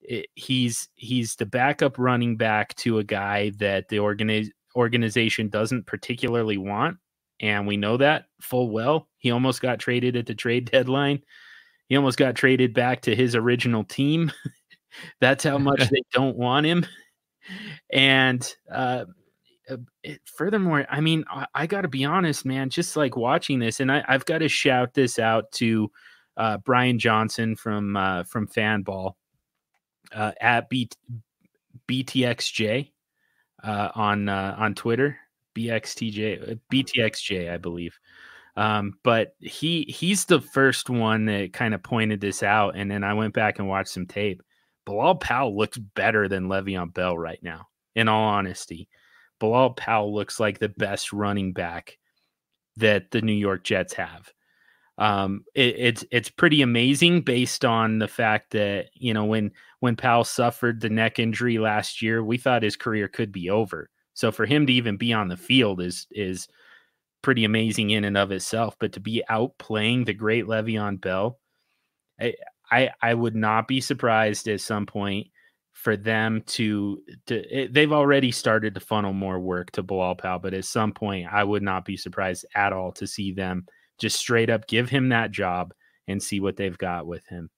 [0.01, 5.85] it, he's he's the backup running back to a guy that the organiz- organization doesn't
[5.85, 6.97] particularly want,
[7.39, 9.07] and we know that full well.
[9.17, 11.21] He almost got traded at the trade deadline.
[11.87, 14.31] He almost got traded back to his original team.
[15.21, 16.85] That's how much they don't want him.
[17.91, 19.05] And uh,
[19.69, 19.77] uh,
[20.25, 22.69] furthermore, I mean, I, I got to be honest, man.
[22.69, 25.91] Just like watching this, and I, have got to shout this out to
[26.37, 29.13] uh, Brian Johnson from uh, from Fanball
[30.13, 30.89] uh, at B-
[31.87, 32.91] BTXJ
[33.63, 35.17] uh, on uh, on Twitter,
[35.55, 37.97] BXTJ BTXJ, I believe.
[38.57, 43.03] Um, but he he's the first one that kind of pointed this out, and then
[43.03, 44.41] I went back and watched some tape.
[44.85, 47.67] Bilal Powell looks better than Le'Veon Bell right now.
[47.95, 48.89] In all honesty,
[49.39, 51.97] Bilal Powell looks like the best running back
[52.77, 54.31] that the New York Jets have.
[55.01, 59.95] Um, it, it's it's pretty amazing based on the fact that you know when when
[59.95, 63.89] Powell suffered the neck injury last year, we thought his career could be over.
[64.13, 66.47] So for him to even be on the field is is
[67.23, 68.75] pretty amazing in and of itself.
[68.79, 71.39] But to be out playing the great Le'Veon Bell,
[72.19, 72.35] I,
[72.71, 75.29] I I would not be surprised at some point
[75.73, 80.15] for them to to it, eh, they've already started to funnel more work to Bilal
[80.15, 83.65] Powell, but at some point I would not be surprised at all to see them
[84.01, 85.73] just straight up give him that job
[86.07, 87.49] and see what they've got with him.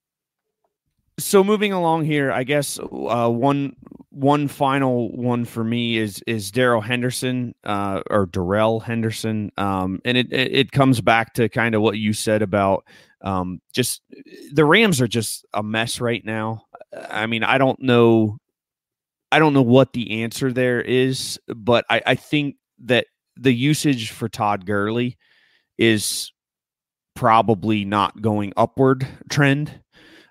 [1.19, 3.75] So moving along here, I guess uh, one
[4.09, 10.17] one final one for me is is Darrell Henderson uh, or Darrell Henderson, um, and
[10.17, 12.85] it, it, it comes back to kind of what you said about
[13.21, 14.01] um, just
[14.51, 16.65] the Rams are just a mess right now.
[17.09, 18.37] I mean, I don't know,
[19.31, 24.11] I don't know what the answer there is, but I, I think that the usage
[24.11, 25.17] for Todd Gurley
[25.77, 26.32] is
[27.15, 29.79] probably not going upward trend.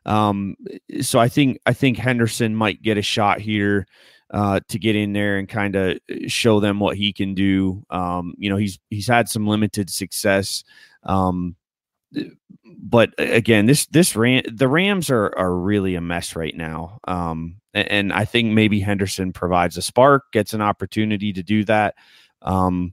[0.04, 0.56] Um,
[1.00, 3.86] so I think I think Henderson might get a shot here
[4.32, 7.84] uh, to get in there and kind of show them what he can do.
[7.90, 10.64] Um, you know, he's he's had some limited success.
[11.04, 11.56] Um,
[12.64, 16.98] but again, this this Ram the Rams are are really a mess right now.
[17.06, 21.64] Um, and, and, I think maybe Henderson provides a spark, gets an opportunity to do
[21.64, 21.94] that.
[22.42, 22.92] Um,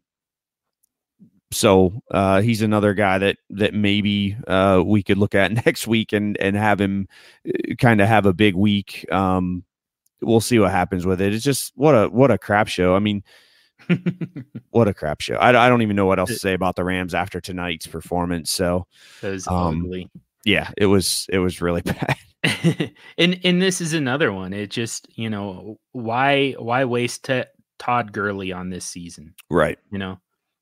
[1.52, 6.14] so uh, he's another guy that that maybe uh, we could look at next week
[6.14, 7.08] and and have him
[7.48, 9.06] uh, kind of have a big week.
[9.12, 9.64] Um,
[10.22, 11.34] we'll see what happens with it.
[11.34, 12.96] It's just what a what a crap show.
[12.96, 13.24] I mean,
[14.70, 15.36] what a crap show.
[15.36, 18.52] I, I don't even know what else to say about the Rams after tonight's performance.
[18.52, 18.86] So
[19.24, 20.10] um, ugly.
[20.46, 22.16] Yeah, it was it was really bad.
[23.18, 24.54] and and this is another one.
[24.54, 27.44] It just you know why why waste t-
[27.80, 29.34] Todd Gurley on this season?
[29.50, 29.80] Right.
[29.92, 30.20] You know,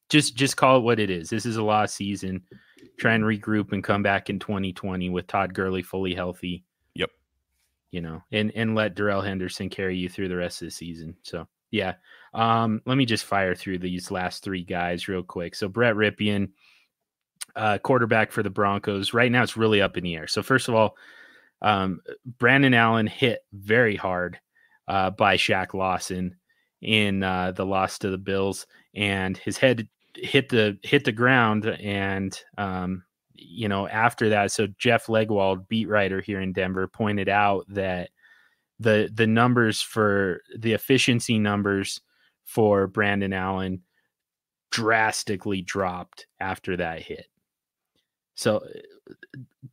[0.09, 1.29] just just call it what it is.
[1.29, 2.43] This is a lost season.
[2.97, 6.63] Try and regroup and come back in 2020 with Todd Gurley fully healthy.
[6.95, 7.11] Yep.
[7.91, 11.15] You know, and and let Darrell Henderson carry you through the rest of the season.
[11.23, 11.95] So yeah.
[12.33, 15.55] Um, let me just fire through these last three guys real quick.
[15.55, 16.49] So Brett Rypien,
[17.55, 19.13] uh, quarterback for the Broncos.
[19.13, 20.27] Right now, it's really up in the air.
[20.27, 20.95] So first of all,
[21.61, 22.01] um,
[22.37, 24.39] Brandon Allen hit very hard
[24.87, 26.35] uh, by Shaq Lawson
[26.81, 29.87] in uh, the loss to the Bills, and his head
[30.17, 31.65] hit the hit the ground.
[31.65, 33.03] And um,
[33.33, 38.09] you know, after that, so Jeff Legwold beat writer here in Denver, pointed out that
[38.79, 42.01] the the numbers for the efficiency numbers
[42.45, 43.81] for Brandon Allen
[44.71, 47.27] drastically dropped after that hit.
[48.35, 48.65] So,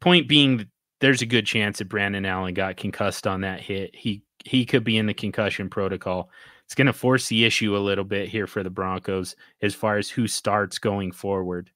[0.01, 0.67] point being,
[1.01, 3.95] there's a good chance that Brandon Allen got concussed on that hit.
[3.95, 6.31] He he could be in the concussion protocol.
[6.67, 9.99] It's going to force the issue a little bit here for the Broncos as far
[9.99, 11.71] as who starts going forward.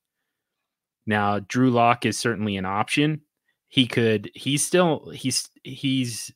[1.07, 3.23] Now, Drew Lock is certainly an option.
[3.69, 4.31] He could.
[4.35, 5.11] He's still.
[5.11, 6.33] He's he's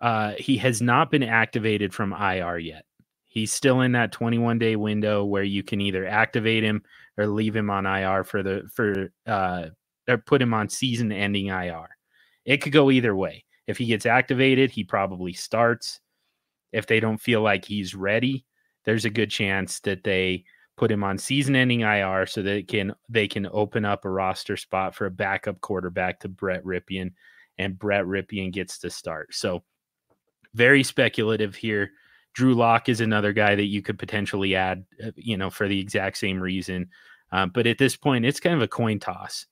[0.00, 2.84] uh, he has not been activated from IR yet.
[3.24, 6.82] He's still in that 21 day window where you can either activate him
[7.16, 9.68] or leave him on IR for the for uh,
[10.08, 11.88] or put him on season ending IR.
[12.44, 13.44] It could go either way.
[13.66, 16.00] If he gets activated, he probably starts.
[16.72, 18.44] If they don't feel like he's ready,
[18.84, 20.44] there's a good chance that they
[20.76, 24.94] put him on season-ending IR so that can they can open up a roster spot
[24.94, 27.12] for a backup quarterback to Brett Rypien,
[27.58, 29.34] and Brett Rypien gets to start.
[29.34, 29.62] So
[30.54, 31.90] very speculative here.
[32.34, 35.78] Drew Lock is another guy that you could potentially add, uh, you know, for the
[35.78, 36.88] exact same reason.
[37.30, 39.46] Um, but at this point, it's kind of a coin toss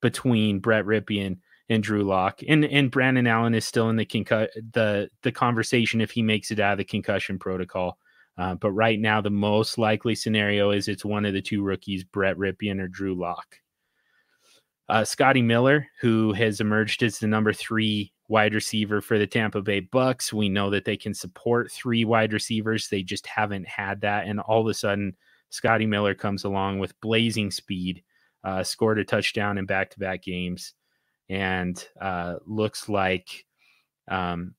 [0.00, 1.38] between Brett Rypien
[1.68, 6.00] and Drew Lock, and and Brandon Allen is still in the concu- the the conversation
[6.00, 7.98] if he makes it out of the concussion protocol.
[8.38, 12.04] Uh, but right now, the most likely scenario is it's one of the two rookies,
[12.04, 13.56] Brett Rypien or Drew Lock.
[14.88, 19.62] Uh, Scotty Miller, who has emerged as the number three wide receiver for the Tampa
[19.62, 20.32] Bay Bucks.
[20.32, 22.88] We know that they can support three wide receivers.
[22.88, 24.26] They just haven't had that.
[24.26, 25.16] And all of a sudden,
[25.50, 28.02] Scotty Miller comes along with blazing speed,
[28.44, 30.74] uh, scored a touchdown in back to back games,
[31.28, 33.44] and uh, looks like.
[34.08, 34.54] Um,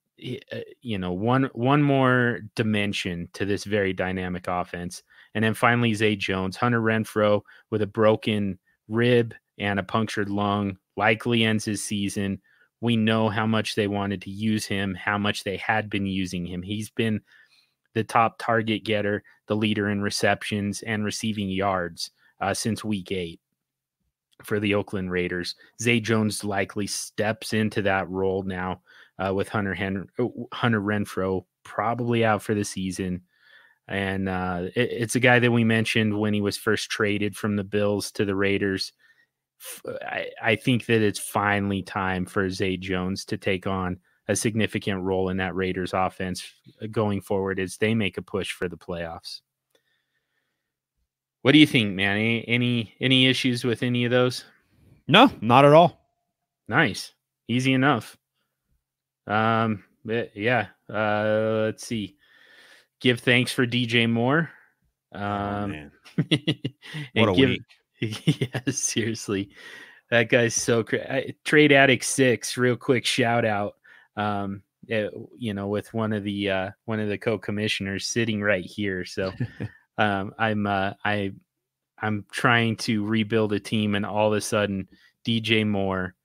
[0.51, 5.03] uh, you know one one more dimension to this very dynamic offense
[5.35, 7.39] and then finally zay jones hunter Renfrow
[7.69, 8.57] with a broken
[8.87, 12.41] rib and a punctured lung likely ends his season
[12.81, 16.45] we know how much they wanted to use him, how much they had been using
[16.45, 16.61] him.
[16.61, 17.21] He's been
[17.93, 23.39] the top target getter, the leader in receptions and receiving yards uh, since week eight
[24.43, 25.55] for the Oakland Raiders.
[25.81, 28.81] Zay Jones likely steps into that role now
[29.19, 30.07] uh, with Hunter Hen-
[30.53, 33.21] Hunter Renfrow probably out for the season.
[33.87, 37.55] And uh, it, it's a guy that we mentioned when he was first traded from
[37.55, 38.93] the Bills to the Raiders.
[39.85, 45.01] I, I think that it's finally time for Zay Jones to take on a significant
[45.01, 46.43] role in that Raiders offense
[46.81, 49.41] uh, going forward as they make a push for the playoffs.
[51.41, 52.17] What do you think, man?
[52.17, 54.45] Any any, any issues with any of those?
[55.07, 56.01] No, not at all.
[56.67, 57.13] Nice,
[57.47, 58.17] easy enough.
[59.27, 60.67] Um, yeah.
[60.91, 62.15] Uh, let's see.
[62.99, 64.49] Give thanks for DJ Moore.
[65.13, 66.23] Oh, um, oh,
[67.13, 67.61] what a give, week.
[68.41, 69.49] yeah, seriously,
[70.09, 71.35] that guy's so crazy.
[71.45, 73.75] Trade Addict Six, real quick shout out.
[74.15, 78.41] Um, it, eh, you know, with one of the uh, one of the co-commissioners sitting
[78.41, 79.05] right here.
[79.05, 79.31] So,
[79.97, 81.33] um, I'm uh, I
[81.99, 84.87] I'm trying to rebuild a team, and all of a sudden,
[85.25, 86.15] DJ Moore,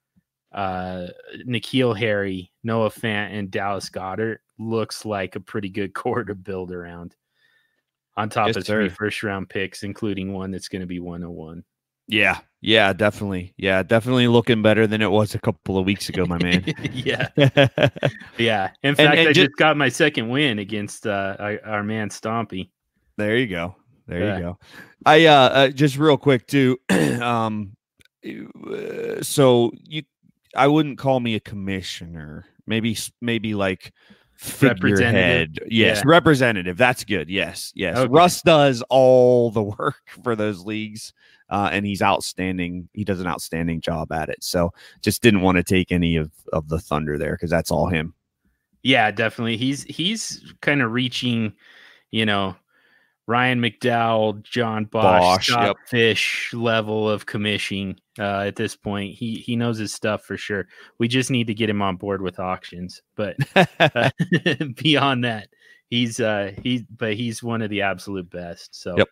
[0.53, 1.09] uh,
[1.47, 6.73] N'Keal Harry, Noah Fant, and Dallas Goedert looks like a pretty good core to build
[6.73, 7.15] around
[8.17, 8.95] on top yes, of three sir.
[8.95, 11.65] first round picks, including one that's going to be 101.
[12.09, 13.55] Yeah, yeah, definitely.
[13.57, 16.65] Yeah, definitely looking better than it was a couple of weeks ago, my man.
[16.93, 17.29] yeah.
[18.39, 18.71] yeah.
[18.83, 21.83] In fact, and, and I just, just, got my second win against uh, our, our
[21.83, 22.71] man Stompy.
[23.23, 23.77] There you go.
[24.07, 24.37] There yeah.
[24.37, 24.59] you go.
[25.07, 26.79] I uh, uh just real quick too.
[26.91, 27.77] um
[28.25, 30.03] uh, so you
[30.57, 32.47] I wouldn't call me a commissioner.
[32.67, 33.93] Maybe maybe like
[34.37, 35.61] figurehead.
[35.69, 36.03] Yes, yeah.
[36.05, 36.77] representative.
[36.77, 37.29] That's good.
[37.29, 37.97] Yes, yes.
[37.97, 38.13] Okay.
[38.13, 41.13] Russ does all the work for those leagues,
[41.49, 42.89] uh, and he's outstanding.
[42.93, 44.43] He does an outstanding job at it.
[44.43, 47.89] So just didn't want to take any of of the thunder there because that's all
[47.89, 48.15] him.
[48.83, 49.57] Yeah, definitely.
[49.57, 51.53] He's he's kind of reaching,
[52.11, 52.57] you know,
[53.27, 55.77] Ryan McDowell, John Bosch, Bosch yep.
[55.87, 59.15] Fish level of commission uh, at this point.
[59.15, 60.67] He he knows his stuff for sure.
[60.99, 63.01] We just need to get him on board with auctions.
[63.15, 63.37] But
[63.81, 64.11] uh,
[64.77, 65.49] beyond that,
[65.89, 68.75] he's uh he's but he's one of the absolute best.
[68.75, 69.09] So yep.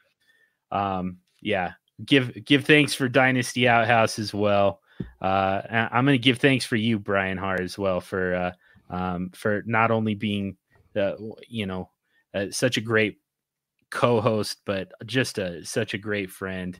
[0.72, 1.72] um yeah,
[2.04, 4.80] give give thanks for Dynasty Outhouse as well.
[5.22, 8.52] Uh I'm gonna give thanks for you, Brian Harr, as well for uh
[8.94, 10.56] um for not only being
[10.96, 11.12] uh,
[11.48, 11.90] you know
[12.34, 13.18] uh, such a great
[13.90, 16.78] co-host, but just a such a great friend.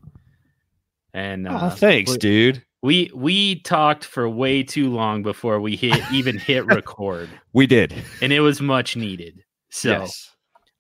[1.13, 2.63] And oh, uh, thanks, we, dude.
[2.83, 7.29] We we talked for way too long before we hit even hit record.
[7.53, 9.45] we did, and it was much needed.
[9.71, 10.31] So, yes.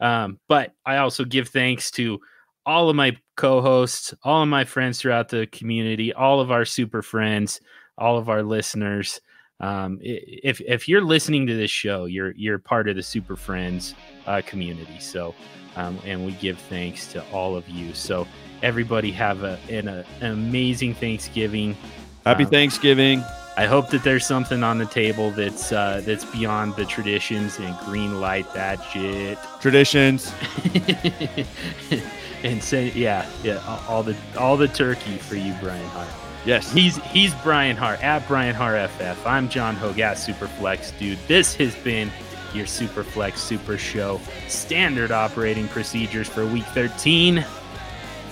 [0.00, 2.18] um, but I also give thanks to
[2.66, 7.02] all of my co-hosts, all of my friends throughout the community, all of our super
[7.02, 7.60] friends,
[7.98, 9.20] all of our listeners.
[9.60, 13.94] Um, if if you're listening to this show, you're you're part of the Super Friends
[14.26, 14.98] uh, community.
[14.98, 15.34] So
[15.76, 17.94] um, and we give thanks to all of you.
[17.94, 18.26] So
[18.62, 21.76] everybody have a, an, a, an amazing Thanksgiving.
[22.24, 23.24] Happy um, Thanksgiving.
[23.56, 27.76] I hope that there's something on the table that's uh, that's beyond the traditions and
[27.80, 29.38] green light that shit.
[29.60, 30.32] Traditions.
[32.42, 36.06] and say yeah, yeah, all the all the turkey for you, Brian Harr.
[36.44, 36.72] Yes.
[36.72, 39.26] He's he's Brian Harr at Brian Harr FF.
[39.26, 41.18] I'm John Hogue at Superflex, dude.
[41.28, 42.10] This has been
[42.54, 47.44] your Superflex Super Show standard operating procedures for week 13.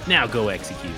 [0.07, 0.97] Now go execute.